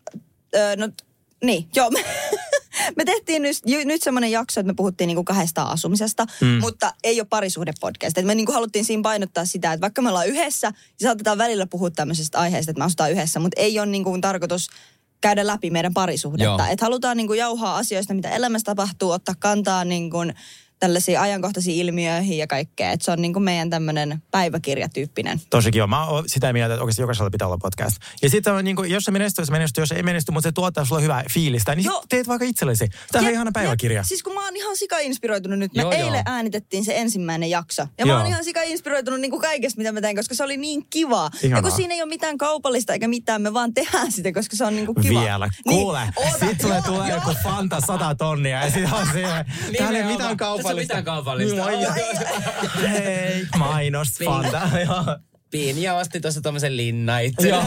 ö, 0.56 0.76
no 0.76 0.88
niin, 1.44 1.68
joo. 1.76 1.90
Me, 2.96 3.04
tehtiin 3.04 3.42
nyt, 3.42 3.56
nyt 3.84 4.02
semmoinen 4.02 4.30
jakso, 4.30 4.60
että 4.60 4.72
me 4.72 4.74
puhuttiin 4.76 5.08
niinku 5.08 5.24
kahdesta 5.24 5.62
asumisesta, 5.62 6.26
mm. 6.40 6.60
mutta 6.60 6.92
ei 7.04 7.20
ole 7.20 7.26
parisuhdepodcast. 7.30 8.18
Et 8.18 8.24
me 8.24 8.34
niinku 8.34 8.52
haluttiin 8.52 8.84
siinä 8.84 9.02
painottaa 9.02 9.44
sitä, 9.44 9.72
että 9.72 9.80
vaikka 9.80 10.02
me 10.02 10.08
ollaan 10.08 10.28
yhdessä, 10.28 10.70
niin 10.70 11.08
saatetaan 11.08 11.38
välillä 11.38 11.66
puhua 11.66 11.90
tämmöisestä 11.90 12.38
aiheesta, 12.38 12.70
että 12.70 12.78
me 12.78 12.84
asutaan 12.84 13.12
yhdessä, 13.12 13.40
mutta 13.40 13.60
ei 13.60 13.78
ole 13.78 13.86
niinku 13.86 14.18
tarkoitus 14.20 14.68
käydä 15.20 15.46
läpi 15.46 15.70
meidän 15.70 15.94
parisuhdetta. 15.94 16.62
Joo. 16.62 16.72
Et 16.72 16.80
halutaan 16.80 17.16
niinku 17.16 17.34
jauhaa 17.34 17.76
asioista, 17.76 18.14
mitä 18.14 18.30
elämässä 18.30 18.64
tapahtuu, 18.64 19.10
ottaa 19.10 19.34
kantaa 19.38 19.84
niinku 19.84 20.18
tällaisiin 20.80 21.20
ajankohtaisiin 21.20 21.76
ilmiöihin 21.76 22.38
ja 22.38 22.46
kaikkea. 22.46 22.90
Et 22.92 23.02
se 23.02 23.10
on 23.10 23.22
niinku 23.22 23.40
meidän 23.40 23.70
tämmöinen 23.70 24.22
päiväkirjatyyppinen. 24.30 25.40
Tosi 25.50 25.70
kiva. 25.70 25.86
Mä 25.86 26.06
oon 26.06 26.24
sitä 26.26 26.52
mieltä, 26.52 26.74
että 26.74 26.82
oikeasti 26.82 27.02
jokaisella 27.02 27.30
pitää 27.30 27.48
olla 27.48 27.58
podcast. 27.58 27.96
Ja 28.22 28.30
sitten 28.30 28.52
on 28.52 28.64
niin 28.64 28.76
kuin, 28.76 28.90
jos 28.90 29.04
se 29.04 29.10
menestyy, 29.10 29.46
se 29.46 29.52
menestyy, 29.52 29.82
jos 29.82 29.92
ei 29.92 30.02
menesty, 30.02 30.32
mutta 30.32 30.48
se 30.48 30.52
tuottaa 30.52 30.84
sulle 30.84 31.02
hyvää 31.02 31.24
fiilistä, 31.30 31.74
niin 31.74 31.84
Joo. 31.84 32.00
sit 32.00 32.08
teet 32.08 32.28
vaikka 32.28 32.44
itsellesi. 32.44 32.88
Tämä 33.12 33.26
on 33.26 33.32
ihana 33.32 33.50
päiväkirja. 33.54 33.98
jep. 33.98 34.04
Siis 34.06 34.22
kun 34.22 34.34
mä 34.34 34.44
oon 34.44 34.56
ihan 34.56 34.76
sika 34.76 34.98
inspiroitunut 34.98 35.58
nyt. 35.58 35.74
Me 35.74 35.82
Joo, 35.82 35.92
joo, 35.92 35.98
joo. 36.00 36.06
eilen 36.08 36.22
äänitettiin 36.26 36.84
se 36.84 36.96
ensimmäinen 36.96 37.50
jakso. 37.50 37.82
Ja 37.98 38.06
mä 38.06 38.12
Joo. 38.12 38.18
oon 38.18 38.26
ihan 38.28 38.44
sika 38.44 38.62
inspiroitunut 38.62 39.20
niin 39.20 39.30
kuin 39.30 39.42
kaikesta, 39.42 39.78
mitä 39.78 39.92
mä 39.92 40.00
teen, 40.00 40.16
koska 40.16 40.34
se 40.34 40.44
oli 40.44 40.56
niin 40.56 40.86
kivaa. 40.90 41.30
Ihanaa. 41.42 41.58
Ja 41.58 41.62
kun 41.62 41.70
siinä 41.76 41.94
ei 41.94 42.02
ole 42.02 42.08
mitään 42.08 42.38
kaupallista 42.38 42.92
eikä 42.92 43.08
mitään, 43.08 43.42
me 43.42 43.54
vaan 43.54 43.74
tehdään 43.74 44.12
sitä, 44.12 44.32
koska 44.32 44.56
se 44.56 44.64
on 44.64 44.74
niin 44.76 44.86
kuin 44.86 44.96
kiva. 45.02 45.20
Vielä. 45.20 45.50
Kuule, 45.68 46.00
Niin, 46.00 46.12
oota, 46.16 46.46
sit 46.46 46.60
sulle 46.60 46.74
joo, 46.74 46.82
tulee 46.86 47.08
joo. 47.08 47.18
joku 47.18 47.30
Fanta 47.42 47.80
100 47.86 48.14
tonnia 48.14 48.64
ja 48.64 48.70
sit 48.70 48.92
on 48.92 49.06
siihen. 49.12 49.46
Täällä 49.78 49.98
ei 49.98 50.04
mitään 50.04 50.36
kaupallista. 50.36 50.67
On 50.70 50.76
mitään 50.76 51.04
kaupallista. 51.04 51.62
Moi. 51.62 51.74
Hei, 52.82 53.46
mainos 53.58 54.08
Fanta. 54.24 54.60
Joo. 55.52 55.62
Piini 55.62 55.88
osti 55.88 56.20
tuossa 56.20 56.40
tommosen 56.40 56.76
linna 56.76 57.18
itse. 57.18 57.48
Joo. 57.48 57.64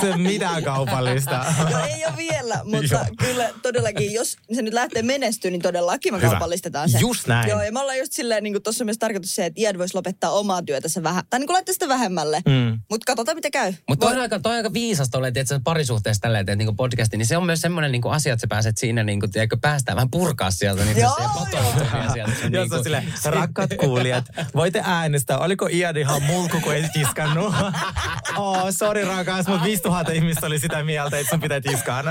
Se 0.00 0.06
ole 0.06 0.16
mitään 0.16 0.64
kaupallista. 0.64 1.44
Joo, 1.70 1.84
ei 1.94 2.04
ole 2.06 2.16
vielä, 2.16 2.60
mutta 2.64 2.94
Joo. 2.94 3.04
kyllä 3.18 3.50
todellakin, 3.62 4.12
jos 4.12 4.36
se 4.54 4.62
nyt 4.62 4.74
lähtee 4.74 5.02
menestyä, 5.02 5.50
niin 5.50 5.62
todellakin 5.62 6.14
me 6.14 6.18
Hyvä. 6.18 6.30
kaupallistetaan 6.30 6.88
se. 6.88 6.98
Just 6.98 7.26
näin. 7.26 7.50
Joo, 7.50 7.62
ja 7.62 7.72
me 7.72 7.80
ollaan 7.80 7.98
just 7.98 8.12
silleen, 8.12 8.42
niin 8.42 8.62
tuossa 8.62 8.84
on 8.84 8.86
myös 8.86 8.98
tarkoitus 8.98 9.34
se, 9.34 9.46
että 9.46 9.60
Iad 9.60 9.78
voisi 9.78 9.94
lopettaa 9.94 10.30
omaa 10.30 10.62
työtänsä 10.62 11.02
vähän, 11.02 11.24
tai 11.30 11.40
niin 11.40 11.46
kuin 11.46 11.54
laittaa 11.54 11.72
sitä 11.72 11.88
vähemmälle. 11.88 12.42
Mm. 12.46 12.78
Mutta 12.90 13.04
katsotaan, 13.06 13.36
mitä 13.36 13.50
käy. 13.50 13.72
Mutta 13.88 14.06
toi 14.06 14.14
on 14.14 14.20
aika, 14.22 14.38
toi 14.38 14.52
on 14.52 14.56
aika 14.56 14.72
viisasta 14.72 15.18
olla, 15.18 15.28
että 15.28 15.60
parisuhteessa 15.64 16.20
tällä 16.20 16.44
teet 16.44 16.58
niinku 16.58 16.74
podcastin, 16.74 17.18
niin 17.18 17.26
se 17.26 17.36
on 17.36 17.46
myös 17.46 17.60
semmoinen 17.60 17.92
niinku 17.92 18.08
asia, 18.08 18.32
että 18.32 18.40
sä 18.40 18.46
pääset 18.46 18.78
siinä, 18.78 19.02
niinku, 19.04 19.28
tiedätkö, 19.28 19.56
päästään 19.60 19.96
vähän 19.96 20.10
purkaa 20.10 20.50
sieltä 20.50 20.84
niitä 20.84 21.00
Joo, 21.00 21.16
ja 21.22 21.28
kotoutumia 21.28 22.12
sieltä. 22.12 22.32
Jos 22.32 22.50
niinku- 22.50 22.76
on 22.76 22.82
sille, 22.82 23.04
rakkaat 23.24 23.70
kuulijat, 23.80 24.24
voitte 24.54 24.82
äänestää, 24.84 25.38
oliko 25.38 25.63
Ian 25.72 25.96
ihan 25.96 26.22
mulku, 26.22 26.60
kun 26.60 26.74
ei 26.74 26.84
tiskannut? 26.92 27.54
oh, 28.36 28.66
sori 28.70 29.04
rakas, 29.04 29.46
mutta 29.46 29.64
5000 29.64 30.12
ihmistä 30.12 30.46
oli 30.46 30.58
sitä 30.58 30.84
mieltä, 30.84 31.18
että 31.18 31.30
sun 31.30 31.40
pitää 31.40 31.60
tiskaa. 31.60 32.02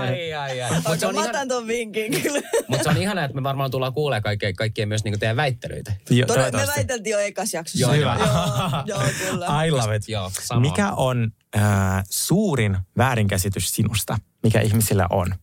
Ai, 0.00 0.32
ai, 0.32 0.62
ai. 0.62 0.70
Mutta 0.74 0.96
se, 0.96 1.06
on 1.06 1.14
mä 1.14 1.20
ihan, 1.20 1.30
otan 1.30 1.48
ton 1.48 1.66
vinkin 1.66 2.22
kyllä. 2.22 2.40
mut 2.68 2.82
se 2.82 2.88
on 2.88 2.96
ihana, 2.96 3.24
että 3.24 3.34
me 3.34 3.42
varmaan 3.42 3.70
tullaan 3.70 3.92
kuulemaan 3.94 4.22
kaikkien, 4.22 4.56
kaikkien 4.56 4.88
myös 4.88 5.04
niinku 5.04 5.18
teidän 5.18 5.36
väittelyitä. 5.36 5.92
Jo, 6.10 6.26
Todella, 6.26 6.58
me 6.58 6.66
väiteltiin 6.76 7.12
jo 7.12 7.18
ekas 7.18 7.54
jaksossa. 7.54 7.80
Joo, 7.80 7.92
Hyvä. 7.92 8.16
joo, 8.18 8.82
joo, 9.00 9.08
kyllä. 9.18 9.64
I 9.64 9.70
love 9.70 9.96
it. 9.96 10.08
Joo, 10.08 10.30
sama. 10.40 10.60
Mikä 10.60 10.92
on 10.92 11.32
äh, 11.56 11.62
suurin 12.10 12.78
väärinkäsitys 12.98 13.74
sinusta, 13.74 14.18
mikä 14.42 14.60
ihmisillä 14.60 15.06
on? 15.10 15.34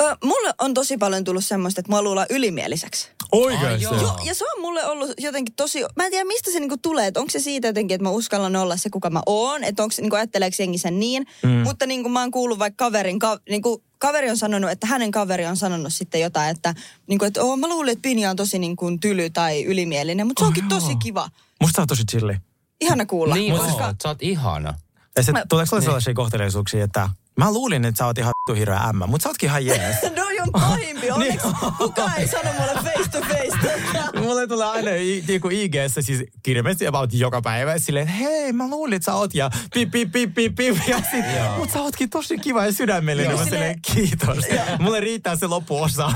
Ö, 0.00 0.16
mulle 0.24 0.54
on 0.60 0.74
tosi 0.74 0.96
paljon 0.96 1.24
tullut 1.24 1.44
semmoista, 1.44 1.80
että 1.80 1.92
mua 1.92 2.02
luullaan 2.02 2.26
ylimieliseksi. 2.30 3.08
Oikeasti? 3.32 3.66
Ai 3.66 3.82
joo. 3.82 3.94
Joo, 3.94 4.18
ja 4.24 4.34
se 4.34 4.44
on 4.44 4.60
mulle 4.60 4.84
ollut 4.84 5.10
jotenkin 5.18 5.54
tosi, 5.54 5.84
mä 5.96 6.04
en 6.04 6.10
tiedä 6.10 6.24
mistä 6.24 6.50
se 6.50 6.60
niinku 6.60 6.76
tulee, 6.76 7.06
että 7.06 7.20
onko 7.20 7.30
se 7.30 7.38
siitä 7.38 7.68
jotenkin, 7.68 7.94
että 7.94 8.02
mä 8.02 8.10
uskallan 8.10 8.56
olla 8.56 8.76
se, 8.76 8.90
kuka 8.90 9.10
mä 9.10 9.22
oon, 9.26 9.64
että 9.64 9.82
onko 9.82 9.92
se, 9.92 10.02
niinku 10.02 10.16
ajatteleeko 10.16 10.56
jengi 10.58 10.78
sen 10.78 11.00
niin, 11.00 11.26
mm. 11.42 11.50
mutta 11.50 11.86
niinku 11.86 12.08
mä 12.08 12.20
oon 12.20 12.30
kuullut 12.30 12.58
vaikka 12.58 12.84
kaverin, 12.84 13.18
ka, 13.18 13.38
niinku 13.48 13.82
kaveri 13.98 14.30
on 14.30 14.36
sanonut, 14.36 14.70
että 14.70 14.86
hänen 14.86 15.10
kaveri 15.10 15.46
on 15.46 15.56
sanonut 15.56 15.92
sitten 15.92 16.20
jotain, 16.20 16.50
että, 16.50 16.74
niinku, 17.06 17.24
että 17.24 17.42
oh, 17.42 17.58
mä 17.58 17.68
luulin, 17.68 17.92
että 17.92 18.02
Pinja 18.02 18.30
on 18.30 18.36
tosi 18.36 18.58
niinku 18.58 18.98
tyly 19.00 19.30
tai 19.30 19.64
ylimielinen, 19.64 20.26
mutta 20.26 20.40
se 20.40 20.46
onkin 20.46 20.68
tosi 20.68 20.96
kiva. 20.96 21.28
Musta 21.60 21.82
oot 21.82 21.88
tosi 21.88 22.04
chilli. 22.10 22.36
Ihana 22.80 23.06
kuulla. 23.06 23.34
Niin 23.34 23.56
koska, 23.56 23.86
oot, 23.86 23.96
sä 24.02 24.08
oot 24.08 24.22
ihana. 24.22 24.74
Ja 25.16 25.22
se, 25.22 25.32
Mä- 25.32 25.44
tuleeko 25.48 25.68
sulle 25.68 25.82
sellaisia 25.82 26.14
kohteleisuuksia, 26.14 26.84
että 26.84 27.10
mä 27.38 27.52
luulin, 27.52 27.84
että 27.84 27.98
sä 27.98 28.06
oot 28.06 28.18
ihan 28.18 28.32
vittu 28.40 28.58
hirveä 28.58 28.78
ämmä, 28.78 29.06
mutta 29.06 29.22
sä 29.22 29.28
ootkin 29.28 29.48
ihan 29.48 29.66
jees. 29.66 29.96
Noi 30.16 30.40
on 30.40 30.48
pahimpi. 30.52 31.10
Onneksi 31.10 31.48
kukaan 31.78 32.12
ei 32.18 32.28
sano 32.28 32.52
mulle 32.52 32.74
face 32.74 33.10
to 33.10 33.20
face. 33.20 34.20
Mulle 34.20 34.46
tulee 34.46 34.66
aina 34.66 34.90
niinku 35.28 35.48
IG-ssä 35.48 36.02
siis 36.02 36.24
kirmeisesti 36.42 36.86
about 36.86 37.12
joka 37.12 37.42
päivä 37.42 37.78
silleen, 37.78 38.08
että 38.08 38.18
hei, 38.18 38.52
mä 38.52 38.68
luulin, 38.68 38.96
että 38.96 39.04
sä 39.04 39.14
oot 39.14 39.34
ja 39.34 39.50
pip, 39.74 39.90
pip, 39.90 40.12
pip, 40.12 40.34
pip, 40.34 40.54
pip. 40.54 40.76
Ja 40.88 40.98
sit, 41.10 41.24
mut 41.58 41.70
sä 41.70 41.82
ootkin 41.82 42.10
tosi 42.10 42.38
kiva 42.38 42.66
ja 42.66 42.72
sydämellinen. 42.72 43.38
Mä 43.38 43.44
silleen, 43.44 43.80
kiitos. 43.94 44.44
Mulle 44.78 45.00
riittää 45.00 45.36
se 45.36 45.46
loppuosa. 45.46 46.12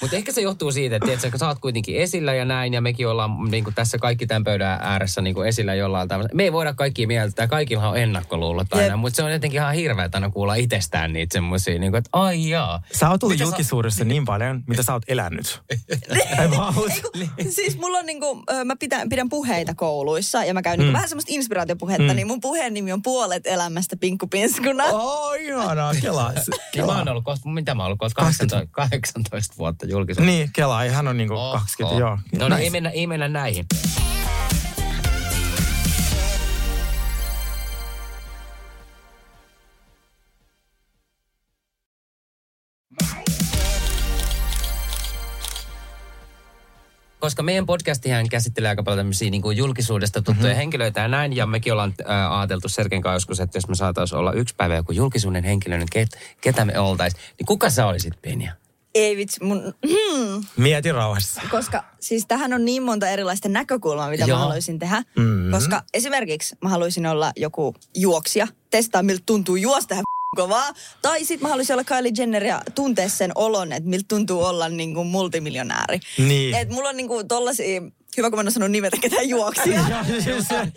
Mutta 0.00 0.16
ehkä 0.16 0.32
se 0.32 0.40
johtuu 0.40 0.72
siitä, 0.72 0.96
että 0.96 1.06
tiedätkö, 1.06 1.38
sä 1.38 1.48
oot 1.48 1.58
kuitenkin 1.58 1.96
esillä 1.96 2.34
ja 2.34 2.44
näin, 2.44 2.74
ja 2.74 2.80
mekin 2.80 3.08
ollaan 3.08 3.30
niin 3.50 3.64
kuin 3.64 3.74
tässä 3.74 3.98
kaikki 3.98 4.26
tämän 4.26 4.44
pöydän 4.44 4.78
ääressä 4.82 5.20
niin 5.20 5.34
kuin 5.34 5.48
esillä 5.48 5.74
jollain 5.74 6.08
tavalla. 6.08 6.28
Me 6.34 6.42
ei 6.42 6.52
voida 6.52 6.74
kaikki 6.74 7.06
mieltää, 7.06 7.46
kaikilla 7.46 7.88
on 7.88 7.98
ennakkoluulot 7.98 8.72
aina, 8.72 8.96
mutta 8.96 9.16
se 9.16 9.22
on 9.22 9.32
jotenkin 9.32 9.60
ihan 9.60 9.74
hirveä 9.74 10.08
aina 10.12 10.30
kuulla 10.30 10.54
itsestään 10.54 11.12
niitä 11.12 11.32
semmoisia, 11.32 11.78
niin 11.78 11.92
kuin, 11.92 11.98
että 11.98 12.10
ai 12.12 12.48
jaa. 12.48 12.82
Sä 12.92 13.10
oot 13.10 13.22
ollut 13.22 13.38
sä- 13.38 13.44
julkisuudessa 13.44 14.04
niin 14.04 14.24
paljon, 14.24 14.62
mitä 14.66 14.82
sä 14.82 14.92
oot 14.92 15.02
elänyt. 15.08 15.60
Siis 17.50 17.78
mulla 17.78 17.98
on 17.98 18.06
niinku, 18.06 18.42
ö, 18.50 18.64
mä 18.64 18.76
pidän, 18.76 19.08
pidän 19.08 19.28
puheita 19.28 19.74
kouluissa 19.74 20.44
ja 20.44 20.54
mä 20.54 20.62
käyn 20.62 20.78
niinku 20.78 20.92
vähän 20.92 21.08
semmoista 21.08 21.32
inspiraatiopuhetta, 21.34 22.14
niin 22.14 22.26
mun 22.26 22.40
puheen 22.40 22.74
nimi 22.74 22.92
on 22.92 23.02
Puolet 23.02 23.46
elämästä 23.46 23.96
Pinkku 23.96 24.26
Pinskuna. 24.26 24.84
Oh, 24.84 25.34
ihanaa, 25.40 25.94
kelaa. 26.02 26.32
Ja 26.76 26.86
mä 26.86 26.98
oon 26.98 27.08
ollut 27.08 27.24
kohta, 27.24 27.48
mitä 27.48 27.74
mä 27.74 27.82
oon 27.82 27.86
ollut 27.86 27.98
kohta, 27.98 28.22
18, 28.22 28.68
18 28.70 29.54
vuotta 29.58 29.86
julkisuudessa. 29.90 30.36
Niin, 30.36 30.50
Kela, 30.52 30.84
hän 30.84 31.08
on 31.08 31.16
niinku 31.16 31.34
Oho. 31.34 31.52
20, 31.52 32.00
joo. 32.00 32.18
No 32.38 32.48
niin, 32.48 32.62
ei 32.62 32.70
mennä, 32.70 32.90
ei 32.90 33.06
mennä 33.06 33.28
näihin. 33.28 33.66
koska 47.20 47.42
meidän 47.42 47.66
podcastihan 47.66 48.28
käsittelee 48.28 48.68
aika 48.68 48.82
paljon 48.82 48.98
tämmöisiä 48.98 49.30
niin 49.30 49.42
kuin 49.42 49.56
julkisuudesta 49.56 50.22
tuttuja 50.22 50.46
mm-hmm. 50.48 50.56
henkilöitä 50.56 51.00
ja 51.00 51.08
näin, 51.08 51.36
ja 51.36 51.46
mekin 51.46 51.72
ollaan 51.72 51.94
äh, 52.10 52.38
ajateltu 52.38 52.68
Sergen 52.68 53.02
kanssa 53.02 53.16
joskus, 53.16 53.40
että 53.40 53.56
jos 53.56 53.68
me 53.68 53.74
saataisiin 53.74 54.18
olla 54.18 54.32
yksi 54.32 54.54
päivä 54.56 54.76
joku 54.76 54.92
julkisuuden 54.92 55.44
henkilö, 55.44 55.78
niin 55.78 55.88
ket, 55.92 56.08
ketä 56.40 56.64
me 56.64 56.78
oltaisiin, 56.78 57.22
niin 57.38 57.46
kuka 57.46 57.70
sä 57.70 57.86
olisit, 57.86 58.14
Penja? 58.22 58.52
Ei 58.94 59.16
vitsi, 59.16 59.44
mun, 59.44 59.74
Mieti 60.56 60.92
rauhassa. 60.92 61.40
koska 61.50 61.84
siis 62.00 62.24
tähän 62.28 62.52
on 62.52 62.64
niin 62.64 62.82
monta 62.82 63.08
erilaista 63.08 63.48
näkökulmaa, 63.48 64.10
mitä 64.10 64.24
Joo. 64.24 64.38
mä 64.38 64.42
haluaisin 64.44 64.78
tehdä. 64.78 65.02
Mm. 65.16 65.50
Koska 65.50 65.82
esimerkiksi 65.94 66.56
mä 66.62 66.68
haluaisin 66.68 67.06
olla 67.06 67.32
joku 67.36 67.74
juoksija, 67.96 68.48
testaa 68.70 69.02
miltä 69.02 69.22
tuntuu 69.26 69.56
juosta 69.56 69.94
kovaa. 70.36 70.72
Tai 71.02 71.18
sitten 71.24 71.42
mä 71.42 71.48
haluaisin 71.48 71.74
olla 71.74 71.84
Kylie 71.84 72.12
Jenner 72.18 72.44
ja 72.44 72.62
tuntea 72.74 73.08
sen 73.08 73.32
olon, 73.34 73.72
että 73.72 73.88
miltä 73.90 74.04
tuntuu 74.08 74.42
olla 74.44 74.68
niin 74.68 74.94
kuin 74.94 75.06
multimiljonääri. 75.06 76.00
Niin. 76.18 76.54
Et 76.54 76.68
mulla 76.68 76.88
on 76.88 76.96
niin 76.96 77.08
kuin 77.08 77.28
tollasia, 77.28 77.82
hyvä 78.16 78.30
kun 78.30 78.38
mä 78.38 78.40
en 78.40 78.48
osannut 78.48 78.70
nimetä 78.70 78.96
ketään 79.00 79.28
juoksijaa. 79.28 79.86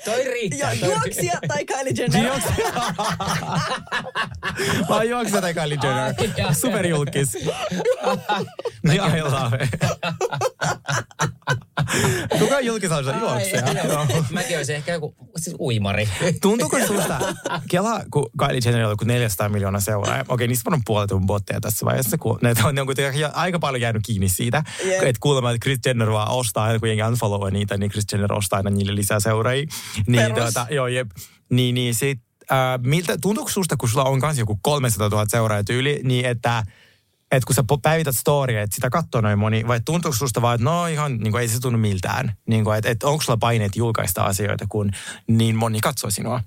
Toi 0.05 0.25
ja 0.25 0.31
riittää. 0.31 0.75
toi 0.79 0.89
juoksija 0.89 1.39
tai 1.47 1.65
Kylie 1.65 1.93
Jenner. 1.97 2.39
Mä 4.89 4.95
oon 4.95 5.09
juoksija 5.09 5.41
tai 5.41 5.53
Kylie 5.53 5.77
Jenner. 5.83 6.13
Superjulkis. 6.55 7.33
Niin 8.83 9.01
I 9.03 9.21
love 9.21 9.57
it. 9.63 9.69
Kuka 12.39 12.55
on 12.55 12.65
julkisausa 12.65 13.17
juoksija? 13.19 13.63
Joo. 13.83 14.05
Mäkin 14.31 14.57
olisin 14.57 14.75
ehkä 14.75 14.91
joku 14.91 15.15
siis 15.37 15.55
uimari. 15.59 16.09
Tuntuuko 16.41 16.79
susta, 16.87 17.19
Kela, 17.69 18.01
kun 18.11 18.29
Kylie 18.39 18.61
Jenner 18.65 18.83
on 18.85 18.91
joku 18.91 19.05
400 19.05 19.49
miljoonaa 19.49 19.81
seuraajaa, 19.81 20.25
okei, 20.27 20.47
niistä 20.47 20.69
on 20.73 20.81
puolet 20.85 21.11
on 21.11 21.25
botteja 21.25 21.61
tässä 21.61 21.85
vaiheessa, 21.85 22.17
kun 22.17 22.39
ne 22.41 22.53
on, 22.63 22.75
ne 22.75 22.81
on 22.81 22.87
kuitenkin 22.87 23.35
aika 23.35 23.59
paljon 23.59 23.81
jäänyt 23.81 24.01
kiinni 24.05 24.29
siitä, 24.29 24.63
Jep. 24.85 25.03
että 25.03 25.19
kuulemma, 25.19 25.51
että 25.51 25.63
Chris 25.63 25.79
Jenner 25.85 26.11
vaan 26.11 26.31
ostaa, 26.31 26.63
aina 26.63 26.79
kun 26.79 26.89
jengi 26.89 27.03
unfollow 27.03 27.51
niitä, 27.51 27.77
niin 27.77 27.91
Chris 27.91 28.05
Jenner 28.11 28.33
ostaa 28.33 28.57
aina 28.57 28.69
niille 28.69 28.95
lisää 28.95 29.19
seuraajia. 29.19 29.67
Niin, 30.07 30.33
Perus. 30.33 30.53
tuota, 30.53 30.67
joo, 30.73 30.87
jep. 30.87 31.11
Niin, 31.49 31.75
niin 31.75 31.95
sit, 31.95 32.19
äh, 32.51 32.57
miltä, 32.83 33.17
tuntuuko 33.21 33.51
susta, 33.51 33.77
kun 33.77 33.89
sulla 33.89 34.05
on 34.05 34.19
kanssa 34.19 34.41
joku 34.41 34.59
300 34.61 35.09
000 35.09 35.25
seuraajaa 35.27 35.63
tyyli, 35.63 36.01
niin 36.03 36.25
että 36.25 36.63
että 37.35 37.47
kun 37.47 37.55
sä 37.55 37.63
päivität 37.81 38.15
storia, 38.15 38.61
että 38.61 38.75
sitä 38.75 38.89
katsoo 38.89 39.21
noin 39.21 39.39
moni, 39.39 39.67
vai 39.67 39.79
tuntuuko 39.85 40.17
susta 40.17 40.41
vaan, 40.41 40.55
että 40.55 40.65
no 40.65 40.87
ihan, 40.87 41.17
niin 41.17 41.31
kuin, 41.31 41.41
ei 41.41 41.47
se 41.47 41.59
tunnu 41.59 41.79
miltään? 41.79 42.33
Niin 42.47 42.63
kuin, 42.63 42.77
että, 42.77 42.89
että 42.89 43.07
onko 43.07 43.23
sulla 43.23 43.37
paineet 43.37 43.75
julkaista 43.75 44.23
asioita, 44.23 44.65
kun 44.69 44.91
niin 45.27 45.55
moni 45.55 45.79
katsoo 45.79 46.09
sinua? 46.09 46.41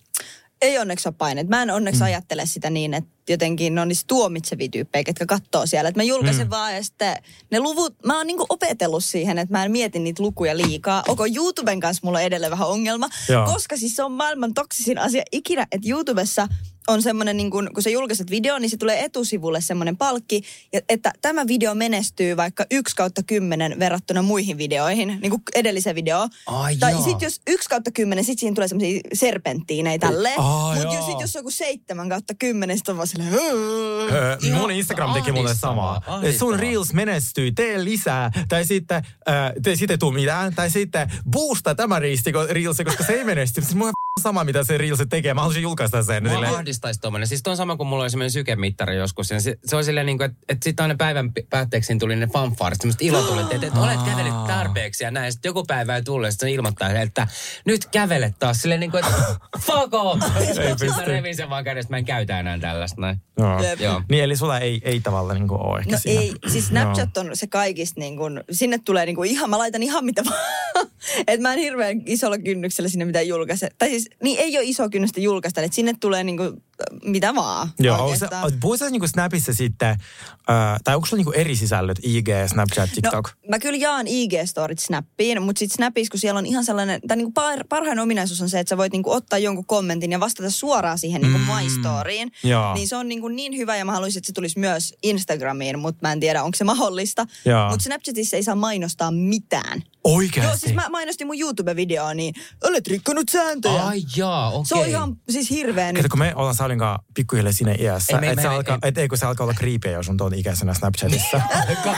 Ei 0.63 0.79
onneksi 0.79 1.09
ole 1.09 1.15
paineet. 1.19 1.49
Mä 1.49 1.63
en 1.63 1.71
onneksi 1.71 2.01
mm. 2.01 2.05
ajattele 2.05 2.47
sitä 2.47 2.71
niin, 2.71 2.95
että 2.95 3.16
jotenkin 3.29 3.75
ne 3.75 3.81
on 3.81 3.89
niissä 3.89 4.05
tuomitsevia 4.07 4.69
tyyppejä, 4.69 5.05
ketkä 5.05 5.27
katsoo 5.27 5.67
siellä. 5.67 5.89
Että 5.89 5.99
mä 5.99 6.05
julkaisen 6.05 6.47
mm. 6.47 6.51
vaan 6.51 6.75
ja 6.75 6.85
sitten 6.85 7.17
ne 7.51 7.61
luvut, 7.61 7.95
mä 8.05 8.17
oon 8.17 8.27
niinku 8.27 8.47
opetellut 8.49 9.05
siihen, 9.05 9.39
että 9.39 9.55
mä 9.55 9.65
en 9.65 9.73
mieti 9.73 9.99
niitä 9.99 10.23
lukuja 10.23 10.57
liikaa. 10.57 11.03
Onko 11.09 11.27
YouTuben 11.37 11.81
kanssa 11.81 12.01
mulla 12.05 12.19
on 12.19 12.25
edelleen 12.25 12.51
vähän 12.53 12.69
ongelma, 12.69 13.09
Joo. 13.29 13.47
koska 13.47 13.77
siis 13.77 13.97
se 13.97 14.03
on 14.03 14.13
maailman 14.13 14.55
toksisin 14.55 14.99
asia 14.99 15.23
ikinä, 15.33 15.67
että 15.73 15.89
YouTubessa 15.91 16.49
on 16.89 17.03
semmoinen, 17.03 17.37
niin 17.37 17.51
kun, 17.51 17.71
kun 17.75 17.83
sä 17.83 17.91
julkaiset 17.91 18.31
video, 18.31 18.59
niin 18.59 18.71
se 18.71 18.77
tulee 18.77 19.05
etusivulle 19.05 19.61
semmoinen 19.61 19.97
palkki, 19.97 20.43
ja- 20.73 20.81
että 20.89 21.13
tämä 21.23 21.47
video 21.47 21.75
menestyy 21.75 22.37
vaikka 22.37 22.67
1 22.71 22.97
kautta 22.97 23.23
10 23.23 23.79
verrattuna 23.79 24.23
muihin 24.23 24.59
videoihin, 24.59 25.19
niin 25.23 25.31
kuin 25.31 25.43
edelliseen 25.55 25.97
videoon. 25.97 26.31
Ai 26.47 26.77
tai 26.77 26.95
sitten 26.95 27.27
jos 27.27 27.41
1 27.47 27.69
kautta 27.69 27.91
10, 27.91 28.25
sitten 28.25 28.41
siinä 28.41 28.55
tulee 28.55 28.69
semmoisia 28.69 29.01
serpenttiinejä 29.15 29.99
tälleen. 29.99 30.43
Mutta 30.43 30.95
joo. 30.95 31.07
sitten 31.07 31.21
jos 31.21 31.37
on 31.37 31.41
joku 31.41 31.51
7 31.51 32.09
kautta 32.09 32.35
10, 32.39 32.77
sitten 32.77 32.93
on 32.93 32.97
vaan 32.97 33.07
silleen... 33.25 34.13
Öö, 34.13 34.37
Ihan 34.43 34.61
mun 34.61 34.71
Instagram 34.71 35.13
teki 35.13 35.33
mulle 35.33 35.55
samaa. 35.55 36.03
Sun 36.39 36.59
Reels 36.59 36.93
menestyy, 36.93 37.53
tee 37.53 37.85
lisää. 37.85 38.31
Tai 38.49 38.65
sitten, 38.65 39.03
äh, 39.29 39.53
te, 39.63 39.77
sitten 39.77 39.95
ei 39.95 39.99
tuu 39.99 40.11
mitään. 40.11 40.55
Tai 40.55 40.71
sitten 40.71 41.13
boosta 41.31 41.75
tämä 41.75 41.99
riisti, 41.99 42.33
Reels, 42.51 42.77
koska 42.85 43.05
se 43.05 43.13
ei 43.13 43.25
menesty. 43.25 43.63
Siis 43.63 43.75
sama, 44.23 44.45
mitä 44.45 44.65
se 44.65 44.79
Reels 44.79 45.03
tekee. 45.11 45.35
Mä 45.35 45.41
haluaisin 45.41 45.63
julkaista 45.63 46.03
sen. 46.03 46.23
Mua 46.23 46.33
Silleen, 46.33 46.55
ahdistaisi 46.55 47.01
tuommoinen. 47.01 47.27
Siis 47.27 47.43
on 47.47 47.57
sama 47.57 47.77
kuin 47.77 47.87
mulla 47.87 48.03
oli 48.03 48.11
semmoinen 48.11 48.31
sykemittari 48.31 48.97
joskus. 48.97 49.31
Ja 49.31 49.41
se, 49.41 49.59
se 49.65 49.77
on 49.77 49.85
silleen 49.85 50.07
niin 50.07 50.19
kuin, 50.19 50.31
että, 50.31 50.39
että 50.49 50.65
sitten 50.65 50.83
aina 50.83 50.95
päivän 50.99 51.33
päätteeksi 51.51 51.87
siinä 51.87 52.01
tuli 52.01 52.17
ne 52.17 52.27
fanfaarit, 52.27 52.81
semmoiset 52.81 53.03
ilotulit, 53.03 53.53
että, 53.53 53.67
että 53.67 53.81
olet 53.81 54.03
kävellyt 54.03 54.45
tarpeeksi 54.47 55.05
ja 55.05 55.11
näin. 55.11 55.33
Sitten 55.33 55.49
joku 55.49 55.65
päivä 55.65 55.97
ei 55.97 56.03
tullut, 56.03 56.31
sitten 56.31 56.49
se 56.49 56.53
ilmoittaa, 56.53 56.91
että 56.91 57.29
nyt 57.65 57.87
kävelet 57.87 58.39
taas. 58.39 58.63
Silleen 58.63 58.81
niin 58.81 58.91
kuin, 58.91 59.05
että 59.05 59.17
fuck 59.67 59.95
off. 59.95 60.23
Sitten 60.39 60.71
mä 60.71 60.77
pysty. 60.81 61.05
revin 61.07 61.37
sen 61.37 61.51
vaan 61.51 61.65
kädestä, 61.65 61.91
mä 61.93 61.99
en 61.99 62.05
käytä 62.05 62.41
enää 62.41 62.59
tällaista 62.59 63.01
näin. 63.01 63.21
Joo. 63.39 63.61
Joo. 63.81 64.03
Niin 64.09 64.25
eli 64.25 64.37
sulla 64.37 64.59
ei, 64.59 64.81
ei 64.85 65.01
tavallaan 65.01 65.39
niin 65.41 65.51
ole 65.51 65.79
ehkä 65.81 65.93
No 65.93 65.99
siinä. 65.99 66.21
ei, 66.21 66.35
siis 66.47 66.67
Snapchat 66.67 67.17
on 67.17 67.31
se 67.33 67.47
kaikista 67.47 68.01
niin 68.01 68.17
kuin, 68.17 68.41
sinne 68.51 68.79
tulee 68.85 69.07
niin 69.07 69.17
kuin 69.17 69.31
ihan, 69.31 69.51
mä 69.51 69.59
laitan 69.59 69.83
ihan 69.83 70.05
mitä 70.05 70.23
vaan. 70.25 70.87
että 71.27 71.41
mä 71.41 71.53
en 71.53 71.59
hirveän 71.59 72.03
isolla 72.07 72.39
kynnyksellä 72.39 72.89
sinne 72.89 73.05
mitään 73.05 73.29
julkaise. 73.29 73.69
Tai 73.79 73.89
siis, 73.89 74.06
niin 74.23 74.39
ei 74.39 74.57
ole 74.59 74.65
iso 74.65 74.91
kynnystä 74.91 75.21
julkaista, 75.21 75.61
että 75.61 75.75
sinne 75.75 75.95
tulee 76.01 76.25
niin 76.25 76.37
kuin, 76.37 76.63
mitä 77.05 77.35
vaan. 77.35 77.69
Joo, 77.79 78.17
sä, 78.17 78.29
puhuit 78.61 78.79
sä 78.81 78.91
niinku 78.91 79.09
Snapissa 79.09 79.55
sitten, 79.55 79.89
äh, 79.91 80.81
tai 80.85 80.95
onko 80.95 81.07
sulla 81.07 81.21
niinku 81.21 81.33
eri 81.33 81.57
sisällöt, 81.57 81.99
IG, 82.03 82.29
Snapchat, 82.47 82.91
TikTok? 82.95 83.29
No, 83.29 83.49
mä 83.49 83.59
kyllä 83.59 83.77
jaan 83.77 84.07
IG-storit 84.07 84.79
Snappiin, 84.79 85.43
mutta 85.43 85.59
sitten 85.59 85.77
Snapissa, 85.77 86.11
kun 86.11 86.21
siellä 86.21 86.39
on 86.39 86.47
ihan 86.47 86.65
sellainen, 86.65 87.01
tai 87.09 87.17
niinku 87.17 87.33
par, 87.33 87.65
parhain 87.69 87.99
ominaisuus 87.99 88.43
on 88.43 88.49
se, 88.49 88.61
että 88.61 88.69
sä 88.69 88.77
voit 88.77 88.93
niinku 88.93 89.11
ottaa 89.11 89.39
jonkun 89.39 89.67
kommentin 89.67 90.13
ja 90.13 90.21
vastata 90.21 90.51
suoraan 90.51 90.99
siihen 90.99 91.23
niinku 91.23 91.37
Mm. 91.39 91.45
My 91.55 91.71
Storyin. 91.81 92.33
Joo. 92.43 92.75
Niin 92.75 92.89
se 92.89 92.97
on 92.97 93.09
niinku 93.09 93.29
niin 93.29 93.57
hyvä 93.57 93.77
ja 93.77 93.85
mä 93.85 93.93
haluaisin, 93.93 94.19
että 94.19 94.27
se 94.27 94.33
tulisi 94.33 94.59
myös 94.59 94.95
Instagramiin, 95.03 95.79
mutta 95.79 96.09
mä 96.09 96.13
en 96.13 96.21
tiedä, 96.21 96.43
onko 96.43 96.57
se 96.57 96.65
mahdollista. 96.65 97.27
Mutta 97.71 97.83
Snapchatissa 97.83 98.37
ei 98.37 98.43
saa 98.43 98.55
mainostaa 98.55 99.11
mitään. 99.11 99.83
Oikeasti? 100.15 100.51
Joo, 100.51 100.57
siis 100.57 100.75
mä 100.75 100.89
mainostin 100.91 101.27
mun 101.27 101.37
YouTube-videoa, 101.41 102.15
niin 102.15 102.35
olet 102.65 102.87
rikkonut 102.87 103.29
sääntöjä. 103.29 103.83
Ai 103.85 104.03
jaa, 104.17 104.51
okei. 104.51 104.65
Se 104.65 104.75
on 104.75 104.87
ihan 104.89 105.17
siis 105.31 105.51
hirveä 105.51 105.93
nyt. 105.93 106.03
Kato, 106.03 106.09
kun 106.13 106.19
me 106.19 106.33
ollaan 106.35 106.55
Saulin 106.55 106.79
kanssa 106.79 107.03
pikkuhiljaa 107.15 107.53
siinä 107.53 107.75
iässä, 107.79 108.13
Ei, 108.17 108.21
me- 108.21 108.27
että 108.27 108.37
me- 108.37 108.43
se 108.43 108.49
me- 108.49 108.55
alkaa, 108.55 108.79
et, 108.83 108.99
ei 108.99 109.09
kun 109.09 109.19
se 109.19 109.27
alkaa 109.27 109.45
olla 109.45 109.55
creepy, 109.55 109.91
jos 109.91 110.09
on 110.09 110.17
tuon 110.17 110.35
ikäisenä 110.35 110.75
Snapchatissa. 110.75 111.41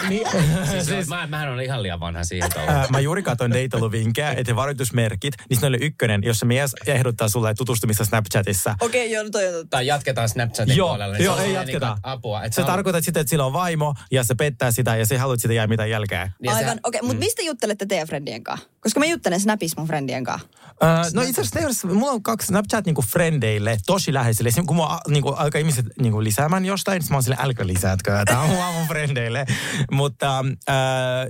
siis, 0.89 1.09
mä, 1.09 1.27
mähän 1.27 1.49
olen 1.53 1.65
ihan 1.65 1.83
liian 1.83 2.01
vanha 2.01 2.25
siihen. 2.25 2.51
Ää, 2.67 2.87
mä 2.91 3.01
juuri 3.01 3.23
katsoin 3.23 3.53
deittailuvinkkejä, 3.53 4.33
että 4.33 4.57
varoitusmerkit, 4.57 5.35
niin 5.51 5.61
ne 5.61 5.67
oli 5.67 5.79
ykkönen, 5.81 6.21
jos 6.25 6.39
se 6.39 6.47
mies 6.47 6.75
ehdottaa 6.87 7.29
sulle 7.29 7.55
tutustumista 7.55 8.05
Snapchatissa. 8.05 8.75
Okei, 8.81 9.01
okay, 9.07 9.15
joo, 9.15 9.25
no 9.25 9.31
toi 9.31 9.47
on 9.47 9.53
totta. 9.53 9.67
Tai 9.71 9.87
jatketaan 9.87 10.29
Snapchatin 10.29 10.77
Joo, 10.77 10.89
puolella. 10.89 11.15
niin 11.15 11.25
joo, 11.25 11.39
ei 11.39 11.53
jatketa. 11.53 11.87
Niin 11.95 11.99
apua. 12.03 12.43
Että 12.45 12.57
Se 12.63 12.67
tarkoittaa 12.67 13.01
sitä, 13.03 13.21
että 13.21 13.31
sillä 13.31 13.45
on 13.47 13.53
vaimo 13.53 13.95
ja 14.11 14.25
se 14.25 14.35
pettää 14.35 14.71
sitä 14.71 14.97
ja 14.97 15.07
se 15.07 15.15
ei 15.15 15.19
halua, 15.19 15.35
että 15.35 15.43
siitä 15.43 15.55
jää 15.55 15.67
mitään 15.67 15.91
jälkeä. 15.91 16.33
Niin 16.43 16.53
Aivan, 16.53 16.75
sä- 16.75 16.81
okei, 16.85 16.99
okay, 16.99 17.07
mutta 17.09 17.19
mistä 17.25 17.43
juttelette 17.43 17.87
teidän 17.99 18.09
friendien 18.09 18.45
kanssa? 18.45 18.69
Koska 18.81 19.01
mä 19.01 19.07
juttelen 19.07 19.41
Snapissa 19.41 19.81
mun 19.81 19.87
friendien 19.87 20.25
kanssa. 20.25 20.49
Öö, 20.83 20.89
no 21.15 21.23
itse 21.23 21.41
asiassa 21.41 21.89
mulla 21.89 22.13
on 22.13 22.23
kaksi 22.23 22.47
Snapchat 22.47 22.87
niinku 22.87 23.03
frendeille 23.03 23.79
tosi 23.87 24.15
läheisille. 24.15 24.49
Esimerkiksi 24.49 24.67
kun 24.67 24.77
mua 24.77 25.01
niinku, 25.09 25.29
alkaa 25.29 25.59
ihmiset 25.59 25.87
niinku, 26.01 26.23
lisäämään 26.23 26.65
jostain, 26.65 27.03
mä 27.11 27.17
oon 27.17 27.23
sille 27.23 27.37
älkää 27.41 27.67
lisätkö, 27.67 28.23
tää 28.27 28.41
on 28.41 28.57
vaan 28.57 28.75
mun 28.75 28.87
frendeille. 28.87 29.47
Mutta 29.91 30.45
äh, 30.69 30.75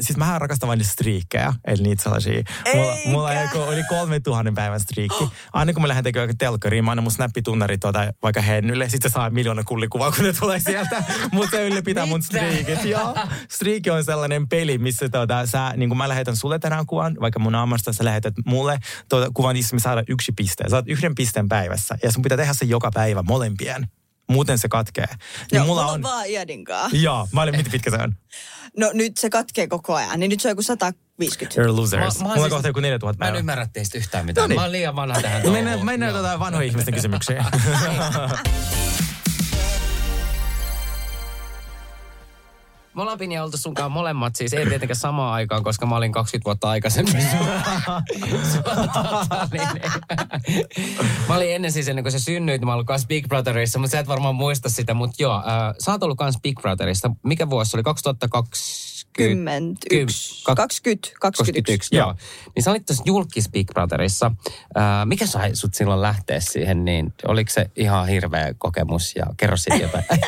siis 0.00 0.16
mähän 0.16 0.40
rakastan 0.40 0.66
vain 0.66 0.84
striikkejä, 0.84 1.54
eli 1.66 1.82
niitä 1.82 2.02
sellaisia. 2.02 2.42
Mulla, 2.74 2.92
Eikä. 2.94 3.10
mulla 3.10 3.34
joku, 3.34 3.58
oli 3.58 3.84
kolme 3.88 4.20
tuhannen 4.20 4.54
päivän 4.54 4.80
striikki. 4.80 5.28
Aina 5.52 5.72
kun 5.72 5.82
mä 5.82 5.88
lähden 5.88 6.04
tekemään 6.04 6.38
telkkariin, 6.38 6.84
mä 6.84 6.90
annan 6.90 7.02
mun 7.02 7.12
snappitunnarit 7.12 7.80
tuota, 7.80 8.12
vaikka 8.22 8.40
Hennylle, 8.40 8.88
sit 8.88 9.02
se 9.02 9.08
saa 9.08 9.30
miljoona 9.30 9.62
kullikuvaa, 9.64 10.12
kun 10.12 10.24
ne 10.24 10.32
tulee 10.32 10.60
sieltä. 10.60 11.02
Mutta 11.32 11.50
se 11.50 11.66
ylläpitää 11.66 12.06
mun 12.06 12.22
striikit. 12.22 12.84
Joo. 12.84 13.16
Striikki 13.50 13.90
on 13.90 14.04
sellainen 14.04 14.48
peli, 14.48 14.78
missä 14.78 15.08
tuota, 15.08 15.46
sä, 15.46 15.72
niin 15.76 15.96
mä 15.96 16.08
lähetän 16.08 16.36
sulle 16.36 16.57
tänään 16.60 16.86
kuvan, 16.86 17.16
vaikka 17.20 17.38
mun 17.38 17.52
naamasta 17.52 17.92
sä 17.92 18.04
lähetät 18.04 18.34
mulle 18.46 18.78
tuota, 19.08 19.30
kuvan, 19.34 19.56
missä 19.56 19.76
me 19.76 19.80
saadaan 19.80 20.04
yksi 20.08 20.32
piste. 20.32 20.64
Saat 20.68 20.84
yhden 20.88 21.14
pisteen 21.14 21.48
päivässä 21.48 21.98
ja 22.02 22.12
sun 22.12 22.22
pitää 22.22 22.36
tehdä 22.38 22.52
se 22.54 22.64
joka 22.64 22.90
päivä 22.94 23.22
molempien. 23.22 23.88
Muuten 24.30 24.58
se 24.58 24.68
katkee. 24.68 25.06
Niin 25.06 25.18
Joo, 25.52 25.64
mulla 25.66 25.82
mulla 25.82 25.92
on... 25.94 26.02
vaan 26.02 26.26
Iadinkaan. 26.26 26.90
Joo, 27.02 27.28
mä 27.32 27.42
olen, 27.42 27.56
miten 27.56 27.72
pitkä 27.72 27.90
se 27.90 27.96
on? 27.96 28.14
No 28.76 28.90
nyt 28.94 29.16
se 29.18 29.30
katkee 29.30 29.66
koko 29.66 29.94
ajan, 29.94 30.20
niin 30.20 30.30
nyt 30.30 30.40
se 30.40 30.48
on 30.48 30.50
joku 30.50 30.62
150. 30.62 31.62
You're 31.62 31.76
losers. 31.76 32.18
Mä- 32.18 32.24
mä 32.24 32.28
mulla 32.28 32.32
on 32.34 32.38
siis- 32.40 32.52
kohta 32.52 32.68
joku 32.68 32.80
4000 32.80 33.18
Mä 33.18 33.24
en 33.24 33.28
päivää. 33.28 33.38
ymmärrä 33.38 33.68
teistä 33.72 33.98
yhtään 33.98 34.26
mitään. 34.26 34.42
Noniin. 34.42 34.56
Mä 34.58 34.62
oon 34.62 34.72
liian 34.72 34.96
vanha 34.96 35.20
tähän 35.22 35.42
No 35.42 35.50
mennään, 35.50 35.64
touhuun. 35.74 35.86
mennään 35.86 36.12
Joo. 36.12 36.22
tota 36.22 36.38
vanhojen 36.38 36.68
ihmisten 36.68 36.94
kysymyksiin. 36.94 37.38
Me 42.98 43.02
ollaan 43.02 43.18
Pinja 43.18 43.44
oltu 43.44 43.56
sunkaan 43.56 43.92
molemmat, 43.92 44.36
siis 44.36 44.52
ei 44.52 44.66
tietenkään 44.66 44.96
samaan 44.96 45.32
aikaan, 45.32 45.64
koska 45.64 45.86
mä 45.86 45.96
olin 45.96 46.12
20 46.12 46.44
vuotta 46.44 46.68
aikaisemmin. 46.70 47.26
Tota, 48.64 49.48
niin, 49.52 49.68
niin. 49.74 50.96
mä 51.28 51.36
olin 51.36 51.54
ennen 51.54 51.72
siis 51.72 51.88
ennen 51.88 52.04
kuin 52.04 52.12
sä 52.12 52.18
synnyit, 52.18 52.62
mä 52.62 52.74
olin 52.74 52.86
kanssa 52.86 53.08
Big 53.08 53.28
Brotherissa, 53.28 53.78
mutta 53.78 53.92
sä 53.92 53.98
et 53.98 54.08
varmaan 54.08 54.34
muista 54.34 54.68
sitä, 54.68 54.94
mutta 54.94 55.22
joo, 55.22 55.36
äh, 55.36 55.44
sä 55.84 55.90
oot 55.90 56.02
ollut 56.02 56.18
kanssa 56.18 56.40
Big 56.40 56.60
Brotherissa. 56.60 57.10
Mikä 57.22 57.50
vuosi 57.50 57.70
se 57.70 57.76
oli? 57.76 57.82
2002? 57.82 58.88
21. 59.18 60.44
Kym- 60.44 60.54
20, 60.56 61.10
21. 61.20 61.96
joo. 61.96 62.14
Niin 62.54 62.62
sä 62.62 62.70
olit 62.70 62.86
tuossa 62.86 63.02
julkis 63.06 63.48
Big 63.50 63.68
Brotherissa. 63.72 64.30
Ää, 64.74 65.04
mikä 65.04 65.26
sai 65.26 65.56
sut 65.56 65.74
silloin 65.74 66.02
lähteä 66.02 66.40
siihen, 66.40 66.84
niin 66.84 67.14
oliko 67.26 67.50
se 67.50 67.70
ihan 67.76 68.08
hirveä 68.08 68.54
kokemus 68.58 69.16
ja 69.16 69.26
kerro 69.36 69.56
sitten 69.56 69.80
jotain. 69.80 70.04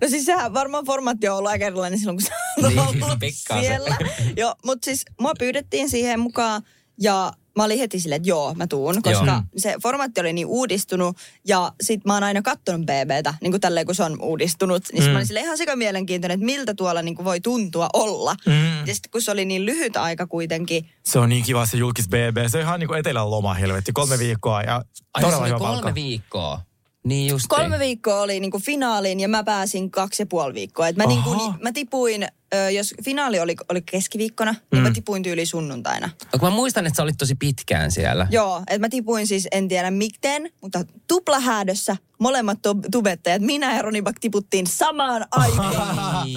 No 0.00 0.08
siis 0.08 0.26
sehän 0.26 0.54
varmaan 0.54 0.84
formaatti 0.84 1.28
on 1.28 1.36
ollut 1.36 1.50
aika 1.50 1.64
erilainen 1.86 1.98
silloin, 1.98 2.18
kun 2.18 2.26
sä 2.26 3.18
Niin, 3.20 3.60
siellä. 3.60 3.96
Joo, 4.36 4.54
mutta 4.64 4.84
siis 4.84 5.04
mua 5.20 5.32
pyydettiin 5.38 5.90
siihen 5.90 6.20
mukaan 6.20 6.62
ja 7.00 7.32
mä 7.56 7.64
olin 7.64 7.78
heti 7.78 8.00
silleen, 8.00 8.16
että 8.16 8.28
joo, 8.28 8.54
mä 8.54 8.66
tuun, 8.66 9.02
koska 9.02 9.26
Joo. 9.26 9.42
se 9.56 9.74
formaatti 9.82 10.20
oli 10.20 10.32
niin 10.32 10.46
uudistunut 10.46 11.16
ja 11.48 11.72
sit 11.80 12.04
mä 12.04 12.14
oon 12.14 12.22
aina 12.22 12.42
kattonut 12.42 12.80
BBtä, 12.80 13.34
niin 13.40 13.52
kuin 13.52 13.60
tälleen 13.60 13.86
kun 13.86 13.94
se 13.94 14.02
on 14.02 14.22
uudistunut. 14.22 14.82
Niin 14.92 15.04
mm. 15.04 15.10
mä 15.10 15.16
olin 15.16 15.26
silleen 15.26 15.44
ihan 15.44 15.58
sika 15.58 15.76
mielenkiintoinen, 15.76 16.34
että 16.34 16.46
miltä 16.46 16.74
tuolla 16.74 17.02
niin 17.02 17.14
kuin 17.14 17.24
voi 17.24 17.40
tuntua 17.40 17.88
olla. 17.92 18.34
Mm. 18.46 18.86
Ja 18.86 18.94
sitten 18.94 19.10
kun 19.10 19.22
se 19.22 19.30
oli 19.30 19.44
niin 19.44 19.66
lyhyt 19.66 19.96
aika 19.96 20.26
kuitenkin, 20.26 20.90
Se 21.04 21.18
on 21.18 21.28
niin 21.28 21.44
kiva 21.44 21.66
se 21.66 21.76
julkis 21.76 22.08
BB. 22.08 22.36
Se 22.48 22.58
on 22.58 22.62
ihan 22.62 22.80
niin 22.80 22.88
kuin 22.88 23.00
etelän 23.00 23.30
loma 23.30 23.54
helvetti. 23.54 23.92
Kolme 23.92 24.18
viikkoa 24.18 24.62
ja 24.62 24.84
Ai, 25.14 25.22
todella 25.22 25.36
se 25.36 25.42
oli 25.42 25.48
hyvä 25.48 25.58
kolme 25.58 25.72
palkka. 25.72 25.94
viikkoa. 25.94 26.60
Niin 27.04 27.28
just. 27.28 27.46
Kolme 27.48 27.78
viikkoa 27.78 28.20
oli 28.20 28.40
niinku 28.40 28.58
finaaliin 28.58 29.20
ja 29.20 29.28
mä 29.28 29.44
pääsin 29.44 29.90
kaksi 29.90 30.22
ja 30.22 30.26
puoli 30.26 30.54
viikkoa. 30.54 30.88
Et 30.88 30.96
mä, 30.96 31.06
niinku, 31.06 31.30
Aha. 31.30 31.54
mä 31.60 31.72
tipuin, 31.72 32.28
jos 32.74 32.94
finaali 33.04 33.40
oli, 33.40 33.56
oli 33.68 33.82
keskiviikkona, 33.82 34.54
niin 34.72 34.82
mä 34.82 34.90
tipuin 34.90 35.22
tyyli 35.22 35.46
sunnuntaina. 35.46 36.10
Mä 36.42 36.50
muistan, 36.50 36.86
että 36.86 36.96
sä 36.96 37.02
olit 37.02 37.18
tosi 37.18 37.34
pitkään 37.34 37.90
siellä. 37.90 38.26
Joo, 38.30 38.58
että 38.58 38.78
mä 38.78 38.88
tipuin 38.88 39.26
siis, 39.26 39.48
en 39.52 39.68
tiedä 39.68 39.90
miten, 39.90 40.50
mutta 40.60 40.84
tuplahäädössä 41.08 41.96
molemmat 42.18 42.58
tub- 42.58 42.88
tubettajat, 42.92 43.42
minä 43.42 43.76
ja 43.76 43.82
Ronibak 43.82 44.16
tiputtiin 44.20 44.66
samaan 44.66 45.26
aikaan. 45.30 46.28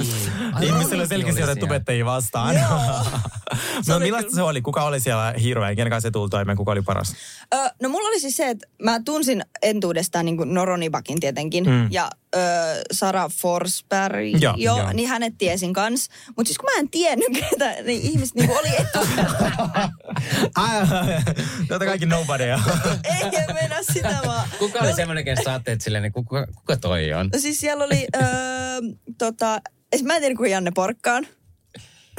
Ihmisillä 0.61 1.05
selkeästi 1.05 1.43
otettu 1.43 1.65
tubettajia 1.65 2.05
vastaan. 2.05 2.55
Se 3.81 3.91
no 3.93 3.99
millaista 3.99 4.29
kyllä- 4.29 4.35
se 4.35 4.41
oli? 4.49 4.61
Kuka 4.61 4.83
oli 4.83 4.99
siellä 4.99 5.33
hirveä? 5.41 5.75
Kenen 5.75 5.91
kanssa 5.91 6.07
se 6.07 6.11
tuli 6.11 6.29
toimeen? 6.29 6.57
Kuka 6.57 6.71
oli 6.71 6.81
paras? 6.81 7.15
Ö, 7.53 7.57
no 7.81 7.89
mulla 7.89 8.07
oli 8.07 8.19
siis 8.19 8.37
se, 8.37 8.49
että 8.49 8.67
mä 8.83 8.99
tunsin 9.05 9.41
entuudestaan 9.61 10.25
niin 10.25 10.37
no 10.45 10.65
Ronibakin 10.65 11.19
tietenkin. 11.19 11.63
Mm. 11.69 11.87
Ja 11.91 12.09
ö, 12.35 12.39
Sara 12.91 13.29
Forsberg, 13.41 14.41
Joo, 14.41 14.53
joo, 14.57 14.77
joo. 14.77 14.93
niin 14.93 15.09
hänet 15.09 15.33
tiesin 15.37 15.73
kans. 15.73 16.09
Mutta 16.37 16.47
siis 16.47 16.57
kun 16.57 16.69
mä 16.75 16.79
en 16.79 16.89
tiennyt, 16.89 17.27
ketä 17.49 17.71
niin 17.83 18.01
ihmiset 18.01 18.35
niin 18.35 18.51
oli 18.51 18.69
etukäteen. 18.81 19.89
Tätä 21.67 21.85
kaikki 21.85 22.05
nobodya. 22.05 22.59
Ei 23.03 23.21
en 23.49 23.53
mennä 23.53 23.77
sitä 23.93 24.19
vaan. 24.27 24.49
Kuka 24.59 24.79
oli 24.79 24.93
semmoinen, 24.93 25.25
kenestä 25.25 25.43
sä 25.43 25.49
ajattelet 25.51 25.81
silleen, 25.81 26.01
niin 26.03 26.13
kuka, 26.13 26.47
kuka 26.55 26.77
toi 26.77 27.13
on? 27.13 27.29
No 27.33 27.39
siis 27.39 27.59
siellä 27.59 27.83
oli, 27.85 28.07
öö, 28.15 28.23
tota, 29.17 29.61
es- 29.95 30.03
mä 30.03 30.15
en 30.15 30.21
tiedä 30.21 30.35
kuka 30.35 30.47
Janne 30.47 30.71
Porkkaan. 30.75 31.27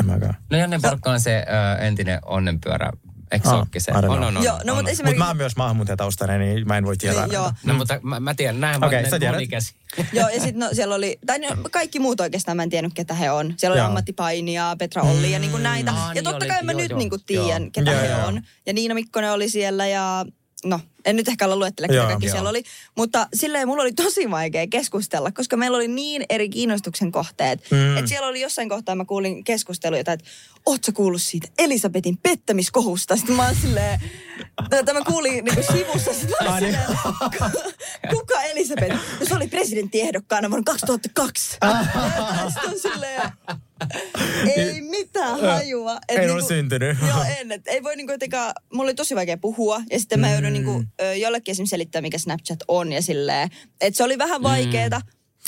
En 0.00 0.06
mäkään. 0.06 0.34
No 0.50 0.58
Janne 0.58 0.78
Porkka 0.82 1.10
on 1.10 1.20
se 1.20 1.46
ö, 1.78 1.82
entinen 1.84 2.18
onnenpyörä. 2.26 2.92
Eikö 3.32 3.48
se 3.48 3.54
Ah, 3.54 3.58
olekin 3.58 3.80
se? 3.82 3.90
I 3.92 3.94
don't 3.94 3.98
know. 4.00 4.10
On, 4.10 4.22
on, 4.24 4.36
on, 4.36 4.44
Joo, 4.44 4.54
no 4.54 4.58
on, 4.58 4.58
mutta 4.58 4.72
on. 4.72 4.76
Mutta 4.76 4.90
esimerkiksi... 4.90 5.18
mä 5.18 5.26
oon 5.26 5.36
myös 5.36 5.56
maahanmuuttajataustainen, 5.56 6.40
niin 6.40 6.68
mä 6.68 6.76
en 6.78 6.84
voi 6.84 6.96
tietää. 6.96 7.26
Niin, 7.26 7.34
joo. 7.34 7.52
No 7.64 7.74
mutta 7.74 8.00
mä, 8.02 8.20
mä 8.20 8.34
tiedän, 8.34 8.60
näin 8.60 8.84
Okei, 8.84 9.10
sä 9.10 9.18
tiedät. 9.18 9.34
monikäsi. 9.34 9.74
Joo, 10.12 10.28
ja 10.28 10.40
sitten 10.40 10.58
no, 10.58 10.68
siellä 10.72 10.94
oli, 10.94 11.18
tai 11.26 11.38
no, 11.38 11.48
kaikki 11.70 11.98
muut 11.98 12.20
oikeastaan 12.20 12.56
mä 12.56 12.62
en 12.62 12.70
tiennyt, 12.70 12.94
ketä 12.94 13.14
he 13.14 13.30
on. 13.30 13.54
Siellä 13.56 13.72
oli 13.74 13.78
Joo. 13.80 13.86
ammattipainija, 13.88 14.76
Petra 14.78 15.02
Olli 15.02 15.32
ja 15.32 15.38
niin 15.38 15.50
kuin 15.50 15.62
näitä. 15.62 15.92
Aa, 15.92 16.08
ja 16.08 16.14
niin 16.14 16.24
totta 16.24 16.44
oli, 16.44 16.48
kai 16.48 16.62
mä 16.62 16.72
joo, 16.72 16.80
nyt 16.80 16.90
joo, 16.90 16.98
niin 16.98 17.10
kuin 17.10 17.20
joo. 17.30 17.44
tiedän, 17.44 17.72
ketä 17.72 17.90
Joo, 17.90 18.00
he 18.00 18.06
joo. 18.06 18.26
on. 18.26 18.42
Ja 18.66 18.72
Niina 18.72 18.94
Mikkonen 18.94 19.32
oli 19.32 19.48
siellä 19.50 19.86
ja 19.86 20.24
no, 20.64 20.80
en 21.06 21.16
nyt 21.16 21.28
ehkä 21.28 21.44
ala 21.44 21.56
luettele, 21.56 21.88
ketä 21.88 22.04
kaikki 22.06 22.26
joo. 22.26 22.32
siellä 22.32 22.50
oli. 22.50 22.62
Mutta 22.96 23.28
silleen 23.34 23.68
mulla 23.68 23.82
oli 23.82 23.92
tosi 23.92 24.30
vaikea 24.30 24.66
keskustella, 24.66 25.32
koska 25.32 25.56
meillä 25.56 25.76
oli 25.76 25.88
niin 25.88 26.24
eri 26.30 26.48
kiinnostuksen 26.48 27.12
kohteet. 27.12 27.70
Mm. 27.70 27.96
Että 27.96 28.08
siellä 28.08 28.28
oli 28.28 28.40
jossain 28.40 28.68
kohtaa, 28.68 28.94
mä 28.94 29.04
kuulin 29.04 29.44
keskusteluja, 29.44 30.00
että 30.00 30.18
oot 30.66 30.84
sä 30.84 30.92
kuullut 30.92 31.22
siitä 31.22 31.48
Elisabetin 31.58 32.18
pettämiskohusta? 32.22 33.16
Sitten 33.16 33.36
mä 33.36 33.46
oon 33.46 33.54
silleen, 33.54 34.00
tätä 34.70 34.92
mä 34.94 35.00
kuulin 35.00 35.44
niinku 35.44 35.62
sivussa, 35.72 36.12
sitten 36.12 36.36
mä 36.44 36.50
oon 36.50 36.62
niin. 36.62 36.74
silleen, 36.74 37.52
kuka 38.10 38.42
Elisabeth? 38.42 38.94
No 38.94 39.26
se 39.28 39.34
oli 39.34 39.48
presidenttiehdokkaana 39.48 40.50
vuonna 40.50 40.64
2002. 40.64 41.50
Sitten 41.50 42.70
on 42.72 42.78
silleen, 42.78 43.22
ei 44.56 44.80
mitään 44.80 45.40
hajua. 45.40 45.98
Et 46.08 46.18
En 46.18 46.32
ole 46.32 46.42
syntynyt. 46.42 46.98
Joo, 47.08 47.24
en. 47.38 47.52
Et 47.52 47.62
ei 47.66 47.82
voi 47.82 47.96
niinku 47.96 48.12
jotenkaan, 48.12 48.52
mulla 48.72 48.88
oli 48.88 48.94
tosi 48.94 49.14
vaikea 49.14 49.36
puhua. 49.36 49.82
Ja 49.90 49.98
sitten 49.98 50.20
mä 50.20 50.32
joudun 50.32 50.52
niinku, 50.52 50.84
ö, 50.95 50.95
jollekin 51.20 51.52
esimerkiksi 51.52 51.70
selittämään, 51.70 52.02
mikä 52.02 52.18
Snapchat 52.18 52.58
on 52.68 52.92
ja 52.92 53.02
silleen. 53.02 53.50
Että 53.80 53.96
se 53.96 54.04
oli 54.04 54.18
vähän 54.18 54.42
vaikeeta. 54.42 55.00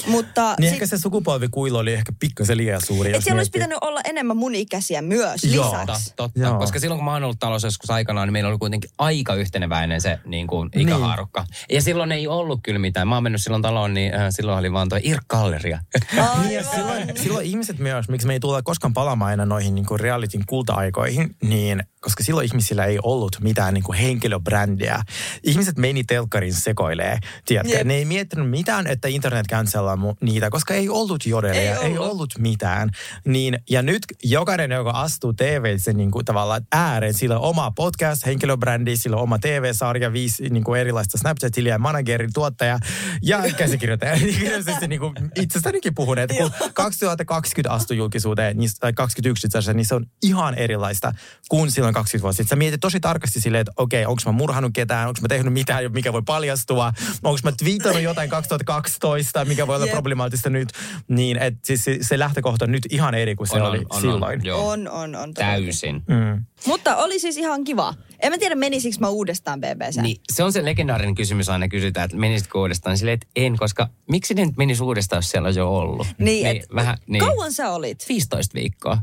Mutta 0.07 0.55
Niin 0.59 0.69
sit- 0.69 0.73
ehkä 0.75 0.87
se 0.87 0.99
sukupolvikuilu 0.99 1.77
oli 1.77 1.93
ehkä 1.93 2.13
pikkasen 2.21 2.57
liian 2.57 2.81
suuri. 2.87 3.11
et 3.11 3.15
jos 3.15 3.25
siellä 3.25 3.41
olisi 3.41 3.51
pitänyt 3.51 3.79
olla 3.81 4.01
enemmän 4.05 4.37
mun 4.37 4.55
ikäisiä 4.55 5.03
myös 5.03 5.45
Joo. 5.45 5.65
lisäksi. 5.65 6.05
Totta, 6.05 6.17
totta. 6.17 6.41
Joo. 6.41 6.59
koska 6.59 6.79
silloin 6.81 6.99
kun 6.99 7.05
mä 7.05 7.13
oon 7.13 7.25
ollut 7.25 7.39
talossa 7.39 7.67
joskus 7.67 7.91
aikanaan, 7.91 8.29
niin 8.29 8.33
meillä 8.33 8.51
oli 8.51 8.59
kuitenkin 8.59 8.91
aika 8.99 9.35
yhteneväinen 9.35 10.01
se 10.01 10.19
niin 10.25 10.47
kuin, 10.47 10.69
ikähaarukka. 10.77 11.45
Ja 11.73 11.83
silloin 11.83 12.13
ei 12.13 12.27
ollut 12.27 12.61
kyllä 12.63 12.79
mitään. 12.79 13.09
Mä 13.09 13.15
oon 13.17 13.23
mennyt 13.23 13.43
silloin 13.43 13.63
taloon, 13.63 13.95
niin 13.95 14.15
äh, 14.15 14.27
silloin 14.31 14.59
oli 14.59 14.73
vaan 14.73 14.89
toi 14.89 15.01
Irk-galleria. 15.03 15.79
Niin 16.43 16.55
ja 16.55 16.65
silloin, 16.65 17.13
silloin 17.17 17.47
ihmiset 17.47 17.79
myös, 17.79 18.09
miksi 18.09 18.27
me 18.27 18.33
ei 18.33 18.41
tule 18.41 18.63
koskaan 18.63 18.95
palaamaan 18.95 19.31
aina 19.31 19.47
noihin 19.47 19.75
niin 19.75 19.87
kuin 19.87 20.01
realityn 20.01 20.43
kulta-aikoihin, 20.47 21.37
niin 21.43 21.83
koska 22.01 22.25
silloin 22.25 22.45
ihmisillä 22.47 22.85
ei 22.85 22.99
ollut 23.03 23.37
mitään 23.41 23.75
niin 23.75 23.85
kuin 23.85 23.99
henkilöbrändiä. 23.99 25.03
Ihmiset 25.43 25.77
meni 25.79 26.05
telkkarin 26.05 26.55
sekoilee, 26.55 27.19
tiedätkö? 27.47 27.77
Jep. 27.79 27.87
Ne 27.87 27.95
ei 27.95 28.05
miettinyt 28.05 28.51
mitään, 28.51 28.87
että 28.87 29.09
internet 29.09 29.47
cancellaa 29.47 29.97
mu- 29.97 30.17
niitä, 30.21 30.51
koska 30.51 30.75
ei 30.75 30.89
ollut 30.89 31.27
jodelia, 31.27 31.61
Ei 31.61 31.69
ei, 31.69 31.75
ei 31.75 31.99
ollut. 31.99 32.11
ollut 32.13 32.35
mitään. 32.39 32.91
Niin, 33.25 33.59
ja 33.71 33.83
nyt 33.83 34.03
jokainen, 34.25 34.71
joka 34.71 34.91
astuu 34.91 35.33
TV, 35.33 35.79
sen 35.79 35.97
niin 35.97 36.11
kuin 36.11 36.25
tavallaan 36.25 36.67
ääreen, 36.73 37.15
sillä 37.15 37.39
on 37.39 37.45
oma 37.45 37.71
podcast, 37.71 38.27
henkilöbrändi, 38.27 38.97
sillä 38.97 39.17
on 39.17 39.23
oma 39.23 39.39
TV-sarja, 39.39 40.13
viisi 40.13 40.49
niin 40.49 40.65
kuin 40.65 40.81
erilaista 40.81 41.19
Snapchat-tiliä, 41.19 41.79
manageri, 41.79 42.29
tuottaja 42.35 42.79
ja 43.23 43.43
käsikirjoittaja. 43.59 44.17
Kirjallisesti 44.39 44.89
niin 44.89 45.01
kuin 45.01 45.15
itsestänikin 45.37 45.95
puhuneet. 45.95 46.31
Kun 46.39 46.51
2020 46.75 47.75
astui 47.75 47.97
julkisuuteen, 47.97 48.57
niin, 48.59 48.71
tai 48.81 48.93
2021 48.93 49.47
itse 49.47 49.59
asiassa, 49.59 49.73
niin 49.77 49.87
se 49.87 49.95
on 49.95 50.07
ihan 50.23 50.55
erilaista 50.55 51.13
kuin 51.49 51.71
silloin 51.71 51.95
20 51.99 52.23
vuotta 52.23 52.37
sitten. 52.37 52.49
Sä 52.49 52.57
mietit 52.57 52.81
tosi 52.81 53.01
tarkasti 53.01 53.41
silleen, 53.41 53.61
että 53.61 53.73
okei, 53.77 54.07
onko 54.07 54.23
mä 54.27 54.33
murhannut 54.33 54.73
ketään, 54.75 55.09
onko 55.09 55.21
mä 55.23 55.29
tehnyt 55.29 55.53
mitään, 55.53 55.93
mikä 55.93 56.13
voi 56.13 56.23
paljastua, 56.27 56.93
onko 57.25 57.39
mä 57.45 57.53
twiitannut 57.53 58.03
jotain 58.03 58.31
2012, 58.31 59.45
mikä 59.45 59.67
voi 59.67 59.77
olla 59.77 59.87
Jep. 59.87 59.95
problemaattista 59.95 60.51
nyt. 60.51 60.69
Niin, 61.09 61.37
että 61.37 61.61
siis 61.65 61.85
se, 61.85 61.99
se 62.01 62.19
lähtökohta 62.19 62.65
on 62.65 62.73
nyt 62.73 62.87
ihan 62.91 63.15
eri 63.15 63.35
kuin 63.35 63.47
se 63.47 63.57
On, 63.57 63.63
oli 63.63 63.87
on, 63.91 64.01
silloin. 64.01 64.39
on, 64.39 64.45
joo. 64.45 64.69
On, 64.69 64.89
on, 64.89 65.17
on. 65.17 65.35
Täysin. 65.35 65.95
Mm. 65.95 66.45
Mutta 66.67 66.97
oli 66.97 67.19
siis 67.19 67.37
ihan 67.37 67.65
kiva. 67.65 67.95
En 68.21 68.33
mä 68.33 68.39
tiedä, 68.39 68.55
menisikö 68.55 68.97
mä 69.01 69.09
uudestaan 69.09 69.61
BBC. 69.61 69.97
Niin, 70.01 70.21
se 70.33 70.45
on 70.45 70.53
se 70.53 70.65
legendaarinen 70.65 71.15
kysymys 71.15 71.49
aina 71.49 71.69
kysytään, 71.69 72.05
että 72.05 72.17
menisitkö 72.17 72.59
uudestaan? 72.59 72.99
Silleen, 72.99 73.15
että 73.15 73.27
en, 73.37 73.57
koska 73.57 73.89
miksi 74.11 74.35
ne 74.35 74.47
nyt 74.47 74.57
menisi 74.57 74.83
uudestaan, 74.83 75.19
jos 75.19 75.31
siellä 75.31 75.49
on 75.49 75.55
jo 75.55 75.75
ollut? 75.75 76.07
Niin, 76.19 76.47
et, 76.47 76.67
vähän, 76.75 76.99
niin. 77.07 77.25
Kauan 77.25 77.53
sä 77.53 77.71
olit? 77.71 78.05
15 78.09 78.55
viikkoa. 78.55 78.99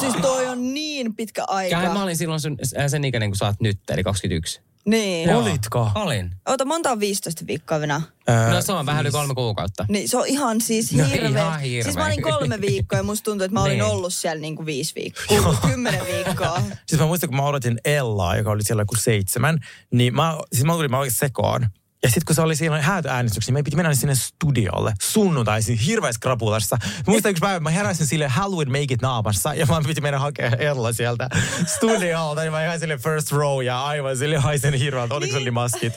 Siis 0.00 0.14
toi 0.22 0.46
on 0.46 0.74
niin 0.74 1.14
pitkä 1.14 1.44
aika. 1.48 1.76
Kähän 1.76 1.92
mä 1.92 2.02
olin 2.02 2.16
silloin 2.16 2.40
sun, 2.40 2.56
äh, 2.78 2.84
sen 2.88 3.04
ikäinen, 3.04 3.30
kun 3.30 3.36
sä 3.36 3.44
oot 3.46 3.60
nyt, 3.60 3.78
eli 3.90 4.02
21. 4.04 4.60
Niin. 4.86 5.28
Joo. 5.30 5.40
Olitko? 5.42 5.90
Olin. 5.94 6.30
Ota, 6.46 6.64
monta 6.64 6.90
on 6.90 7.00
15 7.00 7.46
viikkoa 7.46 7.80
venä? 7.80 8.02
Ää, 8.26 8.50
No 8.50 8.62
se 8.62 8.72
on 8.72 8.86
vähän 8.86 9.00
yli 9.02 9.10
kolme 9.10 9.34
kuukautta. 9.34 9.86
Niin 9.88 10.08
se 10.08 10.16
on 10.16 10.26
ihan 10.26 10.60
siis 10.60 10.92
No, 10.92 11.04
hirveä. 11.04 11.28
ihan 11.28 11.60
hirveä. 11.60 11.82
Siis 11.82 11.96
mä 11.96 12.06
olin 12.06 12.22
kolme 12.22 12.60
viikkoa 12.60 12.98
ja 12.98 13.02
musta 13.02 13.24
tuntui, 13.24 13.44
että 13.44 13.52
mä 13.54 13.62
olin 13.62 13.72
Niin. 13.72 13.82
ollut 13.82 14.14
siellä 14.14 14.40
niinku 14.40 14.66
viisi 14.66 14.94
viikkoa. 14.94 15.56
Kymmenen 15.70 16.02
viikkoa. 16.06 16.60
Siis 16.86 17.00
mä 17.00 17.06
muistan, 17.06 17.28
kun 17.30 17.36
mä 17.36 17.42
odotin 17.46 17.80
Ellaa, 17.84 18.36
joka 18.36 18.50
oli 18.50 18.62
siellä 18.62 18.84
kuin 18.84 18.98
seitsemän, 18.98 19.58
niin 19.90 20.14
mä, 20.14 20.38
siis 20.52 20.64
mä 20.64 20.72
tulin, 20.72 20.90
mä 20.90 20.98
olin 20.98 21.12
sekoon. 21.12 21.66
Ja 22.04 22.10
sitten 22.10 22.24
kun 22.26 22.34
se 22.34 22.42
oli 22.42 22.56
siinä 22.56 22.82
häätöäänestyksiä, 22.82 23.52
niin 23.52 23.58
me 23.58 23.62
piti 23.62 23.76
mennä 23.76 23.94
sinne 23.94 24.14
studiolle 24.14 24.94
sunnuntaisin 25.02 25.78
hirveässä 25.78 26.20
krapulassa. 26.20 26.76
Mä 26.80 27.02
muistan 27.06 27.30
yksi 27.30 27.40
päivä, 27.40 27.60
mä 27.60 27.70
heräsin 27.70 28.06
sille 28.06 28.28
Halloween 28.28 28.68
Make 28.68 28.94
It 28.94 29.02
naamassa 29.02 29.54
ja 29.54 29.66
mä 29.66 29.80
piti 29.86 30.00
mennä 30.00 30.18
hakemaan 30.18 30.60
Ella 30.60 30.92
sieltä 30.92 31.28
studiolta. 31.66 32.44
Ja 32.44 32.50
mä 32.50 32.64
ihan 32.64 32.80
sille 32.80 32.98
first 32.98 33.32
row 33.32 33.64
ja 33.64 33.84
aivan 33.84 34.16
sille 34.16 34.36
haisen 34.36 34.74
hirveältä. 34.74 35.14
Oliko 35.14 35.32
se 35.32 35.38
oli 35.38 35.50
maskit? 35.50 35.92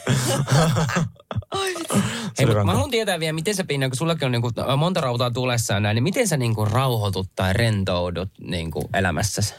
Hei, 2.39 2.45
mä 2.45 2.71
haluan 2.71 2.91
tietää 2.91 3.19
vielä, 3.19 3.33
miten 3.33 3.55
sä 3.55 3.63
Pinna, 3.63 3.89
kun 3.89 3.97
sullakin 3.97 4.25
on 4.25 4.31
niinku 4.31 4.51
monta 4.77 5.01
rautaa 5.01 5.31
tulessa 5.31 5.79
näin, 5.79 5.95
niin 5.95 6.03
miten 6.03 6.27
sä 6.27 6.37
niinku 6.37 6.65
rauhoitut 6.65 7.29
tai 7.35 7.53
rentoudut 7.53 8.29
niinku 8.39 8.89
elämässäsi? 8.93 9.53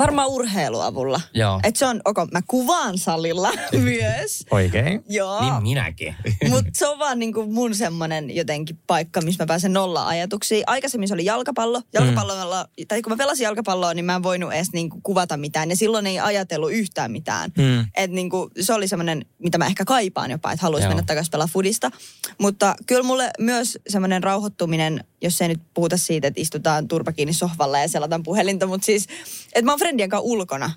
Varmaan 0.00 0.28
urheiluavulla. 0.28 1.20
Joo. 1.34 1.60
Et 1.62 1.76
se 1.76 1.86
on, 1.86 2.00
ok, 2.04 2.16
mä 2.32 2.40
kuvaan 2.46 2.98
salilla 2.98 3.50
myös. 3.82 4.44
Oikein. 4.50 5.04
Joo. 5.08 5.40
Niin 5.40 5.62
minäkin. 5.62 6.14
Mutta 6.50 6.70
se 6.74 6.88
on 6.88 6.98
vaan 6.98 7.18
niinku 7.18 7.46
mun 7.46 7.74
semmonen 7.74 8.36
jotenkin 8.36 8.78
paikka, 8.86 9.20
missä 9.20 9.42
mä 9.42 9.46
pääsen 9.46 9.72
nolla 9.72 10.06
ajatuksiin. 10.06 10.64
Aikaisemmin 10.66 11.08
se 11.08 11.14
oli 11.14 11.24
jalkapallo. 11.24 11.82
Jalkapallolla, 11.92 12.62
mm. 12.62 12.86
tai 12.88 13.02
kun 13.02 13.12
mä 13.12 13.16
pelasin 13.16 13.44
jalkapalloa, 13.44 13.94
niin 13.94 14.04
mä 14.04 14.14
en 14.14 14.22
voinut 14.22 14.52
edes 14.52 14.72
niinku 14.72 15.00
kuvata 15.02 15.36
mitään. 15.36 15.70
Ja 15.70 15.76
silloin 15.76 16.06
ei 16.06 16.20
ajatellut 16.20 16.72
yhtään 16.72 17.10
mitään. 17.10 17.50
Mm. 17.58 17.86
Et 17.96 18.10
niinku, 18.10 18.50
se 18.60 18.74
oli 18.74 18.88
semmoinen, 18.88 19.24
mitä 19.38 19.58
mä 19.58 19.66
ehkä 19.66 19.84
kaipaan 19.84 20.30
jopa, 20.30 20.52
että 20.52 20.62
haluaisin 20.62 20.90
mennä 20.90 21.02
takaisin 21.06 21.30
pelaa 21.30 21.48
fudista. 21.52 21.90
Mutta 22.38 22.74
kyllä 22.86 23.02
mulle 23.02 23.30
myös 23.38 23.78
semmoinen 23.88 24.22
rauhoittuminen 24.22 25.04
jos 25.22 25.40
ei 25.40 25.48
nyt 25.48 25.60
puhuta 25.74 25.96
siitä, 25.96 26.28
että 26.28 26.40
istutaan 26.40 26.88
turpa 26.88 27.12
kiinni 27.12 27.32
sohvalla 27.32 27.78
ja 27.78 27.88
selataan 27.88 28.22
puhelinta, 28.22 28.66
mutta 28.66 28.84
siis, 28.84 29.06
että 29.46 29.62
mä 29.62 29.72
oon 29.72 29.78
friendien 29.78 30.08
kanssa 30.08 30.24
ulkona. 30.24 30.70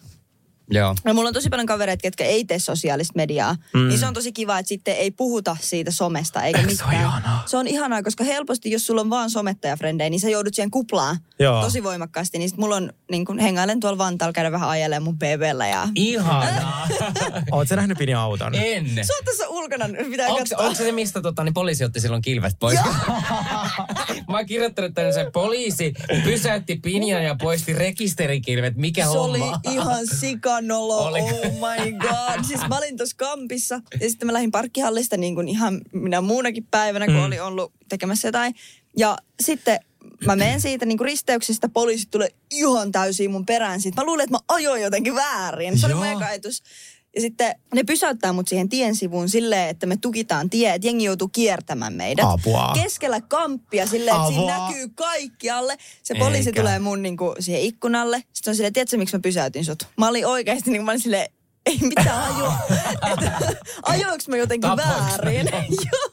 Joo. 0.73 0.95
No 1.05 1.13
mulla 1.13 1.27
on 1.27 1.33
tosi 1.33 1.49
paljon 1.49 1.65
kavereita, 1.65 2.01
ketkä 2.01 2.25
ei 2.25 2.45
tee 2.45 2.59
sosiaalista 2.59 3.13
mediaa. 3.15 3.55
Mm. 3.73 3.87
Niin 3.87 3.99
se 3.99 4.05
on 4.05 4.13
tosi 4.13 4.31
kiva, 4.31 4.59
että 4.59 4.67
sitten 4.67 4.95
ei 4.95 5.11
puhuta 5.11 5.57
siitä 5.61 5.91
somesta 5.91 6.43
eikä 6.43 6.59
Eikö 6.59 6.69
se 6.69 6.83
mitään. 6.83 6.89
ole 6.89 6.99
ihanaa? 7.07 7.43
Se 7.45 7.57
on 7.57 7.67
ihanaa, 7.67 8.03
koska 8.03 8.23
helposti, 8.23 8.71
jos 8.71 8.85
sulla 8.85 9.01
on 9.01 9.09
vaan 9.09 9.29
sometta-frendejä, 9.29 10.09
niin 10.09 10.19
sä 10.19 10.29
joudut 10.29 10.53
siihen 10.53 10.71
kuplaan 10.71 11.17
Joo. 11.39 11.61
tosi 11.63 11.83
voimakkaasti. 11.83 12.37
Niin 12.37 12.49
sit 12.49 12.57
mulla 12.57 12.75
on, 12.75 12.93
niin 13.11 13.25
kun 13.25 13.39
hengailen 13.39 13.79
tuolla 13.79 13.97
Vantaalla, 13.97 14.33
käydä 14.33 14.51
vähän 14.51 14.69
ajelemaan 14.69 15.03
mun 15.03 15.17
BBllä 15.17 15.67
ja... 15.67 15.87
Ihanaa. 15.95 16.87
Oot 17.51 17.67
sä 17.67 17.75
nähnyt 17.75 17.97
Pini 17.97 18.13
auton? 18.13 18.55
en. 18.55 18.85
Se 19.01 19.13
on 19.19 19.25
tässä 19.25 19.47
ulkona, 19.47 19.85
pitää 20.09 20.27
Onko, 20.27 20.39
katsoa. 20.39 20.57
onko 20.59 20.75
se 20.75 20.83
se, 20.83 20.91
mistä 20.91 21.21
tota, 21.21 21.43
niin 21.43 21.53
poliisi 21.53 21.83
otti 21.83 21.99
silloin 21.99 22.21
kilvet 22.21 22.55
pois? 22.59 22.79
Mä 24.29 24.37
oon 24.37 24.45
kirjoittanut 24.45 24.93
tänne 24.93 25.11
sen 25.11 25.31
poliisi 25.31 25.93
pysäytti 26.23 26.75
Pinjan 26.75 27.23
ja 27.23 27.35
poisti 27.41 27.73
rekisterikilvet. 27.73 28.75
Mikä 28.75 29.03
Se 29.03 29.09
oli 29.09 29.39
homma? 29.39 29.59
ihan 29.71 30.07
sikanolo, 30.63 30.97
Oli. 30.97 31.21
oh 31.21 31.53
my 31.53 31.91
god. 31.91 32.43
Siis 32.43 32.61
mä 32.69 32.77
olin 32.77 32.97
tuossa 32.97 33.15
kampissa 33.17 33.81
ja 34.01 34.09
sitten 34.09 34.25
mä 34.25 34.33
lähdin 34.33 34.51
parkkihallista 34.51 35.17
niin 35.17 35.35
kuin 35.35 35.47
ihan 35.47 35.81
minä 35.91 36.21
muunakin 36.21 36.67
päivänä, 36.71 37.05
kun 37.05 37.15
mm. 37.15 37.23
oli 37.23 37.39
ollut 37.39 37.73
tekemässä 37.89 38.27
jotain. 38.27 38.55
Ja 38.97 39.17
sitten 39.43 39.79
mä 40.25 40.35
menen 40.35 40.61
siitä 40.61 40.85
niin 40.85 40.97
kuin 40.97 41.05
risteyksestä, 41.05 41.69
poliisit 41.69 42.11
tulee 42.11 42.29
ihan 42.51 42.91
täysin 42.91 43.31
mun 43.31 43.45
perään. 43.45 43.81
Sitten 43.81 44.03
mä 44.03 44.05
luulin, 44.05 44.23
että 44.23 44.35
mä 44.35 44.39
ajoin 44.47 44.81
jotenkin 44.81 45.15
väärin. 45.15 45.79
Se 45.79 45.85
oli 45.85 45.95
mun. 45.95 46.03
Ja 47.15 47.21
sitten 47.21 47.55
ne 47.73 47.83
pysäyttää 47.83 48.33
mut 48.33 48.47
siihen 48.47 48.69
tien 48.69 48.95
sivuun 48.95 49.29
silleen, 49.29 49.69
että 49.69 49.85
me 49.85 49.97
tukitaan 49.97 50.49
tie, 50.49 50.73
että 50.73 50.87
jengi 50.87 51.03
joutuu 51.03 51.27
kiertämään 51.27 51.93
meidät. 51.93 52.25
Apua. 52.29 52.71
Keskellä 52.83 53.21
kamppia 53.21 53.87
silleen, 53.87 54.15
että 54.15 54.27
siinä 54.27 54.57
näkyy 54.57 54.89
kaikkialle. 54.95 55.77
Se 56.03 56.15
poliisi 56.19 56.49
Eikä. 56.49 56.61
tulee 56.61 56.79
mun 56.79 57.01
niinku 57.01 57.35
siihen 57.39 57.61
ikkunalle. 57.61 58.23
Sitten 58.33 58.51
on 58.51 58.55
silleen, 58.55 58.73
tiedätkö 58.73 58.97
miksi 58.97 59.15
mä 59.15 59.21
pysäytin 59.21 59.65
sut? 59.65 59.83
Mä 59.97 60.07
olin 60.07 60.27
oikeasti 60.27 60.71
niin 60.71 60.85
mä 60.85 60.91
olin 60.91 61.01
silleen, 61.01 61.29
ei 61.65 61.77
mitään 61.81 62.35
ajoa. 62.35 62.53
Ajoinko 63.83 64.23
mä 64.27 64.37
jotenkin 64.37 64.69
Tapoinko 64.69 64.93
mä 64.93 65.07
väärin? 65.07 65.47
Joo. 65.91 66.09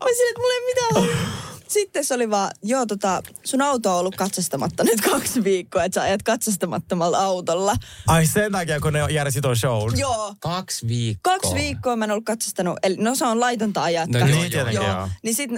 Mä 0.00 0.06
silleen, 0.16 0.30
että 0.30 0.40
mulla 0.40 0.54
ei 0.54 0.74
mitään. 0.74 1.18
Sitten 1.74 2.04
se 2.04 2.14
oli 2.14 2.30
vaan, 2.30 2.50
joo 2.62 2.86
tota, 2.86 3.22
sun 3.44 3.62
auto 3.62 3.92
on 3.92 3.98
ollut 3.98 4.16
katsastamatta 4.16 4.84
nyt 4.84 5.00
kaksi 5.10 5.44
viikkoa, 5.44 5.84
että 5.84 5.94
sä 5.94 6.02
ajat 6.02 6.22
katsastamattomalla 6.22 7.18
autolla. 7.18 7.76
Ai 8.06 8.26
sen 8.26 8.52
takia, 8.52 8.80
kun 8.80 8.92
ne 8.92 8.98
järjesti 9.10 9.40
ton 9.40 9.56
shown. 9.56 9.98
Joo. 9.98 10.34
Kaksi 10.40 10.88
viikkoa. 10.88 11.32
Kaksi 11.32 11.54
viikkoa 11.54 11.96
mä 11.96 12.04
en 12.04 12.10
ollut 12.10 12.24
katsastanut, 12.24 12.78
eli 12.82 12.96
no 12.98 13.14
se 13.14 13.26
on 13.26 13.40
laitonta 13.40 13.82
ajaa. 13.82 14.06
No 14.06 14.18
kai. 14.18 14.30
joo, 14.30 14.40
Niin, 14.40 14.50
tietenkin 14.50 14.82
joo. 14.82 15.08
Niin 15.22 15.34
sit, 15.34 15.50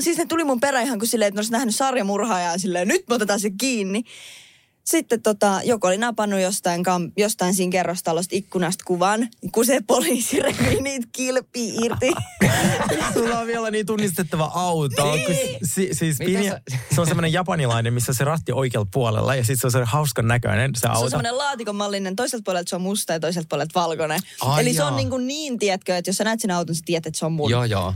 siis 0.00 0.18
ne 0.18 0.26
tuli 0.26 0.44
mun 0.44 0.60
perään 0.60 0.86
ihan 0.86 0.98
kuin 0.98 1.08
silleen, 1.08 1.28
että 1.28 1.36
ne 1.36 1.40
olisi 1.40 1.52
nähnyt 1.52 1.74
sarjamurhaajaa 1.74 2.58
silleen, 2.58 2.88
nyt 2.88 3.08
me 3.08 3.14
otetaan 3.14 3.40
se 3.40 3.50
kiinni. 3.60 4.02
Sitten 4.84 5.22
tota, 5.22 5.60
joku 5.64 5.86
oli 5.86 5.98
napannut 5.98 6.40
jostain, 6.40 6.82
kam, 6.82 7.12
jostain 7.16 7.54
siinä 7.54 7.70
kerrostalosta 7.72 8.36
ikkunasta 8.36 8.84
kuvan, 8.86 9.28
kun 9.52 9.66
se 9.66 9.80
poliisi 9.86 10.40
revi 10.40 10.80
niitä 10.80 11.08
kilpiä 11.12 11.72
irti. 11.82 12.12
Sulla 13.14 13.38
on 13.38 13.46
vielä 13.46 13.70
niin 13.70 13.86
tunnistettava 13.86 14.50
auto. 14.54 15.12
Niin. 15.12 15.26
kun 15.26 15.34
Si, 15.62 15.88
siis 15.92 16.16
Pini, 16.18 16.50
se 16.94 17.00
on 17.00 17.06
semmoinen 17.06 17.32
japanilainen, 17.32 17.94
missä 17.94 18.12
se 18.12 18.24
ratti 18.24 18.52
oikealla 18.52 18.88
puolella 18.92 19.34
ja 19.34 19.44
sitten 19.44 19.70
se 19.70 19.78
on 19.78 19.86
se 19.86 19.90
hauskan 19.90 20.28
näköinen 20.28 20.70
se 20.74 20.80
Se 20.80 20.86
on 20.88 20.94
auto. 20.94 21.10
semmoinen 21.10 21.38
laatikon 21.38 21.76
mallinen, 21.76 22.16
toiselta 22.16 22.42
puolelta 22.44 22.70
se 22.70 22.76
on 22.76 22.82
musta 22.82 23.12
ja 23.12 23.20
toiselta 23.20 23.46
puolelta 23.50 23.80
valkoinen. 23.80 24.20
Ai 24.40 24.60
Eli 24.62 24.74
se 24.74 24.82
on 24.82 24.88
jaa. 24.88 24.96
niin, 24.96 25.10
kuin 25.10 25.26
niin, 25.26 25.58
tiedätkö, 25.58 25.96
että 25.96 26.08
jos 26.08 26.16
sä 26.16 26.24
näet 26.24 26.40
sen 26.40 26.50
auton, 26.50 26.74
sä 26.74 26.82
tiedät, 26.84 27.06
että 27.06 27.18
se 27.18 27.26
on 27.26 27.32
mun. 27.32 27.50
Joo, 27.50 27.64
joo. 27.64 27.94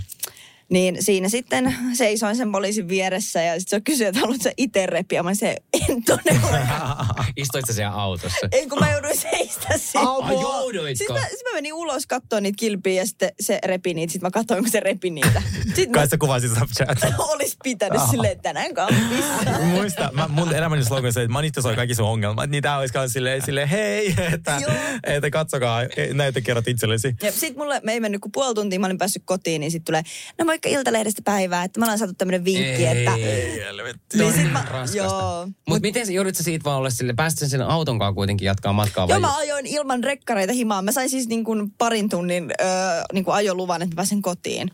Niin 0.70 0.96
siinä 1.00 1.28
sitten 1.28 1.76
seisoin 1.92 2.36
sen 2.36 2.52
poliisin 2.52 2.88
vieressä 2.88 3.42
ja 3.42 3.60
sitten 3.60 3.78
se 3.78 3.80
kysyi, 3.80 4.06
että 4.06 4.20
haluatko 4.20 4.42
sä 4.42 4.52
itse 4.56 4.86
repiä? 4.86 5.22
Mä 5.22 5.34
se 5.34 5.56
en 5.88 6.02
todellakaan. 6.04 7.06
Istuit 7.36 7.66
sä 7.66 7.72
siellä 7.72 7.92
autossa? 7.92 8.48
Ei 8.52 8.66
kun 8.66 8.78
mä 8.78 8.92
jouduin 8.92 9.16
seistä 9.16 9.78
siinä. 9.78 10.10
Ai, 10.22 10.34
jouduitko? 10.34 10.96
Sitten 10.96 11.16
mä, 11.16 11.28
sit 11.28 11.44
mä 11.44 11.54
menin 11.54 11.74
ulos 11.74 12.06
katsoa 12.06 12.40
niitä 12.40 12.56
kilpiä 12.56 12.92
ja 12.92 13.06
sitten 13.06 13.30
se 13.40 13.58
repi 13.64 13.94
niitä. 13.94 14.12
Sitten 14.12 14.26
mä 14.26 14.30
katsoin, 14.30 14.62
kun 14.62 14.70
se 14.70 14.80
repi 14.80 15.10
niitä. 15.10 15.42
Sitten 15.64 15.92
Kai 15.92 16.02
mä 16.02 16.08
sä 16.08 16.18
kuvasit 16.18 16.52
Snapchat. 16.52 17.14
olis 17.32 17.56
pitänyt 17.64 18.02
silleen, 18.10 18.32
että 18.32 18.42
tänään 18.42 18.74
kampissa. 18.74 19.58
Muista, 19.74 20.10
mä, 20.12 20.28
mun 20.28 20.54
elämäni 20.54 20.84
slogan 20.84 21.12
se, 21.12 21.22
että 21.22 21.32
manittosoi 21.32 21.76
kaikki 21.76 21.94
sun 21.94 22.06
ongelmat. 22.06 22.50
Niin 22.50 22.62
tää 22.62 22.78
olisi 22.78 22.94
kans 22.94 23.12
silleen, 23.12 23.42
silleen 23.44 23.68
hei, 23.68 24.14
että, 24.32 24.58
Joo. 24.62 24.72
että 25.04 25.30
katsokaa, 25.30 25.80
näitä 26.12 26.40
kerrot 26.40 26.68
itsellesi. 26.68 27.14
Ja 27.22 27.32
sit 27.32 27.56
mulle, 27.56 27.80
me 27.84 27.92
ei 27.92 28.00
mennyt 28.00 28.20
kuin 28.20 28.32
puoli 28.32 28.54
tuntia, 28.54 28.80
mä 28.80 28.86
olin 28.86 28.98
päässyt 28.98 29.22
kotiin, 29.26 29.60
niin 29.60 29.70
sit 29.70 29.84
tulee, 29.84 30.02
no 30.38 30.44
moikka 30.58 30.78
Iltalehdestä 30.78 31.22
päivää, 31.24 31.64
että 31.64 31.80
mä 31.80 31.86
ollaan 31.86 31.98
saatu 31.98 32.14
tämmönen 32.18 32.44
vinkki, 32.44 32.86
että... 32.86 33.10
Helvetti. 33.10 34.18
Niin 34.18 34.32
sit 34.32 34.52
mä, 34.52 34.64
raskasta. 34.70 34.96
joo. 34.96 35.48
Mutta 35.68 35.80
miten 35.80 36.06
sä 36.06 36.12
joudut 36.12 36.36
sä 36.36 36.42
siitä 36.42 36.64
vaan 36.64 36.78
olla 36.78 36.90
sille, 36.90 37.12
pääsit 37.12 37.50
sen 37.50 37.62
auton 37.62 37.98
kanssa 37.98 38.14
kuitenkin 38.14 38.46
jatkaa 38.46 38.72
matkaa 38.72 39.08
vai? 39.08 39.14
Joo, 39.14 39.20
mä 39.20 39.36
ajoin 39.36 39.66
ilman 39.66 40.04
rekkareita 40.04 40.52
himaan. 40.52 40.84
Mä 40.84 40.92
sain 40.92 41.10
siis 41.10 41.28
niin 41.28 41.44
kuin 41.44 41.70
parin 41.78 42.08
tunnin 42.08 42.50
öö, 42.60 42.68
niin 43.12 43.24
kuin 43.24 43.34
ajoluvan, 43.34 43.82
että 43.82 43.94
mä 43.94 43.96
pääsen 43.96 44.22
kotiin. 44.22 44.70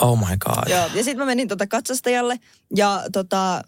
Oh 0.00 0.18
my 0.18 0.36
god. 0.40 0.68
Joo, 0.68 0.86
ja 0.94 1.04
sitten 1.04 1.18
mä 1.18 1.24
menin 1.24 1.48
tota 1.48 1.66
katsastajalle 1.66 2.40
ja 2.76 3.02
tota, 3.12 3.62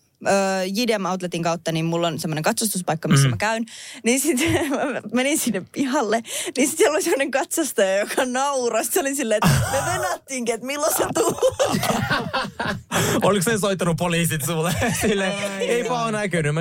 JDM 0.75 1.05
Outletin 1.07 1.43
kautta, 1.43 1.73
niin 1.73 1.85
mulla 1.85 2.07
on 2.07 2.19
semmoinen 2.19 2.43
katsastuspaikka, 2.43 3.09
missä 3.09 3.27
mm. 3.27 3.31
mä 3.31 3.37
käyn. 3.37 3.65
Niin 4.05 4.21
sitten 4.21 4.71
mä 4.71 4.79
menin 5.13 5.39
sinne 5.39 5.63
pihalle, 5.73 6.21
niin 6.57 6.67
sitten 6.69 6.77
siellä 6.77 6.95
oli 6.95 7.03
semmoinen 7.03 7.31
katsastaja, 7.31 7.99
joka 7.99 8.25
naurasi. 8.25 8.91
Se 8.93 9.01
oli 9.01 9.15
silleen, 9.15 9.41
että 9.45 9.61
me 9.73 9.93
venattiinkin, 9.93 10.55
että 10.55 10.67
milloin 10.67 10.93
sä 10.97 11.07
tuut. 11.15 11.39
Oliko 13.23 13.43
se 13.43 13.59
soittanut 13.59 13.97
poliisit 13.97 14.45
sulle? 14.45 14.75
Silleen, 15.01 15.33
eipä 15.61 16.03
ole 16.03 16.13
näkynyt. 16.13 16.55
Mä... 16.55 16.61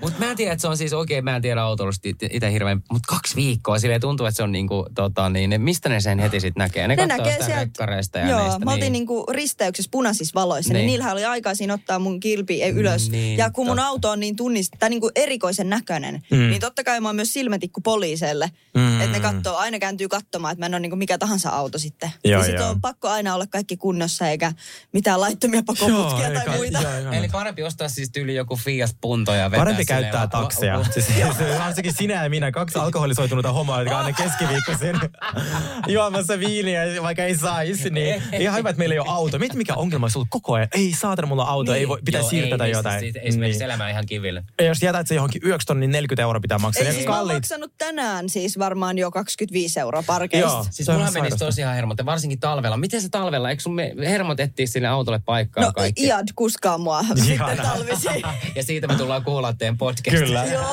Mutta 0.00 0.18
mä 0.18 0.30
en 0.30 0.36
tiedä, 0.36 0.52
että 0.52 0.60
se 0.60 0.68
on 0.68 0.76
siis 0.76 0.92
oikein, 0.92 1.24
mä 1.24 1.36
en 1.36 1.42
tiedä 1.42 1.62
autolusta 1.62 2.08
itse 2.30 2.52
hirveän, 2.52 2.82
mutta 2.92 3.14
kaksi 3.14 3.36
viikkoa, 3.36 3.78
silleen 3.78 4.00
tuntuu, 4.00 4.26
että 4.26 4.36
se 4.36 4.42
on 4.42 4.52
niinku, 4.52 4.86
tota, 4.94 5.28
niin, 5.28 5.50
ne, 5.50 5.58
mistä 5.58 5.88
ne 5.88 6.00
sen 6.00 6.18
heti 6.18 6.40
sitten 6.40 6.60
näkee? 6.60 6.88
Ne, 6.88 6.96
Ne 6.96 7.06
katsoo 7.06 7.18
näkee 7.18 7.32
sitä 7.32 7.44
sieltä. 7.44 7.60
rekkareista 7.60 8.18
ja 8.18 8.28
Joo, 8.28 8.42
niistä. 8.42 8.64
mä 8.64 8.70
oltiin 8.70 8.80
niin. 8.80 8.92
niinku 8.92 9.26
risteyksessä 9.32 9.88
punaisissa 9.90 10.40
valoissa, 10.40 10.72
niin. 10.72 10.74
Niin. 10.74 10.86
niin 10.86 10.92
niillähän 10.92 11.12
oli 11.12 11.24
aikaa 11.24 11.54
siinä 11.54 11.74
ottaa 11.74 11.98
mun 11.98 12.20
kilpi 12.24 12.62
ei 12.62 12.70
ylös. 12.70 13.10
Niin, 13.10 13.38
ja 13.38 13.50
kun 13.50 13.66
mun 13.66 13.76
totta. 13.76 13.88
auto 13.88 14.10
on 14.10 14.20
niin 14.20 14.36
tunnist, 14.36 14.72
tai 14.78 14.90
niinku 14.90 15.10
erikoisen 15.14 15.70
näköinen, 15.70 16.22
Mm. 16.30 16.38
niin 16.38 16.60
totta 16.60 16.84
kai 16.84 17.00
mä 17.00 17.08
oon 17.08 17.16
myös 17.16 17.32
silmätikku 17.32 17.80
poliiseille. 17.80 18.50
Mm. 18.74 19.00
Että 19.00 19.18
ne 19.18 19.20
katsoo, 19.20 19.56
aina 19.56 19.78
kääntyy 19.78 20.08
katsomaan, 20.08 20.52
että 20.52 20.60
mä 20.62 20.66
en 20.66 20.74
ole 20.74 20.80
niinku 20.80 20.96
mikä 20.96 21.18
tahansa 21.18 21.50
auto 21.50 21.78
sitten. 21.78 22.10
Joo, 22.24 22.38
ja 22.40 22.44
sitten 22.44 22.62
joo. 22.62 22.70
on 22.70 22.80
pakko 22.80 23.08
aina 23.08 23.34
olla 23.34 23.46
kaikki 23.46 23.76
kunnossa, 23.76 24.28
eikä 24.28 24.52
mitään 24.92 25.20
laittomia 25.20 25.62
pakoputkia 25.66 25.98
Joo, 25.98 26.18
tai 26.18 26.36
eikä- 26.40 26.56
muita. 26.56 26.80
joo, 26.82 26.98
joo. 26.98 27.12
Eli 27.12 27.28
parempi 27.28 27.62
ostaa 27.62 27.88
siis 27.88 28.10
tyyli 28.10 28.34
joku 28.34 28.56
Fiat 28.56 28.96
Punto 29.00 29.34
ja 29.34 29.50
vetää 29.50 29.60
Parempi 29.64 29.84
käyttää 29.84 30.20
la- 30.20 30.26
takseja. 30.26 30.78
la- 30.78 30.84
Siis, 30.84 31.06
varsinkin 31.58 31.92
sinä 31.98 32.22
ja 32.24 32.30
minä, 32.30 32.50
kaksi 32.52 32.78
alkoholisoitunutta 32.78 33.52
homoa, 33.52 33.80
jotka 33.80 33.98
aina 33.98 34.12
keskiviikkoisin 34.12 34.96
juomassa 35.88 36.38
viiniä, 36.38 36.80
vaikka 37.02 37.22
ei 37.24 37.36
saisi. 37.36 37.90
Niin 37.90 38.22
ihan 38.38 38.58
hyvä, 38.58 38.70
että 38.70 38.78
meillä 38.78 38.92
ei 38.92 38.98
ole 38.98 39.08
auto. 39.10 39.38
Mieti, 39.38 39.56
mikä 39.56 39.74
ongelma 39.74 40.04
olisi 40.04 40.18
ollut 40.18 40.28
koko 40.30 40.52
ajan. 40.54 40.68
Ei 40.72 40.92
saatana, 41.00 41.28
mulla 41.28 41.42
on 41.44 41.48
auto, 41.50 41.72
Niin. 41.72 41.80
ei 41.80 41.88
voi, 41.88 41.98
pitää 42.04 42.13
Joo, 42.18 42.30
siirtää 42.30 42.66
ei, 42.66 42.72
niin, 42.72 42.76
jotain. 42.76 43.00
Siis, 43.00 43.16
esimerkiksi 43.22 43.58
niin. 43.58 43.64
elämä 43.64 43.90
ihan 43.90 44.06
kiville. 44.06 44.44
Ja 44.58 44.66
jos 44.66 44.82
jätät 44.82 45.06
se 45.06 45.14
johonkin 45.14 45.42
yöksi 45.46 45.66
tonnin 45.66 45.90
40 45.90 46.22
euroa 46.22 46.40
pitää 46.40 46.58
maksaa. 46.58 46.86
Ei, 46.86 46.92
siis 46.92 47.06
mä 47.06 47.18
oon 47.18 47.32
maksanut 47.34 47.72
tänään 47.78 48.28
siis 48.28 48.58
varmaan 48.58 48.98
jo 48.98 49.10
25 49.10 49.80
euroa 49.80 50.02
parkeista. 50.06 50.50
Joo. 50.50 50.66
Siis 50.70 50.88
mulla 50.88 51.00
ihan 51.00 51.12
menisi 51.12 51.30
sairasta. 51.30 51.44
tosiaan 51.44 51.74
hermot, 51.74 51.98
ja 51.98 52.06
varsinkin 52.06 52.40
talvella. 52.40 52.76
Miten 52.76 53.02
se 53.02 53.08
talvella, 53.08 53.50
eikö 53.50 53.62
sun 53.62 53.74
me 53.74 53.94
hermotettiin 53.98 54.68
sinne 54.68 54.88
autolle 54.88 55.20
paikkaa 55.24 55.64
No 55.64 55.72
kaikki? 55.72 56.06
Iad 56.06 56.28
kuskaa 56.34 56.78
mua 56.78 57.02
sitten 57.14 57.32
Ihana. 57.32 57.62
talvisin. 57.62 58.22
Ja 58.54 58.62
siitä 58.62 58.86
me 58.86 58.94
tullaan 58.94 59.24
kuulla 59.24 59.52
teidän 59.52 59.78
podcastia. 59.78 60.26
Kyllä. 60.26 60.44
Joo. 60.44 60.64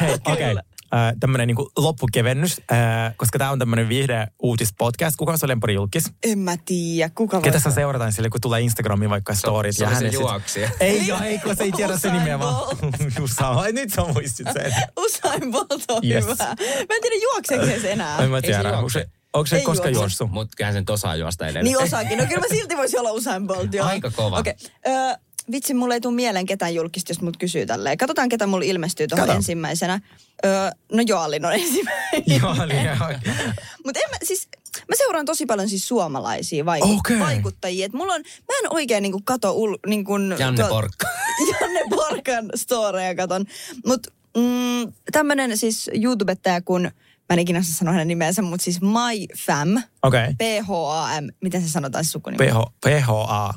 Hei, 0.00 0.14
okei. 0.14 0.52
Okay. 0.52 0.62
Äh, 0.94 1.12
tämmönen 1.20 1.46
niinku 1.46 1.70
loppukevennys, 1.76 2.60
äh, 2.72 3.14
koska 3.16 3.38
tämä 3.38 3.50
on 3.50 3.58
tämmönen 3.58 3.88
viihde 3.88 4.26
uutispodcast. 4.42 5.16
Kuka 5.16 5.32
on 5.32 5.38
sun 5.38 5.48
lempari 5.48 5.74
julkis? 5.74 6.04
En 6.22 6.38
mä 6.38 6.56
tiedä, 6.64 7.10
kuka 7.14 7.36
voi 7.36 7.42
Ketä 7.42 7.58
sä 7.60 7.70
seurataan 7.70 8.12
sille, 8.12 8.28
kun 8.30 8.40
tulee 8.40 8.60
Instagramiin 8.60 9.10
vaikka 9.10 9.34
storit? 9.34 9.76
se 9.76 9.86
oli 9.86 9.94
se 9.94 10.00
sit- 10.00 10.12
juoksija. 10.12 10.70
Ei, 10.80 11.06
joo, 11.06 11.20
ei, 11.22 11.38
kun 11.38 11.56
se 11.56 11.64
ei 11.64 11.72
tiedä 11.72 11.98
sen 11.98 12.12
nimeä 12.12 12.38
vaan. 12.38 12.76
Usain, 13.20 13.58
ai 13.62 13.72
nyt 13.72 13.92
sä 13.92 14.02
muistit 14.14 14.46
sen. 14.52 14.72
Usain 15.04 15.50
Bolt 15.52 15.84
on 15.90 16.02
Yes. 16.04 16.24
hyvä. 16.24 16.44
Mä 16.44 16.94
en 16.94 17.02
tiedä 17.02 17.16
juokseeko 17.22 17.64
se 17.80 17.92
enää. 17.92 18.18
En 18.22 18.30
mä 18.30 18.36
Ei 18.36 18.40
se 18.42 18.46
tiedä. 18.46 18.68
Onko 18.68 18.80
juokse. 18.80 18.98
se, 19.00 19.08
onko 19.32 19.46
se 19.46 19.56
Ei 19.56 19.62
koskaan 19.62 19.92
juokse. 19.92 20.02
juossut? 20.04 20.30
Mutta 20.30 20.54
kyllähän 20.56 20.74
sen 20.74 20.84
osaa 20.90 21.16
juosta 21.16 21.44
edelleen. 21.44 21.64
Niin 21.64 21.82
osaakin. 21.82 22.18
No 22.18 22.24
kyllä 22.26 22.40
mä 22.40 22.46
silti 22.50 22.76
voisi 22.76 22.98
olla 22.98 23.10
Usain 23.12 23.46
Bolt. 23.46 23.74
Joo. 23.74 23.86
Aika 23.86 24.10
kova. 24.10 24.38
Okei. 24.38 24.54
Okay. 24.86 25.16
Vitsi, 25.52 25.74
mulle 25.74 25.94
ei 25.94 26.00
tule 26.00 26.14
mieleen 26.14 26.46
ketään 26.46 26.74
julkista, 26.74 27.10
jos 27.10 27.20
mut 27.20 27.36
kysyy 27.36 27.66
tälleen. 27.66 27.98
Katsotaan, 27.98 28.28
ketä 28.28 28.46
mulla 28.46 28.64
ilmestyy 28.64 29.08
tuohon 29.08 29.26
Kato. 29.26 29.36
ensimmäisenä. 29.36 30.00
Öö, 30.44 30.70
no 30.92 31.02
Joalin 31.06 31.44
on 31.44 31.52
ensimmäinen. 31.52 32.22
Joo. 32.26 32.54
Mutta 33.84 34.00
en 34.04 34.10
mä, 34.10 34.16
siis, 34.22 34.48
mä 34.88 34.94
seuraan 34.96 35.24
tosi 35.26 35.46
paljon 35.46 35.68
siis 35.68 35.88
suomalaisia 35.88 36.64
vaiku- 36.64 36.98
Okei. 36.98 37.18
vaikuttajia. 37.18 37.86
Et 37.86 37.92
mulla 37.92 38.14
on, 38.14 38.20
mä 38.20 38.54
en 38.62 38.72
oikein 38.72 39.02
niinku 39.02 39.20
kato 39.24 39.52
ul, 39.52 39.76
niin 39.86 40.04
kun, 40.04 40.36
Janne 40.38 40.64
Porkka. 40.68 41.06
Janne 41.60 41.80
Porkan 41.90 42.50
storeja 42.54 43.14
katon. 43.14 43.44
Mutta 43.86 44.10
mm, 44.36 44.92
tämmönen 45.12 45.56
siis 45.58 45.90
YouTubettaja 46.02 46.62
kun, 46.62 46.82
mä 46.82 46.90
en 47.30 47.38
ikinä 47.38 47.62
sanoa 47.62 47.92
hänen 47.92 48.08
nimensä, 48.08 48.42
mutta 48.42 48.64
siis 48.64 48.80
MyFam, 48.80 49.82
Okei. 50.02 50.34
P-H-A-M, 50.38 51.28
miten 51.40 51.62
se 51.62 51.68
sanotaan 51.68 52.04
se 52.04 52.10
sukunimi? 52.10 52.46
PH, 52.46 52.56
PHA. 52.80 53.54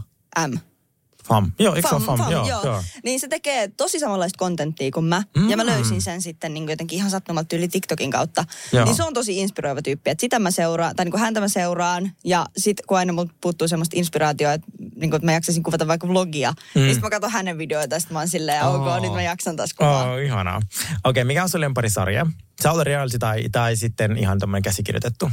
M. 0.48 0.58
Fam. 1.28 1.52
Joo, 1.60 1.76
eikö 1.76 1.88
Fam, 1.90 2.02
fam? 2.02 2.18
fam, 2.18 2.32
Joo, 2.32 2.48
joo. 2.48 2.64
joo. 2.66 2.84
Niin 3.04 3.20
se 3.20 3.28
tekee 3.28 3.68
tosi 3.78 4.00
samanlaista 4.00 4.38
kontenttia 4.38 4.92
kuin 4.92 5.06
mä. 5.06 5.24
Mm. 5.36 5.50
Ja 5.50 5.58
mä 5.58 5.66
löysin 5.66 6.02
sen 6.02 6.22
sitten 6.22 6.54
niin 6.54 6.70
jotenkin 6.70 6.98
ihan 6.98 7.10
sattumalta 7.12 7.56
yli 7.56 7.68
TikTokin 7.68 8.12
kautta. 8.12 8.46
Joo. 8.72 8.86
Niin 8.86 8.96
se 8.96 9.04
on 9.04 9.14
tosi 9.14 9.38
inspiroiva 9.38 9.82
tyyppi. 9.82 10.10
Että 10.10 10.22
sitä 10.22 10.40
mä 10.40 10.52
seuraan, 10.52 10.96
tai 10.96 11.06
niin 11.06 11.12
kuin 11.12 11.22
häntä 11.22 11.40
mä 11.40 11.48
seuraan. 11.48 12.12
Ja 12.24 12.46
sit 12.58 12.82
kun 12.88 12.98
aina 12.98 13.14
multa 13.14 13.34
puuttuu 13.42 13.68
semmoista 13.68 13.98
inspiraatioa, 14.00 14.54
että, 14.54 14.68
niin 14.80 15.10
kuin, 15.10 15.16
että 15.16 15.26
mä 15.26 15.32
jaksaisin 15.34 15.64
kuvata 15.64 15.88
vaikka 15.88 16.08
vlogia. 16.08 16.52
Mm. 16.76 16.82
Niin 16.82 16.94
sit 16.94 17.04
mä 17.04 17.10
katson 17.10 17.32
hänen 17.32 17.58
videoita 17.58 17.96
ja 17.96 18.00
sit 18.00 18.10
mä 18.12 18.20
oon 18.20 18.28
silleen, 18.28 18.64
ok, 18.64 18.76
Oh. 18.88 19.02
nyt 19.02 19.14
mä 19.14 19.22
jaksan 19.22 19.56
taas 19.56 19.74
kuvaa. 19.74 20.12
Oh, 20.12 20.20
ihanaa. 20.20 20.58
Okei, 20.58 20.94
okay, 21.04 21.24
mikä 21.24 21.44
on 21.44 21.50
sun 21.50 21.62
lemparisarja? 21.62 22.26
On 22.66 22.86
reality 22.86 23.20
tai, 23.20 23.50
tai 23.52 23.76
sitten 23.76 24.18
ihan 24.18 24.40
tämmöinen 24.40 24.64
käsikirjoitettu. 24.64 25.32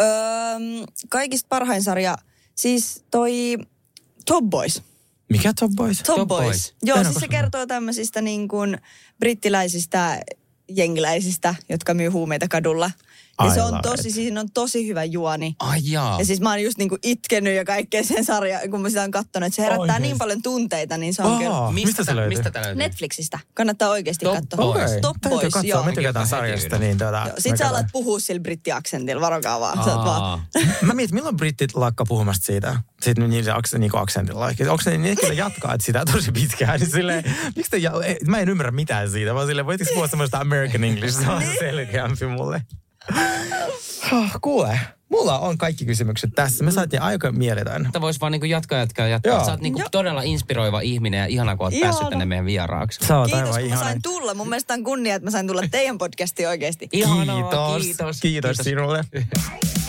Öö, 0.00 0.06
kaikista 1.08 1.46
parhain 1.48 1.82
sarja, 1.82 2.18
siis 2.54 3.04
toi 3.10 3.58
Top 4.26 4.44
Boys. 4.44 4.82
Mikä 5.36 5.52
Top 5.60 5.72
Boys? 5.76 6.02
Top, 6.02 6.16
Top 6.16 6.28
Boys. 6.28 6.44
Boys. 6.44 6.74
Joo, 6.82 7.04
siis 7.04 7.16
se 7.16 7.28
kertoo 7.28 7.66
tämmöisistä 7.66 8.20
niin 8.20 8.48
kuin 8.48 8.78
brittiläisistä 9.18 10.20
jengiläisistä, 10.68 11.54
jotka 11.68 11.94
myy 11.94 12.08
huumeita 12.08 12.48
kadulla. 12.48 12.90
Ja 13.40 13.46
I 13.46 13.54
se 13.54 13.62
on 13.62 13.82
tosi, 13.82 14.08
it. 14.08 14.14
siinä 14.14 14.40
on 14.40 14.50
tosi 14.50 14.86
hyvä 14.88 15.04
juoni. 15.04 15.56
Ai 15.58 15.80
jaa. 15.84 16.18
Ja 16.18 16.24
siis 16.24 16.40
mä 16.40 16.50
oon 16.50 16.62
just 16.62 16.78
niinku 16.78 16.98
itkenyt 17.02 17.54
ja 17.56 17.64
kaikkea 17.64 18.04
sen 18.04 18.24
sarjan, 18.24 18.70
kun 18.70 18.82
mä 18.82 18.88
sitä 18.88 19.00
oon 19.00 19.10
kattonut, 19.10 19.46
että 19.46 19.56
se 19.56 19.62
herättää 19.62 19.80
Oikeesti? 19.82 20.02
niin 20.02 20.18
paljon 20.18 20.42
tunteita, 20.42 20.96
niin 20.98 21.14
se 21.14 21.22
on 21.22 21.32
Aa. 21.32 21.38
kyllä 21.38 21.72
mistä 21.72 22.02
se 22.02 22.06
tää- 22.06 22.16
löytyy? 22.16 22.28
Mistä 22.36 22.50
tää 22.50 22.62
löytyy? 22.62 22.78
Netflixistä. 22.78 23.38
Kannattaa 23.54 23.88
oikeasti 23.90 24.24
Top 24.24 24.34
katsoa. 24.34 24.56
Boys. 24.56 24.84
Okei, 24.90 25.00
Top 25.00 25.16
täytyy 25.20 25.38
Boys, 25.40 25.52
katsoa. 25.52 25.68
joo. 25.70 25.82
Me 25.82 25.92
tykätään 25.92 26.26
sarjasta, 26.26 26.78
niin 26.78 26.98
tuota, 26.98 27.22
Joo, 27.26 27.34
Sit 27.38 27.56
sä 27.56 27.68
alat 27.68 27.86
puhua 27.92 28.20
sillä 28.20 28.40
brittiaksentilla, 28.40 29.20
varokaa 29.20 29.60
vaan. 29.60 29.84
Sä 29.84 29.96
oot 29.96 30.04
vaan. 30.04 30.22
Aa. 30.22 30.46
Mä 30.82 30.92
mietin, 30.94 31.14
milloin 31.14 31.36
britit 31.36 31.74
lakka 31.74 32.04
puhumasta 32.08 32.46
siitä, 32.46 32.80
siitä 33.02 33.20
niin, 33.20 33.30
niin 33.78 33.96
aksentilla. 33.96 34.46
Onko 34.46 34.82
ne 34.86 34.98
ne 34.98 35.16
kyllä 35.16 35.34
jatkaa 35.34 35.74
että 35.74 35.84
sitä 35.86 36.04
tosi 36.12 36.32
pitkään? 36.32 36.80
Niin 36.80 36.90
silleen, 36.90 37.24
miksi 37.56 37.70
te, 37.70 37.78
mä 38.26 38.38
en 38.38 38.48
ymmärrä 38.48 38.72
mitään 38.72 39.10
siitä, 39.10 39.34
vaan 39.34 39.46
silleen, 39.46 39.66
voitko 39.66 39.86
puhua 39.94 40.08
semmoista 40.08 40.38
American 40.38 40.84
English, 40.84 41.20
se 41.20 41.28
on 41.30 41.42
selkeämpi 41.58 42.26
mulle. 42.26 42.62
Oh, 44.12 44.30
kuule, 44.40 44.80
mulla 45.08 45.38
on 45.38 45.58
kaikki 45.58 45.84
kysymykset 45.84 46.30
tässä. 46.34 46.64
Me 46.64 46.70
saatiin 46.70 47.02
aika 47.02 47.32
mieletön. 47.32 47.86
Että 47.86 48.00
vois 48.00 48.20
vaan 48.20 48.32
niinku 48.32 48.46
jatkaa, 48.46 48.78
jatkaa, 48.78 49.06
jatkaa. 49.08 49.32
Joo. 49.34 49.44
Sä 49.44 49.50
oot 49.50 49.60
niinku 49.60 49.78
Joo. 49.78 49.88
todella 49.92 50.22
inspiroiva 50.22 50.80
ihminen 50.80 51.18
ja 51.18 51.26
ihana, 51.26 51.56
kun 51.56 51.66
oot 51.66 51.72
Ihana. 51.74 51.92
päässyt 51.92 52.08
tänne 52.10 52.24
meidän 52.24 52.46
vieraaksi. 52.46 53.06
Sä 53.06 53.18
oot 53.18 53.26
Kiitos, 53.30 53.40
aivan 53.40 53.52
kun 53.54 53.60
mä 53.62 53.66
ihana. 53.66 53.82
sain 53.84 54.02
tulla. 54.02 54.34
Mun 54.34 54.48
mielestä 54.48 54.74
on 54.74 54.84
kunnia, 54.84 55.14
että 55.14 55.26
mä 55.26 55.30
sain 55.30 55.46
tulla 55.46 55.62
teidän 55.70 55.98
podcastiin 55.98 56.48
oikeasti. 56.48 56.88
Ihanaa, 56.92 57.42
Kiitos. 57.42 57.82
kiitos. 57.82 58.20
Kiitos 58.20 58.56
sinulle. 58.56 59.04